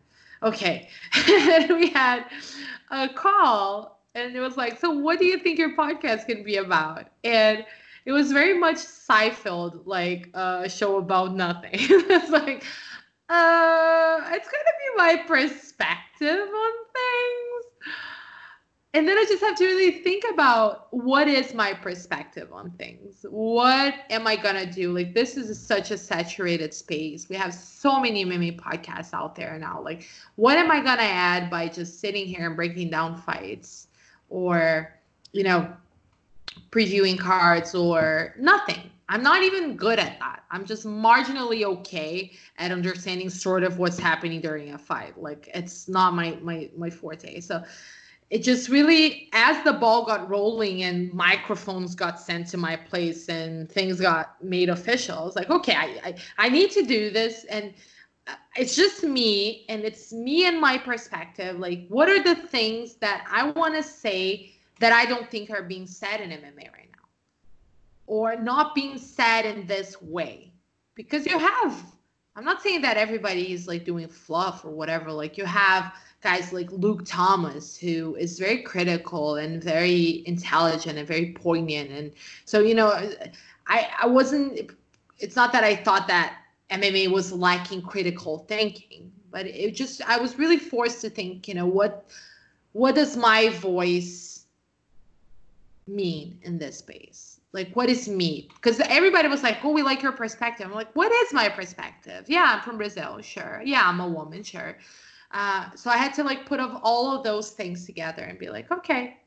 Okay. 0.43 0.89
and 1.28 1.69
we 1.69 1.89
had 1.89 2.25
a 2.91 3.08
call 3.08 3.99
and 4.15 4.36
it 4.36 4.41
was 4.41 4.58
like, 4.58 4.80
so 4.80 4.89
what 4.89 5.19
do 5.19 5.25
you 5.25 5.39
think 5.39 5.58
your 5.58 5.75
podcast 5.75 6.25
can 6.25 6.43
be 6.43 6.58
about? 6.58 7.08
And 7.23 7.65
it 8.06 8.12
was 8.12 8.32
very 8.32 8.58
much 8.58 8.78
Seinfeld, 8.78 9.82
like 9.86 10.30
uh, 10.34 10.62
a 10.66 10.70
show 10.70 10.98
about 10.98 11.36
nothing. 11.36 11.72
it's 11.74 12.30
like, 12.30 12.64
uh, 13.30 14.20
it's 14.32 14.48
gonna 14.48 14.76
be 14.80 14.98
my 14.98 15.24
perspective 15.28 16.48
on 16.48 16.72
things. 16.94 17.94
And 18.96 19.08
then 19.08 19.20
I 19.20 19.26
just 19.30 19.44
have 19.44 19.56
to 19.58 19.66
really 19.66 19.92
think 20.04 20.24
about 20.34 20.88
what 20.92 21.28
is 21.28 21.54
my 21.54 21.74
perspective 21.74 22.52
on 22.52 22.72
things? 22.72 23.24
What 23.30 23.94
am 24.10 24.26
I 24.26 24.36
gonna 24.36 24.66
do? 24.66 24.92
Like 24.92 25.14
this 25.14 25.38
is 25.38 25.60
such 25.60 25.92
a 25.92 25.98
saturated 25.98 26.74
space. 26.74 27.30
We 27.30 27.36
have 27.36 27.54
so 27.54 28.00
many 28.00 28.26
MMA 28.26 28.60
podcasts 28.60 29.14
out 29.14 29.36
there 29.36 29.60
now. 29.60 29.80
Like, 29.80 30.08
what 30.38 30.58
am 30.58 30.72
I 30.72 30.78
gonna 30.82 31.04
add 31.04 31.52
by 31.52 31.68
just 31.68 32.00
sitting 32.00 32.26
here 32.26 32.48
and 32.48 32.56
breaking 32.56 32.90
down 32.90 33.16
fights? 33.16 33.88
Or, 34.30 34.92
you 35.34 35.44
know, 35.44 35.72
previewing 36.72 37.18
cards 37.18 37.74
or 37.74 38.36
nothing. 38.38 38.90
I'm 39.10 39.24
not 39.24 39.42
even 39.42 39.76
good 39.76 39.98
at 39.98 40.20
that. 40.20 40.44
I'm 40.52 40.66
just 40.66 40.86
marginally 40.86 41.64
okay 41.64 42.32
at 42.58 42.72
understanding 42.72 43.30
sort 43.30 43.64
of 43.64 43.80
what's 43.80 43.98
happening 43.98 44.40
during 44.40 44.74
a 44.74 44.78
fight. 44.78 45.20
Like 45.20 45.50
it's 45.54 45.88
not 45.88 46.14
my 46.14 46.38
my 46.42 46.70
my 46.78 46.90
forte. 46.90 47.40
So 47.40 47.64
it 48.30 48.44
just 48.44 48.70
really 48.70 49.30
as 49.34 49.64
the 49.64 49.74
ball 49.74 50.06
got 50.06 50.30
rolling 50.30 50.84
and 50.84 51.12
microphones 51.12 51.96
got 51.96 52.20
sent 52.20 52.48
to 52.50 52.58
my 52.58 52.76
place 52.76 53.30
and 53.30 53.70
things 53.72 54.00
got 54.00 54.44
made 54.44 54.70
official, 54.70 55.18
I 55.18 55.24
was 55.24 55.36
like, 55.36 55.50
okay, 55.50 55.74
I 55.74 56.00
I, 56.04 56.16
I 56.38 56.50
need 56.50 56.70
to 56.72 56.84
do 56.84 57.10
this 57.10 57.46
and 57.46 57.74
uh, 58.28 58.36
it's 58.56 58.76
just 58.76 59.04
me 59.04 59.66
and 59.70 59.84
it's 59.84 60.14
me 60.14 60.46
and 60.46 60.62
my 60.62 60.78
perspective. 60.78 61.58
Like 61.58 61.88
what 61.90 62.10
are 62.10 62.22
the 62.22 62.36
things 62.36 62.96
that 62.98 63.26
I 63.28 63.50
want 63.52 63.74
to 63.74 63.82
say 63.82 64.54
that 64.80 64.94
I 64.94 65.06
don't 65.06 65.30
think 65.30 65.50
are 65.50 65.63
being 65.63 65.86
said 65.86 66.22
in 66.22 66.30
MMA 66.32 66.72
right 66.72 66.89
now 66.92 67.00
or 68.10 68.36
not 68.36 68.74
being 68.74 68.98
said 68.98 69.46
in 69.46 69.68
this 69.68 70.02
way. 70.02 70.52
Because 70.96 71.26
you 71.28 71.38
have, 71.38 71.86
I'm 72.36 72.44
not 72.44 72.62
saying 72.62 72.82
that 72.82 72.98
everybody 72.98 73.54
is 73.54 73.68
like 73.68 73.86
doing 73.86 74.08
fluff 74.08 74.65
or 74.65 74.72
whatever. 74.72 75.12
Like 75.12 75.38
you 75.38 75.46
have 75.46 75.94
guys 76.22 76.52
like 76.52 76.72
Luke 76.72 77.04
Thomas, 77.06 77.78
who 77.78 78.15
is 78.15 78.40
very 78.40 78.63
critical 78.63 79.36
and 79.36 79.63
very 79.63 80.23
intelligent 80.25 80.98
and 80.98 81.08
very 81.08 81.34
poignant. 81.34 81.92
And 81.92 82.12
so, 82.46 82.62
you 82.62 82.73
know, 82.73 82.90
I, 83.67 83.90
I 84.02 84.08
wasn't, 84.08 84.71
it's 85.19 85.36
not 85.36 85.54
that 85.54 85.63
I 85.63 85.75
thought 85.75 86.08
that 86.08 86.36
MMA 86.71 87.12
was 87.12 87.32
lacking 87.32 87.84
critical 87.84 88.40
thinking, 88.50 89.12
but 89.32 89.46
it 89.46 89.75
just, 89.75 90.02
I 90.02 90.17
was 90.17 90.40
really 90.40 90.58
forced 90.58 91.02
to 91.02 91.12
think, 91.12 91.48
you 91.48 91.54
know, 91.54 91.67
what, 91.67 92.10
what 92.73 92.96
does 92.96 93.15
my 93.15 93.50
voice 93.50 94.29
mean 95.90 96.40
in 96.44 96.58
this 96.58 96.77
space? 96.77 97.40
Like, 97.52 97.73
what 97.73 97.90
is 97.90 98.08
me? 98.08 98.50
Because 98.54 98.79
everybody 98.81 99.27
was 99.27 99.42
like, 99.42 99.58
oh, 99.63 99.71
we 99.71 99.81
like 99.81 100.04
your 100.04 100.12
perspective. 100.12 100.67
I'm 100.67 100.73
like, 100.73 100.96
what 100.96 101.12
is 101.12 101.33
my 101.33 101.50
perspective? 101.50 102.25
Yeah, 102.27 102.54
I'm 102.56 102.62
from 102.62 102.77
Brazil. 102.77 103.19
Sure. 103.21 103.62
Yeah, 103.65 103.81
I'm 103.85 104.00
a 104.00 104.08
woman. 104.08 104.44
Sure. 104.44 104.77
Uh, 105.31 105.69
so 105.75 105.90
I 105.90 105.98
had 105.98 106.13
to 106.15 106.23
like 106.23 106.46
put 106.46 106.60
of 106.60 106.79
all 106.83 107.15
of 107.15 107.23
those 107.23 107.52
things 107.52 107.85
together 107.85 108.23
and 108.23 108.37
be 108.37 108.50
like, 108.50 108.71
okay, 108.71 109.17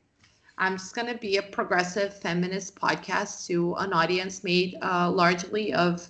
I'm 0.57 0.77
just 0.77 0.95
going 0.95 1.07
to 1.07 1.17
be 1.17 1.37
a 1.37 1.41
progressive 1.41 2.17
feminist 2.19 2.75
podcast 2.75 3.45
to 3.47 3.75
an 3.75 3.93
audience 3.93 4.43
made 4.43 4.77
uh, 4.81 5.09
largely 5.09 5.73
of 5.73 6.07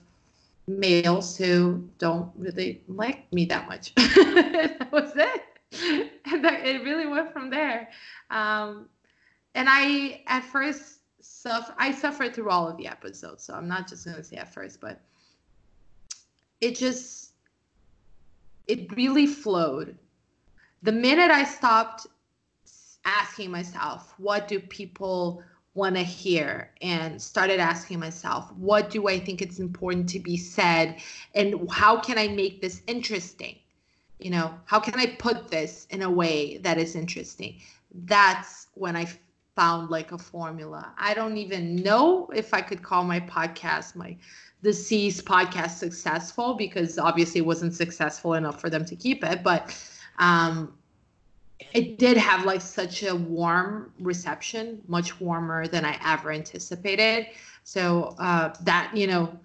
males 0.68 1.38
who 1.38 1.88
don't 1.98 2.32
really 2.38 2.82
like 2.88 3.32
me 3.34 3.46
that 3.46 3.68
much. 3.68 3.94
that 3.96 4.90
was 4.92 5.14
it. 5.16 5.44
And 6.26 6.46
that, 6.46 6.66
it 6.66 6.84
really 6.84 7.06
went 7.06 7.34
from 7.34 7.50
there. 7.50 7.90
Um, 8.30 8.88
and 9.56 9.68
I 9.70 10.22
at 10.28 10.44
first 10.44 11.00
suffer 11.22 11.74
I 11.78 11.92
suffered 11.92 12.34
through 12.34 12.50
all 12.50 12.68
of 12.68 12.78
the 12.78 12.88
episodes, 12.88 13.44
so 13.44 13.54
I'm 13.54 13.68
not 13.68 13.88
just 13.88 14.06
gonna 14.06 14.24
say 14.24 14.38
at 14.38 14.54
first, 14.54 14.80
but 14.82 15.02
it 16.62 16.76
just 16.76 17.32
it 18.68 18.96
really 18.96 19.28
flowed. 19.28 19.98
The 20.84 20.92
minute 20.92 21.32
I 21.32 21.44
stopped 21.44 22.08
asking 23.06 23.52
myself, 23.52 24.14
what 24.18 24.48
do 24.48 24.60
people 24.60 25.44
want 25.74 25.96
to 25.96 26.04
hear? 26.04 26.72
And 26.82 27.22
started 27.22 27.60
asking 27.60 28.00
myself 28.00 28.52
what 28.54 28.90
do 28.90 29.08
i 29.08 29.20
think 29.20 29.42
it's 29.42 29.60
important 29.60 30.10
to 30.10 30.20
be 30.20 30.38
said? 30.38 30.98
And 31.36 31.70
how 31.70 32.00
can 32.00 32.18
i 32.18 32.28
make 32.28 32.62
this 32.62 32.82
interesting? 32.88 33.58
You 34.20 34.32
know 34.32 34.54
how 34.66 34.80
can 34.80 35.00
i 35.00 35.16
put 35.18 35.50
this 35.50 35.88
in 35.90 36.02
a 36.02 36.10
way 36.10 36.58
that 36.58 36.78
is 36.78 36.96
interesting? 36.96 37.60
That's 37.94 38.68
when 38.74 38.96
i 38.96 39.08
found 39.56 39.90
like 39.90 40.12
a 40.12 40.18
formula. 40.18 40.94
I 40.98 41.14
don't 41.14 41.38
even 41.38 41.76
know 41.76 42.30
if 42.36 42.54
I 42.54 42.62
could 42.62 42.82
call 42.82 43.04
my 43.04 43.20
podcast 43.20 43.96
my 43.96 44.18
C's 44.72 45.22
podcast 45.22 45.72
successful 45.72 46.54
because 46.54 46.98
obviously 46.98 47.40
it 47.40 47.46
wasn't 47.46 47.74
successful 47.74 48.36
enough 48.36 48.62
for 48.62 48.70
them 48.70 48.86
to 48.86 48.96
keep 48.96 49.24
it, 49.24 49.44
but 49.44 49.76
um 50.20 50.74
it 51.74 51.98
did 51.98 52.18
have 52.18 52.46
like 52.46 52.62
such 52.62 53.04
a 53.04 53.16
warm 53.16 53.92
reception, 54.00 54.82
much 54.88 55.20
warmer 55.20 55.68
than 55.68 55.86
I 55.86 55.98
ever 56.06 56.32
anticipated. 56.32 57.28
So 57.64 58.16
uh, 58.20 58.54
that 58.62 58.96
you 58.96 59.08
know, 59.08 59.40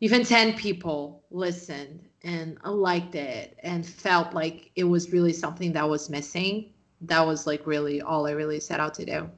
even 0.00 0.24
ten 0.24 0.54
people 0.54 1.22
listened 1.30 2.00
and 2.22 2.58
liked 2.64 3.14
it 3.14 3.56
and 3.62 3.86
felt 3.86 4.34
like 4.34 4.70
it 4.74 4.84
was 4.84 5.12
really 5.12 5.32
something 5.32 5.72
that 5.72 5.88
was 5.88 6.10
missing. 6.10 6.72
That 7.02 7.26
was 7.26 7.46
like 7.46 7.66
really 7.66 8.00
all 8.00 8.26
I 8.26 8.32
really 8.32 8.60
set 8.60 8.80
out 8.80 8.94
to 8.94 9.04
do. 9.04 9.30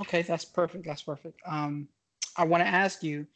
Okay, 0.00 0.22
that's 0.22 0.44
perfect. 0.44 0.84
That's 0.84 1.02
perfect. 1.02 1.40
Um, 1.46 1.88
I 2.36 2.44
want 2.44 2.62
to 2.62 2.68
ask 2.68 3.02
you, 3.02 3.26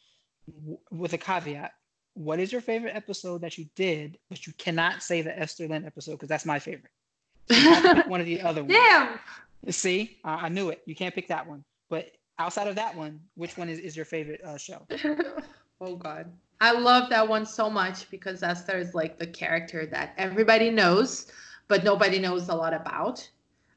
w- 0.60 0.78
with 0.90 1.12
a 1.12 1.18
caveat, 1.18 1.72
what 2.14 2.38
is 2.38 2.52
your 2.52 2.60
favorite 2.60 2.94
episode 2.94 3.40
that 3.40 3.58
you 3.58 3.66
did, 3.74 4.18
but 4.28 4.46
you 4.46 4.52
cannot 4.58 5.02
say 5.02 5.22
the 5.22 5.36
Esther 5.36 5.66
Lin 5.66 5.84
episode 5.84 6.12
because 6.12 6.28
that's 6.28 6.44
my 6.44 6.58
favorite. 6.58 6.92
One 8.08 8.20
of 8.20 8.26
the 8.26 8.40
other 8.42 8.62
ones. 8.62 8.74
Damn. 8.74 9.18
See, 9.70 10.18
uh, 10.24 10.38
I 10.42 10.48
knew 10.48 10.70
it. 10.70 10.82
You 10.86 10.94
can't 10.94 11.14
pick 11.14 11.28
that 11.28 11.46
one. 11.46 11.64
But 11.88 12.12
outside 12.38 12.68
of 12.68 12.76
that 12.76 12.96
one, 12.96 13.20
which 13.34 13.56
one 13.56 13.68
is, 13.68 13.78
is 13.78 13.96
your 13.96 14.04
favorite 14.04 14.40
uh, 14.44 14.56
show? 14.56 14.86
oh 15.80 15.96
God. 15.96 16.32
I 16.62 16.70
love 16.70 17.10
that 17.10 17.26
one 17.26 17.44
so 17.44 17.68
much 17.68 18.08
because 18.08 18.44
Esther 18.44 18.78
is 18.78 18.94
like 18.94 19.18
the 19.18 19.26
character 19.26 19.84
that 19.86 20.14
everybody 20.16 20.70
knows, 20.70 21.26
but 21.66 21.82
nobody 21.82 22.20
knows 22.20 22.48
a 22.50 22.54
lot 22.54 22.72
about. 22.72 23.28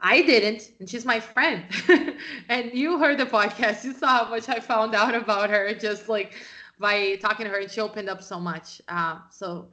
I 0.01 0.21
didn't, 0.21 0.69
and 0.79 0.87
she's 0.87 1.03
my 1.03 1.19
friend. 1.19 1.63
and 2.49 2.71
you 2.75 2.99
heard 2.99 3.17
the 3.17 3.25
podcast. 3.25 3.85
You 3.85 3.93
saw 3.93 4.25
how 4.25 4.29
much 4.29 4.49
I 4.49 4.59
found 4.59 4.93
out 4.93 5.15
about 5.15 5.49
her 5.49 5.73
just 5.73 6.09
like 6.09 6.35
by 6.77 7.15
talking 7.15 7.47
to 7.47 7.51
her, 7.51 7.57
and 7.57 7.71
she 7.71 7.81
opened 7.81 8.07
up 8.07 8.21
so 8.21 8.39
much. 8.39 8.83
Uh, 8.87 9.17
so, 9.31 9.69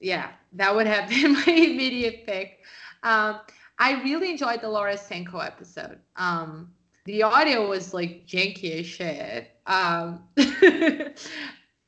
yeah, 0.00 0.30
that 0.54 0.74
would 0.74 0.86
have 0.86 1.08
been 1.10 1.34
my 1.34 1.44
immediate 1.44 2.24
pick. 2.24 2.60
Um, 3.02 3.40
I 3.78 4.02
really 4.04 4.30
enjoyed 4.30 4.62
the 4.62 4.70
Laura 4.70 4.96
Sanko 4.96 5.36
episode. 5.36 5.98
Um, 6.16 6.72
the 7.04 7.24
audio 7.24 7.68
was 7.68 7.92
like 7.92 8.26
janky 8.26 8.80
as 8.80 8.86
shit. 8.86 9.50
Um, 9.66 10.22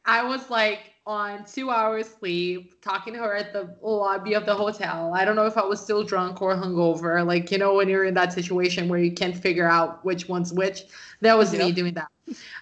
I 0.07 0.23
was 0.23 0.51
like 0.51 0.95
on 1.07 1.45
two 1.45 1.71
hours 1.71 2.09
sleep, 2.09 2.81
talking 2.81 3.13
to 3.13 3.19
her 3.21 3.35
at 3.35 3.53
the 3.53 3.77
lobby 3.83 4.35
of 4.35 4.47
the 4.47 4.55
hotel. 4.55 5.13
I 5.15 5.25
don't 5.25 5.37
know 5.37 5.47
if 5.47 5.59
I 5.59 5.65
was 5.65 5.81
still 5.81 6.03
drunk 6.03 6.41
or 6.41 6.55
hungover. 6.55 7.27
Like, 7.27 7.51
you 7.51 7.59
know, 7.59 7.75
when 7.75 7.89
you're 7.89 8.05
in 8.05 8.15
that 8.15 8.33
situation 8.33 8.89
where 8.89 8.99
you 8.99 9.13
can't 9.13 9.37
figure 9.37 9.69
out 9.69 10.05
which 10.05 10.29
one's 10.29 10.53
which, 10.53 10.85
that 11.21 11.37
was 11.37 11.53
yep. 11.53 11.63
me 11.63 11.73
doing 11.73 11.95
that. 11.95 12.09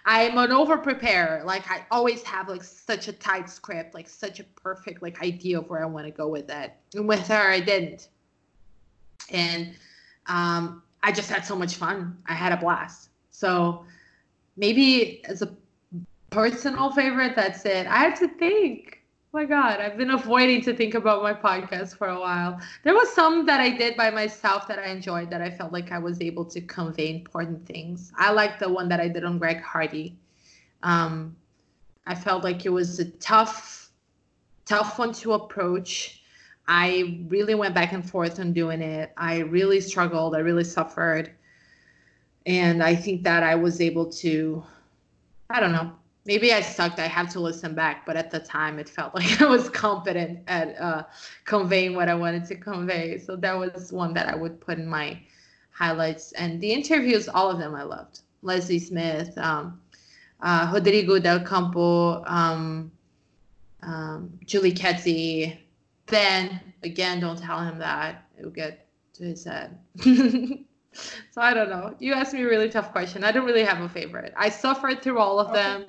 I'm 0.07 0.37
an 0.39 0.51
over 0.51 0.77
preparer. 0.77 1.45
Like, 1.45 1.71
I 1.71 1.87
always 1.93 2.23
have 2.25 2.49
like 2.49 2.65
such 2.65 3.07
a 3.07 3.13
tight 3.13 3.49
script, 3.49 3.95
like 3.95 4.09
such 4.09 4.41
a 4.41 4.45
perfect 4.45 5.03
like 5.03 5.23
idea 5.23 5.61
of 5.61 5.71
where 5.71 5.83
I 5.83 5.87
want 5.87 6.07
to 6.07 6.13
go 6.13 6.27
with 6.27 6.51
it. 6.51 6.73
And 6.95 7.07
with 7.07 7.27
her, 7.29 7.51
I 7.53 7.61
didn't. 7.61 8.09
And 9.31 9.75
um, 10.27 10.83
I 11.05 11.13
just 11.13 11.31
had 11.31 11.45
so 11.45 11.55
much 11.55 11.77
fun. 11.77 12.19
I 12.27 12.35
had 12.35 12.53
a 12.53 12.57
blast. 12.57 13.11
So 13.31 13.85
maybe 14.57 15.25
as 15.27 15.43
a 15.43 15.55
personal 16.33 16.91
favorite, 16.91 17.37
that's 17.37 17.65
it. 17.67 17.87
I 17.87 17.99
had 17.99 18.17
to 18.17 18.29
think. 18.29 19.01
Oh 19.35 19.39
my 19.39 19.45
God, 19.45 19.81
I've 19.81 19.97
been 19.97 20.11
avoiding 20.11 20.61
to 20.63 20.75
think 20.75 20.95
about 20.95 21.23
my 21.23 21.33
podcast 21.33 21.97
for 21.97 22.09
a 22.09 22.21
while. 22.21 22.61
There 22.85 22.93
was 22.95 23.11
some 23.13 23.47
that 23.47 23.61
I 23.61 23.71
did 23.71 23.97
by 23.97 24.11
myself 24.11 24.69
that 24.69 24.79
I 24.79 24.87
enjoyed 24.87 25.31
that 25.31 25.41
I 25.41 25.51
felt 25.51 25.73
like 25.73 25.91
I 25.91 25.99
was 25.99 26.21
able 26.21 26.45
to 26.47 26.61
convey 26.61 27.15
important 27.15 27.67
things. 27.67 28.13
I 28.17 28.31
like 28.31 28.59
the 28.59 28.69
one 28.69 28.89
that 28.89 29.01
I 29.01 29.09
did 29.09 29.25
on 29.25 29.39
Greg 29.39 29.63
Hardy. 29.63 30.17
Um, 30.83 31.37
I 32.07 32.15
felt 32.15 32.45
like 32.45 32.67
it 32.67 32.71
was 32.71 32.99
a 32.99 33.07
tough, 33.13 33.91
tough 34.67 34.99
one 34.99 35.13
to 35.15 35.33
approach. 35.33 36.23
I 36.69 37.25
really 37.29 37.55
went 37.55 37.75
back 37.75 37.93
and 37.93 38.09
forth 38.09 38.39
on 38.39 38.53
doing 38.53 38.83
it. 38.83 39.13
I 39.17 39.39
really 39.39 39.81
struggled. 39.81 40.35
I 40.35 40.41
really 40.41 40.65
suffered. 40.65 41.33
And 42.45 42.83
I 42.83 42.95
think 42.97 43.23
that 43.23 43.43
I 43.43 43.55
was 43.55 43.81
able 43.81 44.11
to, 44.13 44.63
I 45.49 45.59
don't 45.61 45.73
know, 45.73 45.93
maybe 46.25 46.53
I 46.53 46.61
sucked. 46.61 46.99
I 46.99 47.07
have 47.07 47.31
to 47.31 47.41
listen 47.41 47.75
back, 47.75 48.07
but 48.07 48.17
at 48.17 48.31
the 48.31 48.41
time 48.41 48.79
it 48.79 48.89
felt 48.89 49.15
like 49.17 49.41
I 49.41 49.47
was 49.47 49.69
competent 49.69 50.41
at 50.47 50.81
uh, 50.81 51.05
conveying 51.45 51.95
what 51.95 52.09
I 52.09 52.15
wanted 52.15 52.45
to 52.47 52.57
convey. 52.57 53.19
So 53.19 53.37
that 53.37 53.59
was 53.59 53.93
one 53.93 54.15
that 54.15 54.29
I 54.29 54.37
would 54.37 54.61
put 54.61 54.79
in 54.79 54.87
my 54.87 55.21
highlights. 55.73 56.33
And 56.33 56.61
the 56.61 56.73
interviews, 56.73 57.29
all 57.29 57.51
of 57.51 57.59
them 57.59 57.75
I 57.75 57.83
loved. 57.83 58.21
Leslie 58.43 58.79
Smith, 58.79 59.37
um, 59.39 59.81
uh, 60.41 60.71
Rodrigo 60.73 61.19
Del 61.19 61.41
Campo, 61.41 62.25
um, 62.25 62.91
um, 63.83 64.33
Julie 64.45 64.73
Kedzie, 64.73 65.59
Ben. 66.07 66.61
Again, 66.83 67.21
don't 67.21 67.39
tell 67.39 67.61
him 67.61 67.79
that. 67.79 68.25
It 68.37 68.45
will 68.45 68.51
get 68.51 68.89
to 69.15 69.23
his 69.23 69.45
head. 69.45 69.79
so 70.01 70.65
I 71.37 71.55
don't 71.55 71.71
know. 71.71 71.95
You 72.01 72.15
asked 72.15 72.35
me 72.35 72.43
a 72.43 72.49
really 72.49 72.69
tough 72.69 72.91
question. 72.91 73.23
I 73.23 73.31
don't 73.31 73.47
really 73.47 73.65
have 73.65 73.81
a 73.81 73.89
favorite. 73.89 74.35
I 74.37 74.49
suffered 74.49 75.01
through 75.01 75.19
all 75.19 75.39
of 75.39 75.51
okay. 75.51 75.63
them 75.63 75.85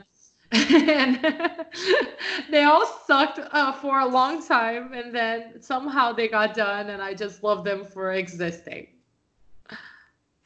and 0.54 1.20
they 2.51 2.64
all 2.64 2.86
sucked 3.08 3.39
uh, 3.39 3.72
for 3.74 3.99
a 3.99 4.06
long 4.06 4.45
time 4.45 4.93
and 4.93 5.14
then 5.14 5.62
somehow 5.62 6.14
they 6.14 6.28
got 6.28 6.54
done 6.54 6.89
and 6.89 7.01
i 7.01 7.14
just 7.14 7.43
love 7.43 7.64
them 7.64 7.84
for 7.86 8.14
existing. 8.14 8.88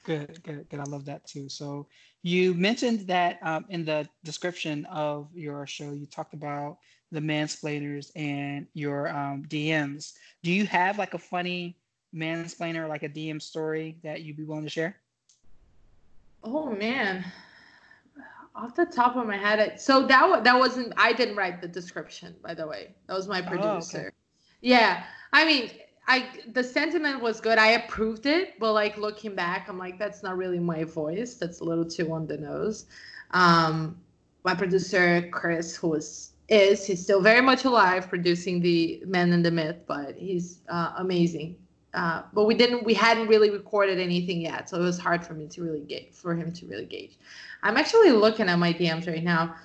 Good 0.05 0.41
good 0.43 0.70
good. 0.70 0.80
I 0.80 0.84
love 0.84 1.03
that 1.05 1.26
too. 1.28 1.49
So 1.49 1.88
you 2.24 2.53
mentioned 2.53 3.01
that 3.08 3.39
um, 3.41 3.66
in 3.70 3.84
the 3.84 4.08
description 4.24 4.86
of 4.86 5.28
your 5.36 5.68
show 5.68 5.91
you 5.91 6.05
talked 6.05 6.34
about 6.34 6.78
the 7.12 7.20
mansplainers 7.20 8.12
and 8.16 8.68
your 8.74 9.08
um, 9.10 9.45
dms 9.47 10.14
do 10.43 10.51
you 10.51 10.66
have 10.66 10.97
like 10.97 11.14
a 11.14 11.18
funny 11.18 11.78
mansplainer 12.14 12.88
like 12.88 13.03
a 13.03 13.10
dm 13.10 13.41
story 13.41 13.97
that 14.03 14.22
you'd 14.22 14.38
be 14.38 14.43
willing 14.43 14.64
to 14.64 14.70
share? 14.70 14.97
Oh 16.43 16.70
man 16.72 17.26
off 18.58 18.76
the 18.76 18.86
top 18.86 19.16
of 19.16 19.28
my 19.28 19.38
head, 19.38 19.80
so 19.80 20.05
that 20.08 20.43
that 20.43 20.58
wasn't. 20.58 20.93
I 20.97 21.14
didn't 21.14 21.36
write 21.36 21.62
the 21.62 21.68
description, 21.68 22.36
by 22.41 22.53
the 22.53 22.68
way. 22.68 22.95
That 23.08 23.14
was 23.14 23.28
my 23.28 23.41
producer. 23.41 23.97
Oh, 23.97 24.01
okay. 24.01 24.10
Yeah, 24.62 25.03
I 25.32 25.45
mean, 25.45 25.70
I 26.08 26.28
the 26.53 26.64
sentiment 26.64 27.22
was 27.22 27.39
good. 27.39 27.58
I 27.58 27.68
approved 27.72 28.26
it, 28.26 28.60
but 28.60 28.74
like 28.74 28.97
looking 28.97 29.36
back, 29.36 29.70
I'm 29.70 29.78
like, 29.78 29.99
that's 29.99 30.24
not 30.24 30.38
really 30.38 30.60
my 30.60 30.84
voice. 30.84 31.36
That's 31.36 31.60
a 31.60 31.64
little 31.64 31.86
too 31.86 32.12
on 32.12 32.26
the 32.26 32.38
nose. 32.38 32.88
Um, 33.32 34.01
my 34.43 34.55
producer 34.55 35.30
Chris, 35.32 35.76
who 35.76 35.89
was 35.89 36.32
is 36.49 36.86
he's 36.86 37.03
still 37.03 37.22
very 37.22 37.41
much 37.41 37.66
alive, 37.66 38.08
producing 38.08 38.62
the 38.62 39.03
Man 39.05 39.34
and 39.34 39.45
the 39.45 39.51
Myth, 39.51 39.82
but 39.86 40.16
he's 40.16 40.62
uh, 40.70 40.93
amazing. 40.97 41.58
Uh, 41.93 42.23
but 42.33 42.43
we 42.43 42.53
didn't 42.53 42.83
we 42.83 42.93
hadn't 42.93 43.27
really 43.27 43.49
recorded 43.49 43.97
anything 43.97 44.41
yet 44.41 44.69
so 44.69 44.77
it 44.77 44.83
was 44.83 44.99
hard 44.99 45.25
for 45.25 45.33
me 45.33 45.47
to 45.47 45.63
really 45.63 45.79
gauge 45.79 46.11
for 46.11 46.35
him 46.35 46.51
to 46.51 46.65
really 46.67 46.85
gauge. 46.85 47.17
I'm 47.63 47.77
actually 47.77 48.11
looking 48.11 48.49
at 48.49 48.59
my 48.59 48.73
dms 48.73 49.07
right 49.07 49.23
now. 49.23 49.55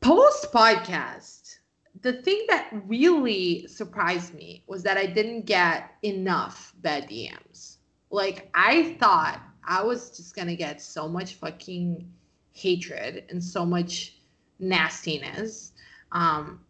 Post 0.00 0.52
podcast 0.52 1.58
the 2.02 2.12
thing 2.12 2.44
that 2.48 2.68
really 2.86 3.66
surprised 3.66 4.34
me 4.34 4.62
was 4.66 4.82
that 4.82 4.96
i 4.96 5.06
didn't 5.06 5.46
get 5.46 5.90
enough 6.02 6.74
bad 6.82 7.08
dms 7.08 7.76
like 8.10 8.50
i 8.54 8.96
thought 9.00 9.40
i 9.66 9.82
was 9.82 10.16
just 10.16 10.34
gonna 10.36 10.54
get 10.54 10.80
so 10.80 11.08
much 11.08 11.34
fucking 11.34 12.06
hatred 12.52 13.24
and 13.30 13.42
so 13.42 13.64
much 13.64 14.18
nastiness 14.58 15.72
um 16.12 16.60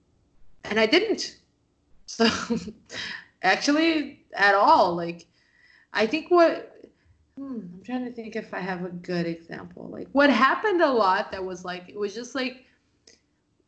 and 0.64 0.78
i 0.80 0.86
didn't. 0.86 1.38
So 2.08 2.28
actually 3.42 4.24
at 4.34 4.54
all. 4.54 4.94
Like, 4.94 5.26
I 5.92 6.06
think 6.06 6.30
what 6.30 6.72
hmm, 7.36 7.60
I'm 7.60 7.82
trying 7.84 8.04
to 8.04 8.12
think 8.12 8.36
if 8.36 8.54
I 8.54 8.60
have 8.60 8.84
a 8.84 8.90
good 8.90 9.26
example. 9.26 9.88
Like, 9.88 10.08
what 10.12 10.30
happened 10.30 10.82
a 10.82 10.90
lot 10.90 11.30
that 11.32 11.44
was 11.44 11.64
like, 11.64 11.88
it 11.88 11.98
was 11.98 12.14
just 12.14 12.34
like 12.34 12.66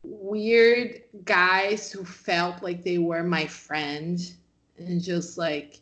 weird 0.03 1.01
guys 1.25 1.91
who 1.91 2.03
felt 2.05 2.63
like 2.63 2.83
they 2.83 2.97
were 2.97 3.23
my 3.23 3.45
friend 3.45 4.33
and 4.77 5.01
just 5.01 5.37
like 5.37 5.81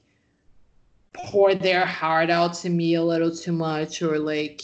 poured 1.13 1.61
their 1.61 1.85
heart 1.85 2.29
out 2.29 2.53
to 2.53 2.69
me 2.69 2.95
a 2.95 3.03
little 3.03 3.35
too 3.35 3.51
much 3.51 4.01
or 4.01 4.19
like 4.19 4.61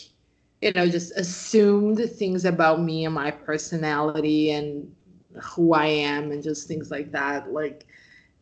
you 0.62 0.72
know 0.74 0.88
just 0.88 1.12
assumed 1.18 2.00
things 2.12 2.46
about 2.46 2.82
me 2.82 3.06
and 3.06 3.14
my 3.14 3.32
personality 3.32 4.52
and 4.52 4.94
who 5.42 5.74
I 5.74 5.86
am 5.86 6.32
and 6.32 6.44
just 6.44 6.68
things 6.68 6.92
like 6.92 7.12
that 7.12 7.52
like 7.52 7.86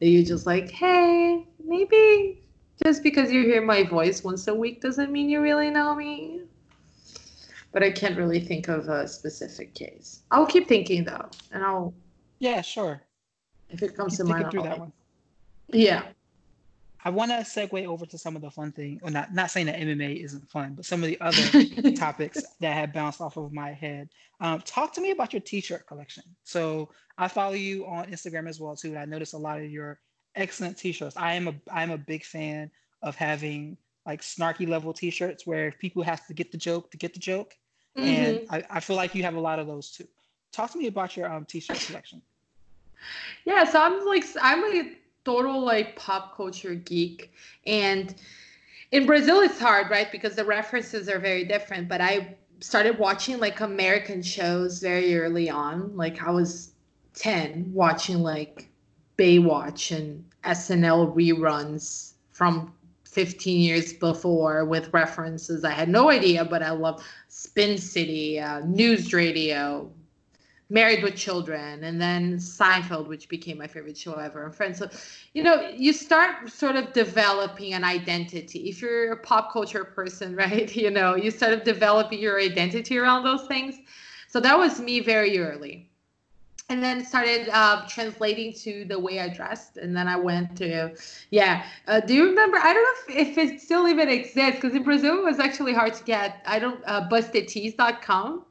you're 0.09 0.25
just 0.25 0.45
like, 0.45 0.71
hey, 0.71 1.45
maybe 1.63 2.41
just 2.83 3.03
because 3.03 3.31
you 3.31 3.43
hear 3.43 3.61
my 3.61 3.83
voice 3.83 4.23
once 4.23 4.47
a 4.47 4.55
week 4.55 4.81
doesn't 4.81 5.11
mean 5.11 5.29
you 5.29 5.41
really 5.41 5.69
know 5.69 5.93
me. 5.93 6.41
But 7.71 7.83
I 7.83 7.91
can't 7.91 8.17
really 8.17 8.39
think 8.39 8.67
of 8.67 8.89
a 8.89 9.07
specific 9.07 9.73
case. 9.75 10.23
I'll 10.31 10.45
keep 10.45 10.67
thinking 10.67 11.05
though, 11.05 11.29
and 11.51 11.63
I'll. 11.63 11.93
Yeah, 12.39 12.61
sure. 12.61 13.01
If 13.69 13.81
it 13.81 13.95
comes 13.95 14.17
keep 14.17 14.25
to 14.25 14.33
mind, 14.33 14.51
through 14.51 14.63
that 14.63 14.79
one. 14.79 14.91
Yeah. 15.69 16.03
I 17.03 17.09
want 17.09 17.31
to 17.31 17.37
segue 17.37 17.85
over 17.85 18.05
to 18.05 18.17
some 18.17 18.35
of 18.35 18.41
the 18.41 18.51
fun 18.51 18.71
thing. 18.71 18.99
Well, 19.01 19.11
not 19.11 19.33
not 19.33 19.49
saying 19.49 19.65
that 19.67 19.79
MMA 19.79 20.23
isn't 20.23 20.49
fun, 20.49 20.73
but 20.75 20.85
some 20.85 21.03
of 21.03 21.09
the 21.09 21.19
other 21.19 21.91
topics 21.95 22.43
that 22.59 22.73
have 22.73 22.93
bounced 22.93 23.21
off 23.21 23.37
of 23.37 23.51
my 23.51 23.71
head. 23.71 24.09
Um, 24.39 24.61
talk 24.61 24.93
to 24.93 25.01
me 25.01 25.11
about 25.11 25.33
your 25.33 25.41
T-shirt 25.41 25.87
collection. 25.87 26.23
So 26.43 26.89
I 27.17 27.27
follow 27.27 27.53
you 27.53 27.85
on 27.87 28.05
Instagram 28.05 28.47
as 28.47 28.59
well 28.59 28.75
too, 28.75 28.89
and 28.89 28.99
I 28.99 29.05
notice 29.05 29.33
a 29.33 29.37
lot 29.37 29.59
of 29.59 29.69
your 29.69 29.99
excellent 30.35 30.77
T-shirts. 30.77 31.17
I 31.17 31.33
am 31.33 31.47
a 31.47 31.55
I 31.71 31.83
am 31.83 31.91
a 31.91 31.97
big 31.97 32.23
fan 32.23 32.69
of 33.01 33.15
having 33.15 33.77
like 34.05 34.21
snarky 34.21 34.67
level 34.67 34.93
T-shirts 34.93 35.45
where 35.47 35.71
people 35.71 36.03
have 36.03 36.25
to 36.27 36.33
get 36.33 36.51
the 36.51 36.57
joke 36.57 36.91
to 36.91 36.97
get 36.97 37.13
the 37.13 37.19
joke, 37.19 37.55
mm-hmm. 37.97 38.07
and 38.07 38.41
I, 38.49 38.63
I 38.69 38.79
feel 38.79 38.95
like 38.95 39.15
you 39.15 39.23
have 39.23 39.35
a 39.35 39.41
lot 39.41 39.59
of 39.59 39.65
those 39.65 39.91
too. 39.91 40.07
Talk 40.51 40.71
to 40.71 40.77
me 40.77 40.87
about 40.87 41.17
your 41.17 41.31
um, 41.31 41.45
T-shirt 41.45 41.79
collection. 41.79 42.21
Yeah, 43.45 43.63
so 43.63 43.81
I'm 43.81 44.05
like 44.05 44.23
I'm 44.39 44.63
a 44.63 44.91
total 45.23 45.63
like 45.63 45.95
pop 45.95 46.35
culture 46.35 46.75
geek 46.75 47.31
and 47.65 48.15
in 48.91 49.05
Brazil 49.05 49.39
it's 49.39 49.59
hard, 49.59 49.89
right? 49.89 50.11
Because 50.11 50.35
the 50.35 50.45
references 50.45 51.07
are 51.07 51.19
very 51.19 51.45
different, 51.45 51.87
but 51.87 52.01
I 52.01 52.35
started 52.59 52.97
watching 52.99 53.39
like 53.39 53.59
American 53.61 54.21
shows 54.21 54.79
very 54.79 55.17
early 55.17 55.49
on. 55.49 55.95
Like 55.95 56.21
I 56.21 56.31
was 56.31 56.71
10 57.15 57.71
watching 57.73 58.19
like 58.19 58.69
Baywatch 59.17 59.95
and 59.95 60.23
SNL 60.43 61.15
reruns 61.15 62.13
from 62.31 62.73
15 63.05 63.59
years 63.59 63.93
before 63.93 64.65
with 64.65 64.93
references 64.93 65.63
I 65.65 65.71
had 65.71 65.89
no 65.89 66.09
idea, 66.09 66.45
but 66.45 66.63
I 66.63 66.71
love 66.71 67.03
Spin 67.27 67.77
City, 67.77 68.39
uh, 68.39 68.61
News 68.61 69.13
Radio, 69.13 69.91
Married 70.71 71.03
with 71.03 71.17
Children, 71.17 71.83
and 71.83 71.99
then 71.99 72.37
Seinfeld, 72.37 73.07
which 73.07 73.27
became 73.27 73.57
my 73.57 73.67
favorite 73.67 73.97
show 73.97 74.13
ever, 74.13 74.45
and 74.45 74.55
Friends. 74.55 74.77
So, 74.77 74.89
you 75.33 75.43
know, 75.43 75.67
you 75.75 75.91
start 75.91 76.49
sort 76.49 76.77
of 76.77 76.93
developing 76.93 77.73
an 77.73 77.83
identity. 77.83 78.69
If 78.69 78.81
you're 78.81 79.11
a 79.11 79.17
pop 79.17 79.51
culture 79.51 79.83
person, 79.83 80.33
right, 80.43 80.73
you 80.73 80.89
know, 80.89 81.15
you 81.15 81.29
sort 81.29 81.51
of 81.51 81.65
developing 81.65 82.19
your 82.19 82.39
identity 82.39 82.97
around 82.97 83.25
those 83.25 83.45
things. 83.47 83.75
So 84.29 84.39
that 84.39 84.57
was 84.57 84.79
me 84.79 85.01
very 85.01 85.37
early. 85.39 85.89
And 86.69 86.81
then 86.81 87.03
started 87.03 87.49
uh, 87.51 87.85
translating 87.89 88.53
to 88.63 88.85
the 88.85 88.97
way 88.97 89.19
I 89.19 89.27
dressed, 89.27 89.75
and 89.75 89.93
then 89.93 90.07
I 90.07 90.15
went 90.15 90.55
to, 90.59 90.95
yeah. 91.31 91.65
Uh, 91.85 91.99
do 91.99 92.13
you 92.13 92.27
remember? 92.29 92.57
I 92.57 92.71
don't 92.71 92.83
know 92.83 93.21
if, 93.21 93.27
if 93.27 93.37
it 93.37 93.59
still 93.59 93.89
even 93.89 94.07
exists 94.07 94.61
because 94.61 94.73
in 94.73 94.83
Brazil 94.83 95.17
it 95.17 95.25
was 95.25 95.39
actually 95.39 95.73
hard 95.73 95.95
to 95.95 96.03
get. 96.05 96.41
I 96.45 96.59
don't 96.59 96.81
uh, 96.85 97.09
bustedtees.com 97.09 98.45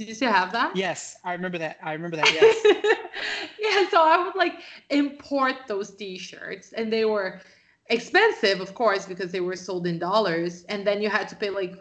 did 0.00 0.08
you 0.08 0.14
still 0.14 0.32
have 0.32 0.50
that? 0.52 0.74
Yes, 0.74 1.18
I 1.24 1.34
remember 1.34 1.58
that. 1.58 1.76
I 1.82 1.92
remember 1.92 2.16
that. 2.16 2.32
Yes. 2.32 2.56
yeah, 3.60 3.86
so 3.90 4.02
I 4.02 4.24
would 4.24 4.34
like 4.34 4.54
import 4.88 5.56
those 5.68 5.90
T-shirts, 5.90 6.72
and 6.72 6.90
they 6.90 7.04
were 7.04 7.42
expensive, 7.90 8.60
of 8.60 8.74
course, 8.74 9.04
because 9.04 9.30
they 9.30 9.40
were 9.40 9.56
sold 9.56 9.86
in 9.86 9.98
dollars, 9.98 10.64
and 10.70 10.86
then 10.86 11.02
you 11.02 11.10
had 11.10 11.28
to 11.28 11.36
pay 11.36 11.50
like 11.50 11.74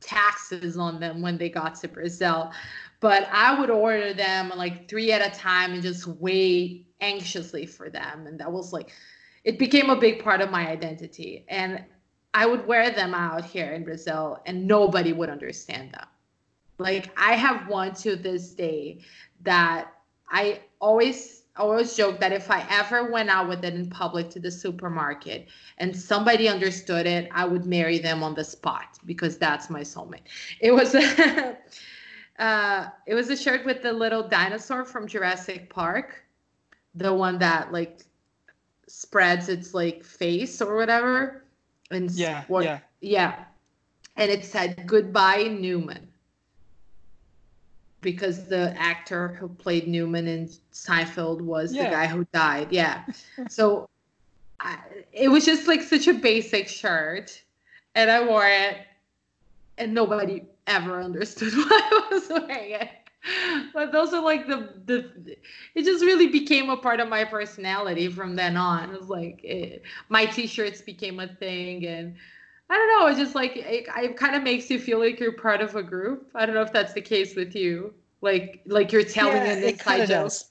taxes 0.00 0.76
on 0.76 0.98
them 0.98 1.22
when 1.22 1.38
they 1.38 1.48
got 1.48 1.76
to 1.76 1.86
Brazil. 1.86 2.50
But 2.98 3.28
I 3.30 3.60
would 3.60 3.70
order 3.70 4.12
them 4.12 4.52
like 4.56 4.88
three 4.88 5.12
at 5.12 5.24
a 5.24 5.30
time 5.38 5.72
and 5.72 5.82
just 5.84 6.08
wait 6.08 6.88
anxiously 7.00 7.64
for 7.64 7.88
them, 7.90 8.26
and 8.26 8.40
that 8.40 8.50
was 8.50 8.72
like, 8.72 8.90
it 9.44 9.56
became 9.56 9.88
a 9.88 10.00
big 10.00 10.24
part 10.24 10.40
of 10.40 10.50
my 10.50 10.68
identity, 10.68 11.44
and 11.48 11.84
I 12.34 12.44
would 12.44 12.66
wear 12.66 12.90
them 12.90 13.14
out 13.14 13.44
here 13.44 13.70
in 13.72 13.84
Brazil, 13.84 14.42
and 14.46 14.66
nobody 14.66 15.12
would 15.12 15.30
understand 15.30 15.92
them 15.92 16.08
like 16.82 17.10
I 17.16 17.34
have 17.34 17.68
one 17.68 17.94
to 17.96 18.16
this 18.16 18.50
day 18.50 19.00
that 19.42 19.92
I 20.30 20.60
always 20.80 21.42
always 21.56 21.94
joke 21.96 22.18
that 22.20 22.32
if 22.32 22.50
I 22.50 22.66
ever 22.70 23.10
went 23.10 23.28
out 23.28 23.48
with 23.48 23.64
it 23.64 23.74
in 23.74 23.88
public 23.90 24.30
to 24.30 24.40
the 24.40 24.50
supermarket 24.50 25.48
and 25.78 25.94
somebody 25.94 26.48
understood 26.48 27.06
it, 27.06 27.28
I 27.32 27.44
would 27.44 27.66
marry 27.66 27.98
them 27.98 28.22
on 28.22 28.34
the 28.34 28.44
spot 28.44 28.98
because 29.04 29.36
that's 29.36 29.68
my 29.68 29.80
soulmate. 29.82 30.26
It 30.60 30.72
was 30.72 30.94
a 30.94 31.58
uh, 32.38 32.88
it 33.06 33.14
was 33.14 33.28
a 33.30 33.36
shirt 33.36 33.64
with 33.64 33.82
the 33.82 33.92
little 33.92 34.26
dinosaur 34.26 34.84
from 34.84 35.06
Jurassic 35.06 35.68
Park, 35.68 36.24
the 36.94 37.12
one 37.12 37.38
that 37.38 37.72
like 37.72 38.00
spreads 38.86 39.48
its 39.48 39.74
like 39.74 40.04
face 40.04 40.60
or 40.60 40.76
whatever. 40.76 41.44
And 41.90 42.10
yeah, 42.12 42.44
what, 42.48 42.64
yeah, 42.64 42.78
yeah, 43.00 43.44
and 44.16 44.30
it 44.30 44.44
said 44.44 44.86
goodbye 44.86 45.44
Newman 45.44 46.08
because 48.02 48.44
the 48.48 48.74
actor 48.78 49.28
who 49.28 49.48
played 49.48 49.88
Newman 49.88 50.26
in 50.26 50.50
Seinfeld 50.72 51.40
was 51.40 51.72
yeah. 51.72 51.84
the 51.84 51.90
guy 51.90 52.06
who 52.06 52.26
died. 52.32 52.68
Yeah. 52.70 53.04
so 53.48 53.88
I, 54.60 54.78
it 55.12 55.28
was 55.28 55.46
just 55.46 55.66
like 55.66 55.82
such 55.82 56.08
a 56.08 56.14
basic 56.14 56.68
shirt. 56.68 57.42
And 57.94 58.10
I 58.10 58.26
wore 58.26 58.46
it, 58.46 58.78
and 59.78 59.92
nobody 59.94 60.44
ever 60.66 61.00
understood 61.00 61.52
why 61.54 61.66
I 61.70 62.08
was 62.10 62.28
wearing 62.28 62.72
it. 62.72 62.88
But 63.72 63.92
those 63.92 64.12
are 64.12 64.22
like 64.22 64.46
the 64.46 64.70
the. 64.86 65.36
It 65.74 65.84
just 65.84 66.04
really 66.04 66.28
became 66.28 66.70
a 66.70 66.76
part 66.76 67.00
of 67.00 67.08
my 67.08 67.24
personality 67.24 68.08
from 68.08 68.34
then 68.34 68.56
on. 68.56 68.90
It 68.90 68.98
was 68.98 69.08
like 69.08 69.44
it, 69.44 69.82
my 70.08 70.24
t-shirts 70.24 70.80
became 70.80 71.20
a 71.20 71.28
thing, 71.28 71.86
and 71.86 72.16
I 72.72 72.76
don't 72.76 72.88
know. 72.88 73.06
It's 73.08 73.18
just 73.18 73.34
like 73.34 73.54
it, 73.54 73.86
it 73.86 74.16
kind 74.16 74.34
of 74.34 74.42
makes 74.42 74.70
you 74.70 74.78
feel 74.78 74.98
like 74.98 75.20
you're 75.20 75.32
part 75.32 75.60
of 75.60 75.76
a 75.76 75.82
group. 75.82 76.30
I 76.34 76.46
don't 76.46 76.54
know 76.54 76.62
if 76.62 76.72
that's 76.72 76.94
the 76.94 77.02
case 77.02 77.36
with 77.36 77.54
you. 77.54 77.92
Like 78.22 78.62
like 78.64 78.92
you're 78.92 79.04
telling 79.04 79.36
yeah, 79.36 79.52
an 79.52 79.62
inside 79.62 79.98
joke. 80.06 80.08
Does. 80.08 80.50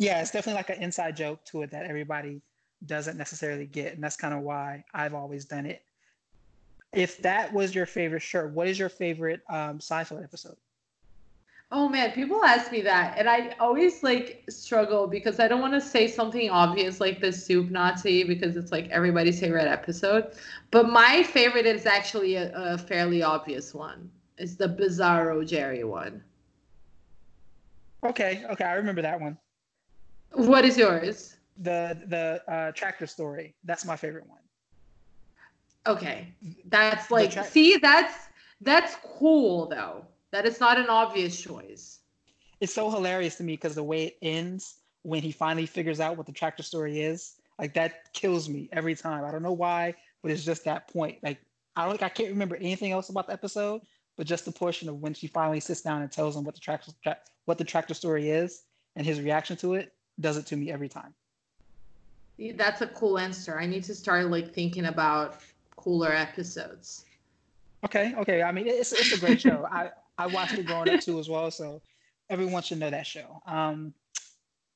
Yeah, 0.00 0.20
it's 0.20 0.32
definitely 0.32 0.58
like 0.58 0.70
an 0.70 0.82
inside 0.82 1.16
joke 1.16 1.44
to 1.46 1.62
it 1.62 1.70
that 1.70 1.86
everybody 1.86 2.42
doesn't 2.86 3.16
necessarily 3.16 3.66
get, 3.66 3.94
and 3.94 4.02
that's 4.02 4.16
kind 4.16 4.34
of 4.34 4.40
why 4.40 4.82
I've 4.92 5.14
always 5.14 5.44
done 5.44 5.66
it. 5.66 5.82
If 6.92 7.18
that 7.18 7.52
was 7.52 7.76
your 7.76 7.86
favorite 7.86 8.22
shirt, 8.22 8.52
what 8.52 8.66
is 8.66 8.76
your 8.76 8.88
favorite 8.88 9.42
um, 9.48 9.78
Seinfeld 9.78 10.24
episode? 10.24 10.56
Oh 11.70 11.86
man, 11.86 12.12
people 12.12 12.42
ask 12.44 12.72
me 12.72 12.80
that, 12.82 13.18
and 13.18 13.28
I 13.28 13.54
always 13.60 14.02
like 14.02 14.42
struggle 14.48 15.06
because 15.06 15.38
I 15.38 15.48
don't 15.48 15.60
want 15.60 15.74
to 15.74 15.82
say 15.82 16.08
something 16.08 16.48
obvious 16.48 16.98
like 16.98 17.20
the 17.20 17.30
soup 17.30 17.70
Nazi 17.70 18.24
because 18.24 18.56
it's 18.56 18.72
like 18.72 18.88
everybody's 18.88 19.38
favorite 19.38 19.68
episode. 19.68 20.32
But 20.70 20.88
my 20.88 21.22
favorite 21.22 21.66
is 21.66 21.84
actually 21.84 22.36
a, 22.36 22.52
a 22.54 22.78
fairly 22.78 23.22
obvious 23.22 23.74
one. 23.74 24.10
It's 24.38 24.56
the 24.56 24.68
Bizarro 24.68 25.46
Jerry 25.46 25.84
one. 25.84 26.24
Okay, 28.02 28.44
okay, 28.50 28.64
I 28.64 28.74
remember 28.74 29.02
that 29.02 29.20
one. 29.20 29.36
What 30.32 30.64
is 30.64 30.78
yours? 30.78 31.36
The 31.58 32.00
the 32.06 32.50
uh, 32.50 32.72
tractor 32.72 33.06
story. 33.06 33.54
That's 33.64 33.84
my 33.84 33.96
favorite 33.96 34.26
one. 34.26 34.38
Okay, 35.86 36.32
that's 36.64 37.10
like 37.10 37.32
tra- 37.32 37.44
see 37.44 37.76
that's 37.76 38.14
that's 38.62 38.96
cool 39.18 39.68
though 39.68 40.06
that 40.30 40.46
it's 40.46 40.60
not 40.60 40.78
an 40.78 40.88
obvious 40.88 41.40
choice. 41.40 42.00
It's 42.60 42.74
so 42.74 42.90
hilarious 42.90 43.36
to 43.36 43.44
me 43.44 43.54
because 43.54 43.74
the 43.74 43.82
way 43.82 44.06
it 44.06 44.18
ends 44.22 44.76
when 45.02 45.22
he 45.22 45.32
finally 45.32 45.66
figures 45.66 46.00
out 46.00 46.16
what 46.16 46.26
the 46.26 46.32
tractor 46.32 46.62
story 46.62 47.00
is, 47.00 47.36
like 47.58 47.74
that 47.74 48.12
kills 48.12 48.48
me 48.48 48.68
every 48.72 48.94
time. 48.94 49.24
I 49.24 49.30
don't 49.30 49.42
know 49.42 49.52
why, 49.52 49.94
but 50.22 50.30
it's 50.30 50.44
just 50.44 50.64
that 50.64 50.88
point. 50.88 51.18
Like 51.22 51.38
I 51.76 51.86
don't 51.86 52.02
I 52.02 52.08
can't 52.08 52.30
remember 52.30 52.56
anything 52.56 52.92
else 52.92 53.08
about 53.08 53.26
the 53.26 53.32
episode, 53.32 53.82
but 54.16 54.26
just 54.26 54.44
the 54.44 54.52
portion 54.52 54.88
of 54.88 55.00
when 55.00 55.14
she 55.14 55.26
finally 55.26 55.60
sits 55.60 55.80
down 55.80 56.02
and 56.02 56.10
tells 56.10 56.36
him 56.36 56.44
what 56.44 56.54
the 56.54 56.60
tractor 56.60 56.92
tra- 57.02 57.18
what 57.44 57.58
the 57.58 57.64
tractor 57.64 57.94
story 57.94 58.30
is 58.30 58.64
and 58.96 59.06
his 59.06 59.20
reaction 59.20 59.56
to 59.58 59.74
it 59.74 59.92
does 60.20 60.36
it 60.36 60.46
to 60.46 60.56
me 60.56 60.70
every 60.70 60.88
time. 60.88 61.14
That's 62.54 62.82
a 62.82 62.86
cool 62.88 63.18
answer. 63.18 63.58
I 63.58 63.66
need 63.66 63.84
to 63.84 63.94
start 63.94 64.30
like 64.30 64.52
thinking 64.52 64.86
about 64.86 65.40
cooler 65.76 66.12
episodes. 66.12 67.04
Okay, 67.84 68.14
okay. 68.16 68.42
I 68.42 68.52
mean, 68.52 68.66
it's 68.66 68.92
it's 68.92 69.12
a 69.12 69.18
great 69.18 69.40
show. 69.40 69.66
I 69.72 69.90
I 70.18 70.26
watched 70.26 70.58
it 70.58 70.66
growing 70.66 70.90
up 70.90 71.00
too 71.00 71.18
as 71.18 71.28
well, 71.28 71.50
so 71.50 71.80
everyone 72.28 72.62
should 72.62 72.78
know 72.78 72.90
that 72.90 73.06
show. 73.06 73.40
Um, 73.46 73.94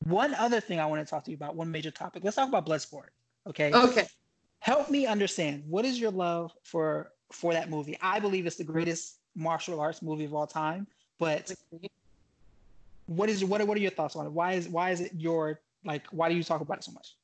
one 0.04 0.34
other 0.34 0.60
thing 0.60 0.80
I 0.80 0.86
want 0.86 1.04
to 1.06 1.10
talk 1.10 1.24
to 1.24 1.30
you 1.30 1.36
about, 1.36 1.54
one 1.54 1.70
major 1.70 1.90
topic. 1.90 2.24
Let's 2.24 2.36
talk 2.36 2.48
about 2.48 2.66
Bloodsport. 2.66 3.08
Okay. 3.46 3.72
Okay. 3.72 4.06
Help 4.60 4.90
me 4.90 5.06
understand 5.06 5.64
what 5.68 5.84
is 5.84 5.98
your 5.98 6.10
love 6.12 6.52
for 6.62 7.12
for 7.32 7.52
that 7.52 7.68
movie. 7.68 7.98
I 8.00 8.20
believe 8.20 8.46
it's 8.46 8.56
the 8.56 8.64
greatest 8.64 9.18
martial 9.34 9.80
arts 9.80 10.02
movie 10.02 10.24
of 10.24 10.34
all 10.34 10.46
time. 10.46 10.86
But 11.18 11.52
what 13.06 13.28
is 13.28 13.44
what 13.44 13.60
are, 13.60 13.66
what 13.66 13.76
are 13.76 13.80
your 13.80 13.90
thoughts 13.90 14.16
on 14.16 14.26
it? 14.26 14.32
Why 14.32 14.52
is 14.52 14.68
why 14.68 14.90
is 14.90 15.00
it 15.00 15.12
your 15.16 15.60
like 15.84 16.06
why 16.10 16.28
do 16.28 16.36
you 16.36 16.44
talk 16.44 16.60
about 16.60 16.78
it 16.78 16.84
so 16.84 16.92
much? 16.92 17.16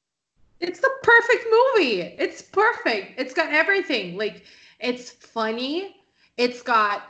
It's 0.60 0.80
the 0.80 0.90
perfect 1.02 1.44
movie. 1.50 2.00
It's 2.00 2.42
perfect. 2.42 3.20
It's 3.20 3.32
got 3.32 3.52
everything. 3.52 4.16
Like 4.16 4.44
it's 4.80 5.10
funny. 5.10 5.96
It's 6.36 6.62
got 6.62 7.02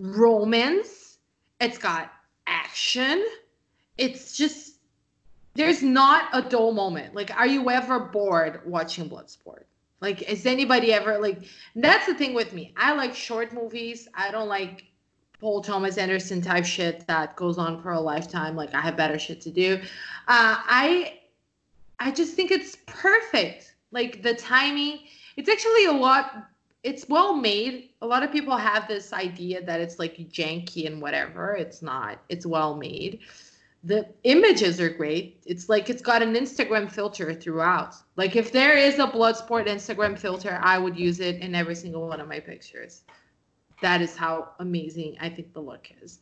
romance. 0.00 1.18
It's 1.60 1.78
got 1.78 2.12
action. 2.46 3.24
It's 3.96 4.36
just 4.36 4.74
there's 5.54 5.82
not 5.82 6.28
a 6.32 6.42
dull 6.42 6.72
moment. 6.72 7.14
Like, 7.14 7.34
are 7.36 7.46
you 7.46 7.70
ever 7.70 8.00
bored 8.00 8.60
watching 8.66 9.08
Bloodsport? 9.08 9.64
Like, 10.00 10.22
is 10.22 10.46
anybody 10.46 10.92
ever 10.92 11.18
like? 11.18 11.44
That's 11.76 12.06
the 12.06 12.14
thing 12.14 12.34
with 12.34 12.52
me. 12.52 12.74
I 12.76 12.92
like 12.92 13.14
short 13.14 13.52
movies. 13.52 14.08
I 14.14 14.30
don't 14.30 14.48
like 14.48 14.84
Paul 15.40 15.62
Thomas 15.62 15.96
Anderson 15.96 16.42
type 16.42 16.64
shit 16.64 17.06
that 17.06 17.36
goes 17.36 17.56
on 17.56 17.80
for 17.82 17.92
a 17.92 18.00
lifetime. 18.00 18.56
Like, 18.56 18.74
I 18.74 18.80
have 18.80 18.96
better 18.96 19.18
shit 19.18 19.40
to 19.42 19.50
do. 19.50 19.80
Uh, 20.26 20.56
I, 20.58 21.20
I 22.00 22.10
just 22.10 22.34
think 22.34 22.50
it's 22.50 22.76
perfect. 22.86 23.74
Like 23.92 24.22
the 24.22 24.34
timing, 24.34 25.00
it's 25.36 25.48
actually 25.48 25.84
a 25.86 25.92
lot. 25.92 26.48
It's 26.84 27.08
well 27.08 27.34
made. 27.34 27.90
A 28.02 28.06
lot 28.06 28.22
of 28.22 28.30
people 28.30 28.56
have 28.56 28.86
this 28.86 29.12
idea 29.12 29.64
that 29.64 29.80
it's 29.80 29.98
like 29.98 30.16
janky 30.30 30.86
and 30.86 31.02
whatever. 31.02 31.56
It's 31.56 31.82
not. 31.82 32.20
It's 32.28 32.46
well 32.46 32.76
made. 32.76 33.20
The 33.82 34.06
images 34.22 34.80
are 34.80 34.90
great. 34.90 35.42
It's 35.44 35.68
like 35.68 35.90
it's 35.90 36.02
got 36.02 36.22
an 36.22 36.34
Instagram 36.34 36.90
filter 36.90 37.34
throughout. 37.34 37.96
Like 38.16 38.36
if 38.36 38.52
there 38.52 38.76
is 38.76 38.98
a 38.98 39.06
Bloodsport 39.06 39.66
Instagram 39.66 40.18
filter, 40.18 40.60
I 40.62 40.78
would 40.78 40.98
use 40.98 41.20
it 41.20 41.40
in 41.40 41.54
every 41.54 41.74
single 41.74 42.06
one 42.06 42.20
of 42.20 42.28
my 42.28 42.38
pictures. 42.38 43.02
That 43.82 44.00
is 44.00 44.16
how 44.16 44.50
amazing 44.60 45.16
I 45.20 45.28
think 45.28 45.52
the 45.52 45.60
look 45.60 45.88
is. 46.02 46.20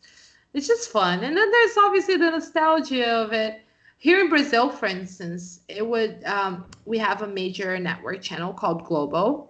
It's 0.55 0.67
just 0.67 0.91
fun. 0.91 1.23
And 1.25 1.37
then 1.37 1.51
there's 1.51 1.77
obviously 1.77 2.17
the 2.17 2.31
nostalgia 2.31 3.11
of 3.11 3.33
it 3.33 3.63
here 4.03 4.19
in 4.19 4.29
Brazil, 4.29 4.69
for 4.69 4.87
instance, 4.87 5.61
it 5.69 5.87
would 5.87 6.25
um, 6.25 6.65
we 6.87 6.99
have 6.99 7.23
a 7.23 7.27
major 7.29 7.79
network 7.79 8.21
channel 8.21 8.53
called 8.53 8.85
Globo, 8.85 9.49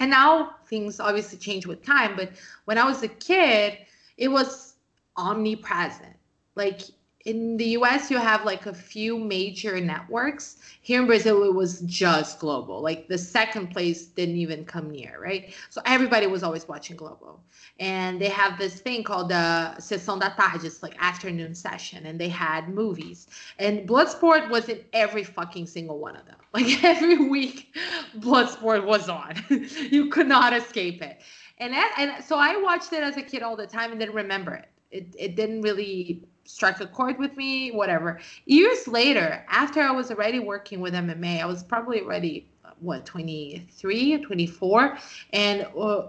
and 0.00 0.10
now 0.10 0.56
things 0.66 1.00
obviously 1.00 1.38
change 1.38 1.66
with 1.66 1.84
time. 1.84 2.16
But 2.16 2.32
when 2.64 2.78
I 2.78 2.84
was 2.84 3.02
a 3.02 3.08
kid, 3.08 3.78
it 4.16 4.28
was 4.28 4.74
omnipresent. 5.16 6.16
Like 6.56 6.82
in 7.24 7.56
the 7.56 7.64
US, 7.78 8.10
you 8.10 8.18
have 8.18 8.44
like 8.44 8.66
a 8.66 8.74
few 8.74 9.18
major 9.18 9.80
networks. 9.80 10.58
Here 10.82 11.00
in 11.00 11.06
Brazil, 11.06 11.42
it 11.44 11.54
was 11.54 11.80
just 11.80 12.38
Globo. 12.38 12.78
Like 12.78 13.08
the 13.08 13.16
second 13.16 13.68
place 13.68 14.06
didn't 14.06 14.36
even 14.36 14.64
come 14.66 14.90
near, 14.90 15.18
right? 15.20 15.54
So 15.70 15.80
everybody 15.86 16.26
was 16.26 16.42
always 16.42 16.68
watching 16.68 16.96
Globo. 16.96 17.40
And 17.80 18.20
they 18.20 18.28
have 18.28 18.58
this 18.58 18.80
thing 18.80 19.02
called 19.04 19.30
the 19.30 19.74
Sessão 19.78 20.20
da 20.20 20.28
Tarde, 20.34 20.64
it's 20.66 20.82
like 20.82 20.94
afternoon 20.98 21.54
session, 21.54 22.06
and 22.06 22.20
they 22.20 22.28
had 22.28 22.68
movies. 22.68 23.26
And 23.58 23.88
Bloodsport 23.88 24.50
was 24.50 24.68
in 24.68 24.80
every 24.92 25.24
fucking 25.24 25.66
single 25.66 25.98
one 25.98 26.16
of 26.16 26.26
them. 26.26 26.36
Like 26.54 26.84
every 26.84 27.16
week, 27.16 27.74
Bloodsport 28.18 28.86
was 28.86 29.08
on. 29.08 29.34
you 29.50 30.08
could 30.08 30.28
not 30.28 30.52
escape 30.52 31.02
it. 31.02 31.20
And, 31.58 31.72
that, 31.72 31.92
and 31.98 32.24
so 32.24 32.36
I 32.38 32.56
watched 32.56 32.92
it 32.92 33.02
as 33.02 33.16
a 33.16 33.22
kid 33.22 33.42
all 33.42 33.56
the 33.56 33.66
time 33.66 33.90
and 33.90 33.98
didn't 33.98 34.14
remember 34.14 34.54
it. 34.54 34.68
It, 34.92 35.16
it 35.18 35.34
didn't 35.34 35.62
really 35.62 36.22
strike 36.44 36.80
a 36.80 36.86
chord 36.86 37.18
with 37.18 37.36
me, 37.36 37.70
whatever. 37.70 38.20
Years 38.46 38.86
later, 38.86 39.44
after 39.48 39.80
I 39.80 39.90
was 39.90 40.10
already 40.10 40.40
working 40.40 40.80
with 40.80 40.94
MMA, 40.94 41.40
I 41.40 41.46
was 41.46 41.62
probably 41.62 42.00
already 42.00 42.48
what 42.80 43.06
23 43.06 44.18
24 44.18 44.98
and 45.32 45.66
uh, 45.78 46.08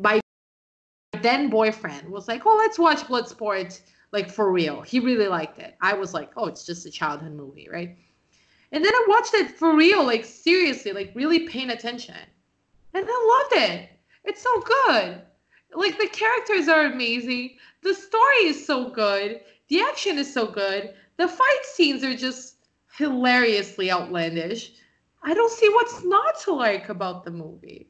my 0.00 0.20
then 1.20 1.50
boyfriend 1.50 2.08
was 2.08 2.28
like 2.28 2.42
oh 2.46 2.56
let's 2.56 2.78
watch 2.78 3.00
bloodsport 3.00 3.80
like 4.12 4.30
for 4.30 4.52
real. 4.52 4.80
He 4.80 5.00
really 5.00 5.26
liked 5.26 5.58
it. 5.58 5.74
I 5.80 5.94
was 5.94 6.14
like 6.14 6.30
oh 6.36 6.46
it's 6.46 6.64
just 6.64 6.86
a 6.86 6.90
childhood 6.90 7.32
movie 7.32 7.68
right? 7.70 7.96
And 8.72 8.84
then 8.84 8.92
i 8.92 9.06
watched 9.08 9.34
it 9.34 9.56
for 9.58 9.76
real 9.76 10.04
like 10.04 10.24
seriously 10.24 10.92
like 10.92 11.12
really 11.14 11.48
paying 11.48 11.70
attention. 11.70 12.16
And 12.94 13.06
i 13.08 13.48
loved 13.50 13.70
it. 13.70 13.90
It's 14.24 14.42
so 14.42 14.60
good. 14.60 15.22
Like 15.74 15.98
the 15.98 16.08
characters 16.08 16.68
are 16.68 16.86
amazing. 16.86 17.56
The 17.82 17.94
story 17.94 18.44
is 18.44 18.66
so 18.66 18.90
good 18.90 19.40
the 19.68 19.80
action 19.80 20.18
is 20.18 20.32
so 20.32 20.46
good. 20.46 20.94
The 21.16 21.28
fight 21.28 21.64
scenes 21.64 22.04
are 22.04 22.14
just 22.14 22.56
hilariously 22.96 23.90
outlandish. 23.90 24.72
I 25.22 25.34
don't 25.34 25.50
see 25.50 25.68
what's 25.70 26.04
not 26.04 26.40
to 26.42 26.52
like 26.52 26.88
about 26.88 27.24
the 27.24 27.30
movie. 27.30 27.88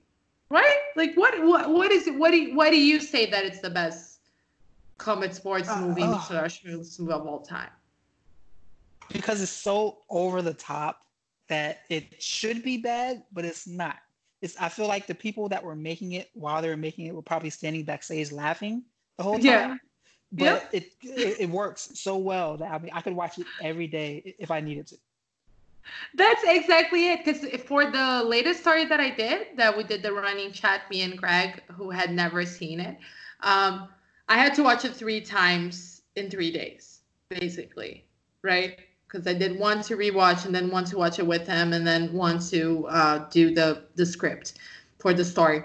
Right? 0.50 0.78
Like 0.94 1.14
what 1.16 1.42
what 1.42 1.70
what 1.70 1.90
is 1.90 2.06
it 2.06 2.14
what 2.16 2.30
do 2.30 2.36
you, 2.36 2.54
why 2.54 2.70
do 2.70 2.76
you 2.76 3.00
say 3.00 3.28
that 3.30 3.44
it's 3.44 3.60
the 3.60 3.70
best 3.70 4.20
combat 4.98 5.34
sports 5.34 5.68
uh, 5.68 5.80
movie 5.80 6.02
uh, 6.02 6.06
of 6.06 7.26
all 7.26 7.40
time? 7.40 7.70
Because 9.12 9.42
it's 9.42 9.50
so 9.50 9.98
over 10.10 10.42
the 10.42 10.54
top 10.54 11.00
that 11.48 11.80
it 11.90 12.22
should 12.22 12.62
be 12.62 12.76
bad, 12.76 13.24
but 13.32 13.44
it's 13.44 13.66
not. 13.66 13.96
It's 14.42 14.56
I 14.60 14.68
feel 14.68 14.86
like 14.86 15.06
the 15.06 15.14
people 15.14 15.48
that 15.48 15.64
were 15.64 15.74
making 15.74 16.12
it 16.12 16.30
while 16.34 16.62
they 16.62 16.68
were 16.68 16.76
making 16.76 17.06
it 17.06 17.14
were 17.14 17.22
probably 17.22 17.50
standing 17.50 17.84
backstage 17.84 18.30
laughing 18.30 18.84
the 19.16 19.24
whole 19.24 19.34
time. 19.34 19.44
Yeah 19.44 19.76
but 20.32 20.44
yep. 20.44 20.68
it, 20.72 20.92
it, 21.02 21.40
it 21.40 21.50
works 21.50 21.90
so 21.94 22.16
well 22.16 22.56
that 22.56 22.70
I 22.70 22.78
mean 22.78 22.90
I 22.92 23.00
could 23.00 23.14
watch 23.14 23.38
it 23.38 23.46
every 23.62 23.86
day 23.86 24.34
if 24.38 24.50
I 24.50 24.60
needed 24.60 24.86
to. 24.88 24.96
That's 26.14 26.42
exactly 26.46 27.10
it. 27.10 27.24
Because 27.24 27.44
for 27.62 27.90
the 27.90 28.22
latest 28.24 28.60
story 28.60 28.84
that 28.86 29.00
I 29.00 29.10
did, 29.10 29.48
that 29.56 29.76
we 29.76 29.84
did 29.84 30.02
the 30.02 30.12
running 30.12 30.52
chat, 30.52 30.82
me 30.90 31.02
and 31.02 31.16
Greg, 31.16 31.62
who 31.70 31.90
had 31.90 32.10
never 32.10 32.46
seen 32.46 32.80
it, 32.80 32.96
um, 33.40 33.88
I 34.28 34.38
had 34.38 34.54
to 34.54 34.62
watch 34.62 34.84
it 34.84 34.94
three 34.94 35.20
times 35.20 36.02
in 36.16 36.30
three 36.30 36.50
days, 36.50 37.00
basically, 37.28 38.06
right? 38.42 38.78
Because 39.06 39.26
I 39.26 39.34
did 39.34 39.58
one 39.58 39.82
to 39.82 39.96
rewatch, 39.96 40.46
and 40.46 40.54
then 40.54 40.70
one 40.70 40.84
to 40.86 40.96
watch 40.96 41.18
it 41.18 41.26
with 41.26 41.46
him, 41.46 41.72
and 41.72 41.86
then 41.86 42.12
one 42.12 42.38
to 42.50 42.86
uh, 42.88 43.28
do 43.30 43.54
the 43.54 43.84
the 43.94 44.06
script 44.06 44.54
for 44.98 45.12
the 45.12 45.24
story 45.24 45.64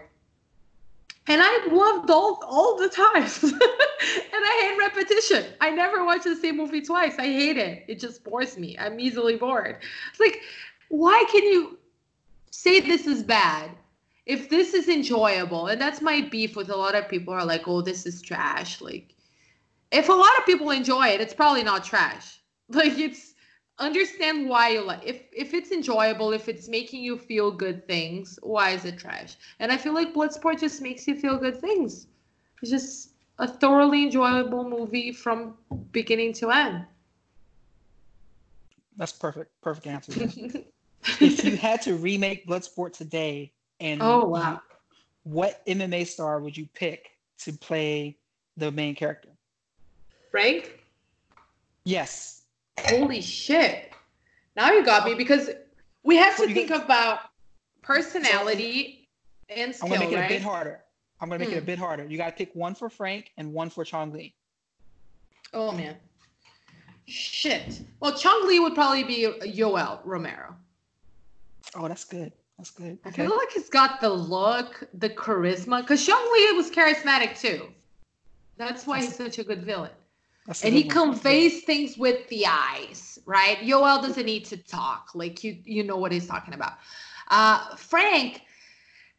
and 1.30 1.42
I 1.44 1.68
loved 1.72 2.10
all 2.10 2.40
all 2.44 2.76
the 2.76 2.90
times. 2.90 3.44
and 3.44 3.54
I 3.62 4.60
hate 4.62 4.78
repetition. 4.78 5.46
I 5.62 5.70
never 5.70 6.04
watch 6.04 6.24
the 6.24 6.36
same 6.36 6.58
movie 6.58 6.82
twice. 6.82 7.16
I 7.20 7.28
hate 7.28 7.58
it. 7.58 7.86
It 7.88 8.00
just 8.00 8.24
bores 8.24 8.58
me. 8.58 8.76
I'm 8.80 9.00
easily 9.00 9.36
bored. 9.36 9.78
It's 10.10 10.20
like, 10.20 10.42
why 10.90 11.24
can 11.32 11.44
you 11.44 11.78
say 12.50 12.80
this 12.80 13.06
is 13.06 13.22
bad 13.22 13.70
if 14.26 14.50
this 14.50 14.74
is 14.74 14.90
enjoyable? 14.90 15.68
And 15.68 15.80
that's 15.80 16.02
my 16.02 16.22
beef 16.22 16.56
with 16.56 16.72
a 16.72 16.76
lot 16.76 16.96
of 16.96 17.08
people 17.08 17.34
are 17.34 17.46
like, 17.46 17.68
oh, 17.68 17.82
this 17.82 18.08
is 18.08 18.22
trash. 18.24 18.82
Like, 18.82 19.14
if 19.92 20.10
a 20.10 20.14
lot 20.14 20.38
of 20.40 20.46
people 20.48 20.72
enjoy 20.72 21.10
it, 21.10 21.22
it's 21.22 21.34
probably 21.34 21.64
not 21.64 21.84
trash. 21.84 22.36
Like, 22.72 23.00
it's 23.00 23.34
understand 23.80 24.48
why 24.48 24.70
you 24.70 24.84
like 24.84 25.02
if 25.06 25.24
if 25.32 25.54
it's 25.54 25.72
enjoyable 25.72 26.34
if 26.34 26.50
it's 26.50 26.68
making 26.68 27.02
you 27.02 27.18
feel 27.18 27.50
good 27.50 27.88
things 27.88 28.38
why 28.44 28.72
is 28.72 28.86
it 28.86 28.98
trash? 28.98 29.36
And 29.60 29.72
i 29.72 29.78
feel 29.78 29.94
like 29.94 30.14
bloodsport 30.14 30.60
just 30.60 30.82
makes 30.82 31.08
you 31.08 31.16
feel 31.16 31.38
good 31.38 31.60
things. 31.60 32.08
It's 32.62 32.72
just 32.72 33.12
a 33.40 33.48
thoroughly 33.48 34.04
enjoyable 34.04 34.70
movie 34.70 35.14
from 35.14 35.56
beginning 35.92 36.34
to 36.34 36.52
end. 36.52 36.86
That's 38.98 39.14
perfect 39.14 39.52
perfect 39.62 39.88
answer. 39.88 40.14
If 41.22 41.46
you 41.46 41.56
had 41.56 41.82
to 41.84 41.96
remake 41.96 42.46
bloodsport 42.46 42.92
today 42.92 43.54
and 43.80 44.02
oh 44.02 44.26
wow. 44.26 44.62
what 45.24 45.66
mma 45.66 46.06
star 46.06 46.42
would 46.42 46.58
you 46.58 46.68
pick 46.74 47.12
to 47.40 47.54
play 47.54 48.18
the 48.58 48.70
main 48.70 48.96
character? 48.96 49.30
Frank? 50.32 50.84
Yes 51.86 52.39
Holy 52.88 53.22
shit. 53.22 53.92
Now 54.56 54.72
you 54.72 54.84
got 54.84 55.06
me 55.06 55.16
because 55.16 55.50
we 56.04 56.16
have 56.18 56.36
to 56.38 56.54
think 56.54 56.72
about 56.72 57.20
personality 57.82 59.10
and 59.50 59.74
skill. 59.74 59.94
I'm 59.94 60.00
gonna 60.00 60.10
make 60.10 60.18
it 60.18 60.26
a 60.26 60.28
bit 60.28 60.42
harder. 60.42 60.82
I'm 61.22 61.30
gonna 61.30 61.40
make 61.40 61.50
hmm. 61.50 61.56
it 61.56 61.64
a 61.64 61.66
bit 61.66 61.80
harder. 61.80 62.06
You 62.06 62.18
gotta 62.18 62.36
pick 62.36 62.54
one 62.54 62.76
for 62.76 62.90
Frank 62.90 63.32
and 63.38 63.54
one 63.54 63.70
for 63.70 63.84
Chong 63.84 64.12
Li. 64.12 64.36
Oh 65.54 65.72
man. 65.72 65.96
Shit. 67.06 67.82
Well, 68.00 68.14
Chong 68.14 68.48
Li 68.48 68.60
would 68.60 68.76
probably 68.76 69.04
be 69.04 69.28
Yoel 69.42 70.00
Romero. 70.04 70.56
Oh, 71.76 71.88
that's 71.88 72.06
good. 72.06 72.32
That's 72.58 72.70
good. 72.70 73.00
Okay. 73.06 73.24
I 73.24 73.28
feel 73.28 73.36
like 73.36 73.52
he's 73.52 73.70
got 73.70 74.00
the 74.02 74.10
look, 74.10 74.88
the 74.94 75.10
charisma, 75.10 75.82
because 75.82 76.06
Chong 76.06 76.32
Li 76.34 76.52
was 76.56 76.70
charismatic 76.70 77.40
too. 77.40 77.68
That's 78.58 78.86
why 78.86 79.02
he's 79.02 79.16
such 79.16 79.40
a 79.40 79.44
good 79.44 79.64
villain 79.64 79.92
and 80.64 80.74
he 80.74 80.84
conveys 80.84 81.64
things 81.64 81.98
with 81.98 82.28
the 82.30 82.46
eyes, 82.48 83.20
right? 83.26 83.58
Yoel 83.58 84.02
doesn't 84.02 84.26
need 84.26 84.46
to 84.46 84.58
talk. 84.58 85.12
Like 85.14 85.44
you, 85.44 85.58
you 85.64 85.84
know 85.84 85.98
what 85.98 86.12
he's 86.12 86.28
talking 86.28 86.54
about. 86.54 86.74
Uh, 87.30 87.76
Frank, 87.76 88.42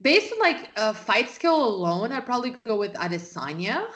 based 0.03 0.33
on 0.33 0.39
like 0.41 0.71
a 0.77 0.93
fight 0.93 1.31
skill 1.31 1.65
alone, 1.65 2.11
I'd 2.11 2.27
probably 2.27 2.57
go 2.67 2.77
with 2.77 2.95
Adesanya. 2.95 3.87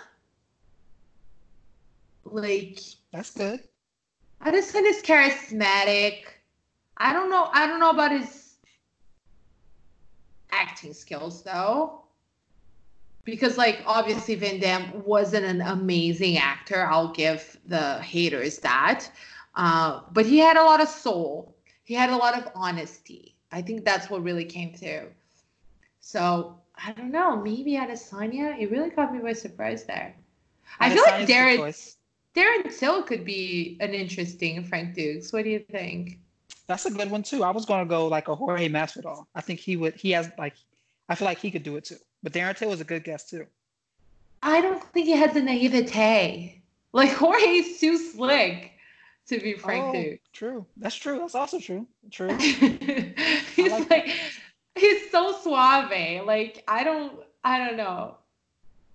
Like 2.25 2.81
that's 3.13 3.33
good. 3.33 3.61
Adesanya 4.43 4.91
is 4.91 5.03
charismatic. 5.03 6.27
I 6.99 7.13
don't 7.13 7.31
know. 7.31 7.49
I 7.53 7.67
don't 7.67 7.81
know 7.81 7.91
about 7.91 8.13
his 8.13 8.57
acting 10.53 10.93
skills 10.93 11.43
though 11.43 12.04
because 13.25 13.57
like 13.57 13.83
obviously 13.87 14.35
Van 14.35 14.61
Damme 14.61 15.03
wasn't 15.05 15.45
an 15.45 15.61
amazing 15.63 16.39
actor. 16.39 16.87
I'll 16.87 17.13
give 17.13 17.59
the 17.67 18.01
haters 18.01 18.59
that. 18.59 19.11
Uh, 19.55 20.01
but 20.13 20.27
he 20.27 20.39
had 20.39 20.57
a 20.57 20.63
lot 20.63 20.81
of 20.81 20.89
soul. 20.89 21.57
He 21.85 21.95
had 21.95 22.11
a 22.11 22.17
lot 22.17 22.37
of 22.37 22.51
honesty. 22.55 23.35
I 23.53 23.63
think 23.63 23.85
that's 23.85 24.11
what 24.11 24.23
really 24.23 24.45
came 24.45 24.75
through. 24.75 25.09
So 26.01 26.59
I 26.77 26.93
don't 26.93 27.11
know. 27.11 27.37
Maybe 27.37 27.73
Adesanya. 27.73 28.59
It 28.61 28.71
really 28.71 28.91
caught 28.91 29.13
me 29.13 29.21
by 29.21 29.33
surprise 29.33 29.85
there. 29.85 30.15
I 30.81 30.91
feel 30.91 31.05
like 31.05 31.27
Darren 31.29 31.95
Darren 32.35 32.79
Till 32.79 33.03
could 33.03 33.25
be 33.25 33.77
an 33.81 33.95
interesting 33.95 34.65
Frank 34.65 34.97
Dux. 34.97 35.33
What 35.33 35.45
do 35.45 35.51
you 35.51 35.61
think? 35.61 36.19
That's 36.67 36.87
a 36.87 36.91
good 36.91 37.11
one 37.11 37.23
too. 37.23 37.45
I 37.45 37.51
was 37.51 37.65
gonna 37.65 37.87
go 37.87 38.09
like 38.09 38.29
a 38.29 38.35
Jorge 38.35 38.69
Masvidal. 38.69 39.27
I 39.35 39.41
think 39.41 39.61
he 39.61 39.77
would. 39.77 39.95
He 39.95 40.11
has 40.13 40.31
like. 40.39 40.55
I 41.09 41.15
feel 41.15 41.27
like 41.27 41.39
he 41.39 41.51
could 41.51 41.63
do 41.63 41.77
it 41.77 41.85
too. 41.85 41.99
But 42.25 42.33
Darren 42.33 42.69
was 42.69 42.81
a 42.81 42.85
good 42.85 43.05
guess 43.05 43.29
too. 43.29 43.47
I 44.43 44.63
don't 44.63 44.83
think 44.83 45.07
he 45.07 45.13
has 45.13 45.35
the 45.35 45.43
naivete. 45.43 46.63
Like 46.93 47.11
Jorge's 47.13 47.79
too 47.79 47.99
slick. 47.99 48.73
to 49.27 49.39
be 49.41 49.53
frank 49.55 49.85
oh, 49.85 49.93
too. 49.93 50.19
True. 50.33 50.67
That's 50.79 50.97
true. 50.97 51.19
That's 51.19 51.35
also 51.35 51.61
true. 51.61 51.87
True. 52.11 52.35
he's 52.39 53.71
like, 53.71 53.91
like 53.91 54.11
he's 54.75 55.11
so 55.11 55.39
suave. 55.43 56.27
Like 56.27 56.65
I 56.67 56.83
don't 56.83 57.21
I 57.45 57.59
don't 57.59 57.77
know. 57.77 58.17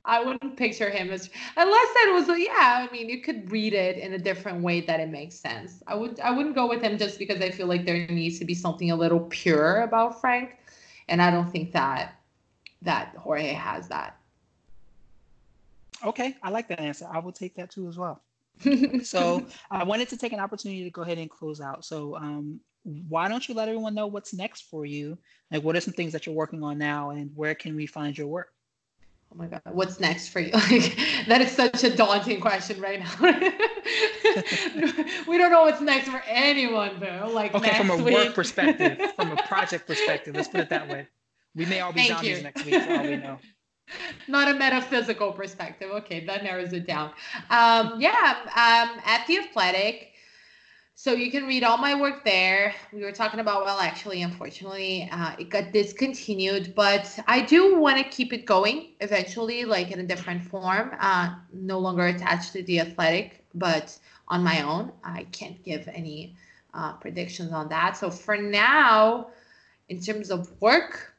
I 0.05 0.23
wouldn't 0.23 0.57
picture 0.57 0.89
him 0.89 1.11
as 1.11 1.29
unless 1.55 1.87
it 1.97 2.13
was 2.13 2.27
yeah. 2.39 2.87
I 2.89 2.91
mean, 2.91 3.09
you 3.09 3.21
could 3.21 3.51
read 3.51 3.73
it 3.73 3.99
in 3.99 4.13
a 4.13 4.17
different 4.17 4.63
way 4.63 4.81
that 4.81 4.99
it 4.99 5.09
makes 5.09 5.35
sense. 5.35 5.83
I 5.85 5.93
would 5.93 6.19
I 6.19 6.31
wouldn't 6.31 6.55
go 6.55 6.67
with 6.67 6.81
him 6.81 6.97
just 6.97 7.19
because 7.19 7.41
I 7.41 7.51
feel 7.51 7.67
like 7.67 7.85
there 7.85 8.07
needs 8.07 8.39
to 8.39 8.45
be 8.45 8.55
something 8.55 8.89
a 8.89 8.95
little 8.95 9.19
pure 9.29 9.81
about 9.81 10.19
Frank, 10.19 10.57
and 11.09 11.21
I 11.21 11.29
don't 11.29 11.51
think 11.51 11.73
that 11.73 12.18
that 12.81 13.13
Jorge 13.17 13.53
has 13.53 13.87
that. 13.89 14.17
Okay, 16.05 16.35
I 16.41 16.49
like 16.49 16.69
that 16.69 16.79
answer. 16.79 17.07
I 17.11 17.19
will 17.19 17.31
take 17.31 17.55
that 17.55 17.69
too 17.69 17.87
as 17.87 17.97
well. 17.97 18.21
so 19.03 19.45
I 19.71 19.83
wanted 19.83 20.09
to 20.09 20.17
take 20.17 20.33
an 20.33 20.39
opportunity 20.39 20.83
to 20.83 20.89
go 20.89 21.01
ahead 21.01 21.17
and 21.17 21.29
close 21.29 21.61
out. 21.61 21.85
So 21.85 22.15
um, 22.15 22.59
why 22.83 23.27
don't 23.27 23.47
you 23.47 23.55
let 23.55 23.67
everyone 23.67 23.93
know 23.93 24.07
what's 24.07 24.33
next 24.33 24.69
for 24.69 24.85
you? 24.85 25.17
Like, 25.51 25.63
what 25.63 25.75
are 25.75 25.81
some 25.81 25.93
things 25.93 26.13
that 26.13 26.25
you're 26.25 26.35
working 26.35 26.63
on 26.63 26.77
now, 26.77 27.11
and 27.11 27.31
where 27.35 27.55
can 27.55 27.75
we 27.75 27.85
find 27.85 28.17
your 28.17 28.27
work? 28.27 28.53
Oh 29.31 29.35
my 29.35 29.45
God, 29.45 29.61
what's 29.71 29.99
next 29.99 30.29
for 30.29 30.39
you? 30.39 30.51
Like, 30.53 30.97
that 31.27 31.41
is 31.41 31.51
such 31.51 31.83
a 31.83 31.95
daunting 31.95 32.39
question 32.39 32.81
right 32.81 32.99
now. 32.99 33.11
we 35.27 35.37
don't 35.37 35.51
know 35.51 35.61
what's 35.61 35.81
next 35.81 36.09
for 36.09 36.23
anyone, 36.27 36.99
though. 36.99 37.29
Like, 37.31 37.53
okay, 37.53 37.77
from 37.77 37.91
a 37.91 37.97
week. 37.97 38.13
work 38.13 38.33
perspective, 38.33 39.13
from 39.15 39.31
a 39.31 39.35
project 39.43 39.85
perspective, 39.85 40.35
let's 40.35 40.47
put 40.47 40.61
it 40.61 40.69
that 40.69 40.87
way. 40.87 41.07
We 41.59 41.65
may 41.65 41.81
all 41.81 41.91
be 41.91 41.99
Thank 41.99 42.13
zombies 42.13 42.37
you. 42.37 42.43
next 42.43 42.65
week, 42.65 42.81
for 42.81 42.93
all 42.93 43.03
we 43.03 43.17
know. 43.17 43.37
Not 44.29 44.47
a 44.47 44.57
metaphysical 44.57 45.33
perspective. 45.33 45.91
Okay, 45.91 46.25
that 46.25 46.41
narrows 46.41 46.71
it 46.71 46.87
down. 46.87 47.11
Um, 47.49 47.99
yeah, 47.99 48.37
um, 48.45 49.01
at 49.03 49.25
the 49.27 49.39
Athletic, 49.39 50.13
so 50.95 51.11
you 51.11 51.29
can 51.29 51.45
read 51.45 51.65
all 51.65 51.77
my 51.77 51.99
work 51.99 52.23
there. 52.23 52.73
We 52.93 53.01
were 53.03 53.11
talking 53.11 53.41
about, 53.41 53.65
well, 53.65 53.79
actually, 53.79 54.21
unfortunately, 54.21 55.09
uh, 55.11 55.35
it 55.37 55.49
got 55.49 55.73
discontinued, 55.73 56.73
but 56.75 57.19
I 57.27 57.41
do 57.41 57.77
want 57.77 57.97
to 57.97 58.05
keep 58.05 58.31
it 58.31 58.45
going 58.45 58.93
eventually, 59.01 59.65
like 59.65 59.91
in 59.91 59.99
a 59.99 60.07
different 60.07 60.41
form, 60.41 60.91
uh, 60.97 61.35
no 61.51 61.77
longer 61.77 62.07
attached 62.07 62.53
to 62.53 62.63
the 62.63 62.79
athletic, 62.79 63.43
but 63.53 63.99
on 64.29 64.45
my 64.45 64.61
own. 64.61 64.93
I 65.03 65.25
can't 65.33 65.61
give 65.65 65.89
any 65.89 66.37
uh, 66.73 66.93
predictions 66.93 67.51
on 67.51 67.67
that. 67.67 67.97
So 67.97 68.09
for 68.09 68.37
now, 68.37 69.31
in 69.89 69.99
terms 69.99 70.31
of 70.31 70.49
work, 70.61 71.15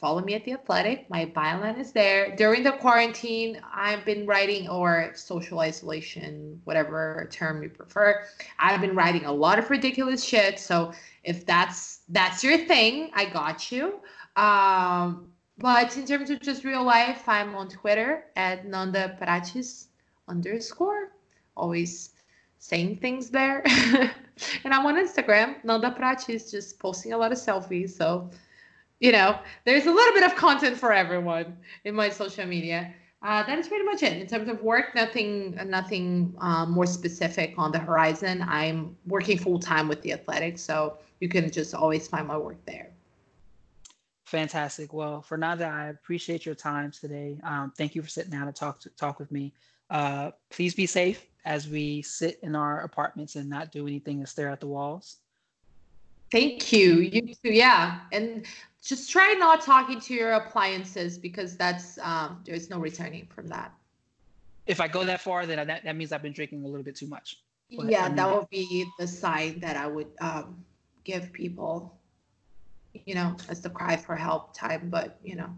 follow 0.00 0.22
me 0.22 0.34
at 0.34 0.44
the 0.44 0.52
athletic. 0.52 1.08
My 1.10 1.26
byline 1.26 1.78
is 1.78 1.92
there. 1.92 2.34
During 2.34 2.62
the 2.62 2.72
quarantine 2.72 3.60
i've 3.72 4.04
been 4.04 4.26
writing 4.26 4.68
or 4.68 5.12
social 5.14 5.60
isolation 5.60 6.60
whatever 6.64 7.28
term 7.30 7.62
you 7.62 7.68
prefer. 7.68 8.24
I've 8.58 8.80
been 8.80 8.96
writing 8.96 9.26
a 9.26 9.32
lot 9.32 9.58
of 9.58 9.68
ridiculous 9.68 10.24
shit. 10.24 10.58
So 10.58 10.92
if 11.22 11.44
that's 11.44 12.00
that's 12.08 12.42
your 12.42 12.58
thing 12.58 13.10
i 13.14 13.26
got 13.26 13.70
you. 13.70 14.00
Um, 14.36 15.28
but 15.58 15.96
in 15.98 16.06
terms 16.06 16.30
of 16.30 16.40
just 16.40 16.64
real 16.64 16.82
life 16.82 17.28
i'm 17.28 17.54
on 17.54 17.68
twitter 17.68 18.24
at 18.36 18.66
nanda 18.66 19.16
prates 19.18 19.88
underscore 20.28 21.12
always 21.56 22.10
saying 22.58 22.96
things 22.96 23.30
there. 23.30 23.62
And 24.64 24.72
i'm 24.72 24.86
on 24.86 24.96
instagram 24.96 25.62
nanda 25.62 25.90
prates 25.90 26.50
just 26.50 26.78
posting 26.78 27.12
a 27.12 27.18
lot 27.18 27.30
of 27.32 27.36
selfies. 27.36 27.90
So 27.90 28.30
you 29.00 29.12
know, 29.12 29.38
there's 29.64 29.86
a 29.86 29.90
little 29.90 30.14
bit 30.14 30.24
of 30.24 30.36
content 30.36 30.76
for 30.76 30.92
everyone 30.92 31.56
in 31.84 31.94
my 31.94 32.10
social 32.10 32.46
media. 32.46 32.94
Uh, 33.22 33.42
that 33.42 33.58
is 33.58 33.68
pretty 33.68 33.84
much 33.84 34.02
it 34.02 34.18
in 34.18 34.26
terms 34.26 34.48
of 34.48 34.62
work. 34.62 34.94
Nothing, 34.94 35.58
nothing 35.66 36.34
um, 36.40 36.70
more 36.70 36.86
specific 36.86 37.54
on 37.58 37.72
the 37.72 37.78
horizon. 37.78 38.44
I'm 38.46 38.96
working 39.06 39.38
full 39.38 39.58
time 39.58 39.88
with 39.88 40.00
the 40.02 40.12
athletics, 40.12 40.62
so 40.62 40.98
you 41.20 41.28
can 41.28 41.50
just 41.50 41.74
always 41.74 42.08
find 42.08 42.26
my 42.26 42.36
work 42.36 42.64
there. 42.64 42.92
Fantastic. 44.26 44.92
Well, 44.92 45.22
for 45.22 45.28
Fernanda, 45.28 45.66
I 45.66 45.88
appreciate 45.88 46.46
your 46.46 46.54
time 46.54 46.92
today. 46.92 47.38
Um, 47.42 47.72
thank 47.76 47.94
you 47.94 48.02
for 48.02 48.08
sitting 48.08 48.30
down 48.30 48.46
to 48.46 48.52
talk 48.52 48.80
to 48.80 48.90
talk 48.90 49.18
with 49.18 49.32
me. 49.32 49.52
Uh, 49.90 50.30
please 50.50 50.74
be 50.74 50.86
safe 50.86 51.26
as 51.44 51.68
we 51.68 52.00
sit 52.02 52.38
in 52.42 52.54
our 52.54 52.82
apartments 52.82 53.36
and 53.36 53.50
not 53.50 53.72
do 53.72 53.86
anything 53.86 54.18
and 54.18 54.28
stare 54.28 54.50
at 54.50 54.60
the 54.60 54.66
walls. 54.66 55.19
Thank 56.30 56.72
you. 56.72 57.00
You 57.00 57.34
too. 57.34 57.52
Yeah. 57.52 58.00
And 58.12 58.46
just 58.82 59.10
try 59.10 59.34
not 59.38 59.60
talking 59.60 60.00
to 60.00 60.14
your 60.14 60.32
appliances 60.32 61.18
because 61.18 61.56
that's 61.56 61.98
um, 61.98 62.42
there's 62.44 62.70
no 62.70 62.78
returning 62.78 63.26
from 63.26 63.46
that. 63.48 63.72
If 64.66 64.80
I 64.80 64.88
go 64.88 65.04
that 65.04 65.20
far, 65.20 65.46
then 65.46 65.66
that, 65.66 65.84
that 65.84 65.96
means 65.96 66.12
I've 66.12 66.22
been 66.22 66.32
drinking 66.32 66.64
a 66.64 66.68
little 66.68 66.84
bit 66.84 66.96
too 66.96 67.08
much. 67.08 67.38
But, 67.76 67.90
yeah, 67.90 68.08
that 68.08 68.34
would 68.34 68.48
be 68.50 68.86
the 68.98 69.06
sign 69.06 69.60
that 69.60 69.76
I 69.76 69.86
would 69.86 70.08
um, 70.20 70.64
give 71.04 71.32
people, 71.32 71.96
you 73.06 73.14
know, 73.14 73.36
as 73.48 73.60
the 73.60 73.70
cry 73.70 73.96
for 73.96 74.16
help 74.16 74.54
time. 74.54 74.88
But 74.90 75.18
you 75.22 75.36
know, 75.36 75.50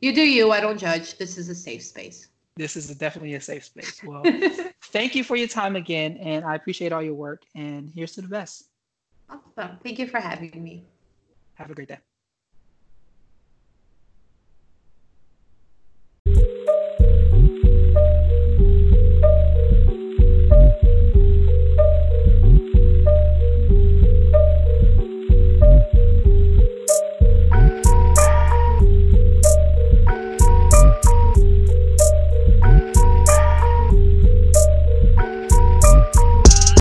you 0.00 0.14
do 0.14 0.22
you. 0.22 0.50
I 0.52 0.60
don't 0.60 0.78
judge. 0.78 1.16
This 1.16 1.38
is 1.38 1.48
a 1.48 1.54
safe 1.54 1.82
space. 1.82 2.28
This 2.56 2.76
is 2.76 2.88
definitely 2.96 3.34
a 3.34 3.40
safe 3.40 3.64
space. 3.64 4.02
Well, 4.04 4.24
thank 4.84 5.14
you 5.14 5.24
for 5.24 5.36
your 5.36 5.48
time 5.48 5.76
again, 5.76 6.18
and 6.18 6.44
I 6.44 6.54
appreciate 6.54 6.92
all 6.92 7.02
your 7.02 7.14
work. 7.14 7.44
And 7.54 7.90
here's 7.94 8.12
to 8.14 8.22
the 8.22 8.28
best. 8.28 8.67
Awesome. 9.30 9.78
Thank 9.82 9.98
you 9.98 10.06
for 10.06 10.20
having 10.20 10.62
me. 10.62 10.86
Have 11.54 11.70
a 11.70 11.74
great 11.74 11.88
day. 11.88 11.98